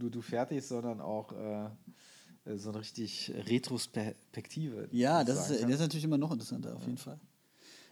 nur 0.00 0.10
du 0.10 0.22
fertig, 0.22 0.64
sondern 0.64 1.02
auch 1.02 1.32
äh, 1.32 1.66
äh, 2.50 2.56
so 2.56 2.70
eine 2.70 2.80
richtig 2.80 3.34
Retrospektive. 3.36 4.88
Ja, 4.92 5.24
das 5.24 5.50
ist, 5.50 5.60
äh, 5.60 5.62
das 5.62 5.72
ist 5.72 5.80
natürlich 5.80 6.04
immer 6.04 6.18
noch 6.18 6.32
interessanter, 6.32 6.74
auf 6.74 6.86
jeden 6.86 6.96
Fall. 6.96 7.20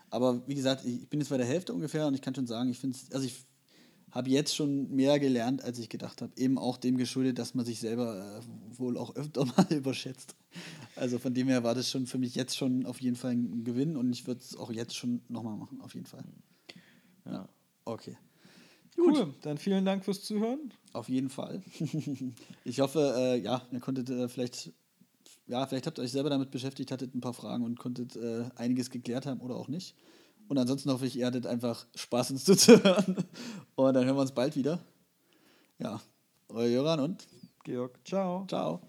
Aber 0.09 0.47
wie 0.49 0.55
gesagt, 0.55 0.87
ich 0.87 1.07
bin 1.11 1.21
jetzt 1.21 1.29
bei 1.29 1.37
der 1.37 1.47
Hälfte 1.47 1.75
ungefähr 1.75 2.07
und 2.07 2.15
ich 2.15 2.23
kann 2.23 2.35
schon 2.35 2.47
sagen, 2.47 2.71
ich 2.71 2.79
finde 2.79 2.97
also 3.13 3.27
ich 3.27 3.45
habe 4.11 4.31
jetzt 4.31 4.55
schon 4.57 4.91
mehr 4.95 5.19
gelernt, 5.19 5.63
als 5.63 5.79
ich 5.79 5.89
gedacht 5.91 6.23
habe. 6.23 6.33
Eben 6.37 6.59
auch 6.59 6.79
dem 6.79 6.97
geschuldet, 6.97 7.39
dass 7.39 7.55
man 7.55 7.65
sich 7.67 7.81
selber 7.81 8.41
äh, 8.41 8.79
wohl 8.79 8.97
auch 8.97 9.17
öfter 9.17 9.45
mal 9.57 9.67
überschätzt. 9.71 10.35
Also 10.97 11.19
von 11.19 11.35
dem 11.35 11.49
her 11.49 11.65
war 11.65 11.75
das 11.75 11.91
schon 11.91 12.07
für 12.07 12.19
mich 12.19 12.35
jetzt 12.35 12.57
schon 12.57 12.87
auf 12.87 13.01
jeden 13.01 13.17
Fall 13.17 13.33
ein 13.33 13.65
Gewinn 13.65 13.97
und 13.97 14.13
ich 14.13 14.27
würde 14.27 14.41
es 14.41 14.57
auch 14.57 14.71
jetzt 14.71 14.95
schon 14.95 15.23
nochmal 15.29 15.57
machen, 15.57 15.81
auf 15.81 15.95
jeden 15.95 16.07
Fall. 16.07 16.25
Ja. 17.25 17.49
Okay. 17.85 18.17
Cool, 18.97 19.35
dann 19.41 19.57
vielen 19.57 19.85
Dank 19.85 20.05
fürs 20.05 20.23
Zuhören. 20.23 20.73
Auf 20.93 21.09
jeden 21.09 21.31
Fall. 21.31 21.63
ich 22.65 22.81
hoffe, 22.81 23.15
äh, 23.17 23.41
ja, 23.41 23.63
ihr 23.71 23.81
konntet 23.81 24.11
äh, 24.11 24.29
vielleicht, 24.29 24.73
ja, 25.47 25.67
vielleicht 25.67 25.87
habt 25.87 25.99
ihr 25.99 26.03
euch 26.03 26.13
selber 26.13 26.31
damit 26.31 26.51
beschäftigt, 26.51 26.91
hattet 26.91 27.15
ein 27.15 27.21
paar 27.21 27.33
Fragen 27.33 27.65
und 27.65 27.79
konntet 27.79 28.17
äh, 28.17 28.45
einiges 28.57 28.91
geklärt 28.91 29.25
haben 29.25 29.41
oder 29.41 29.57
auch 29.57 29.69
nicht. 29.69 29.95
Und 30.49 30.59
ansonsten 30.59 30.91
hoffe 30.91 31.07
ich, 31.07 31.17
ihr 31.17 31.27
hattet 31.27 31.47
einfach 31.47 31.87
Spaß, 31.95 32.33
uns 32.33 32.45
zuzuhören. 32.45 33.17
Und 33.75 33.95
dann 33.95 34.05
hören 34.05 34.17
wir 34.17 34.23
uns 34.23 34.33
bald 34.33 34.57
wieder. 34.57 34.85
Ja, 35.79 36.01
euer 36.49 36.69
Jöran 36.69 37.01
und 37.01 37.27
Georg, 37.65 37.99
ciao. 38.05 38.45
ciao. 38.47 38.83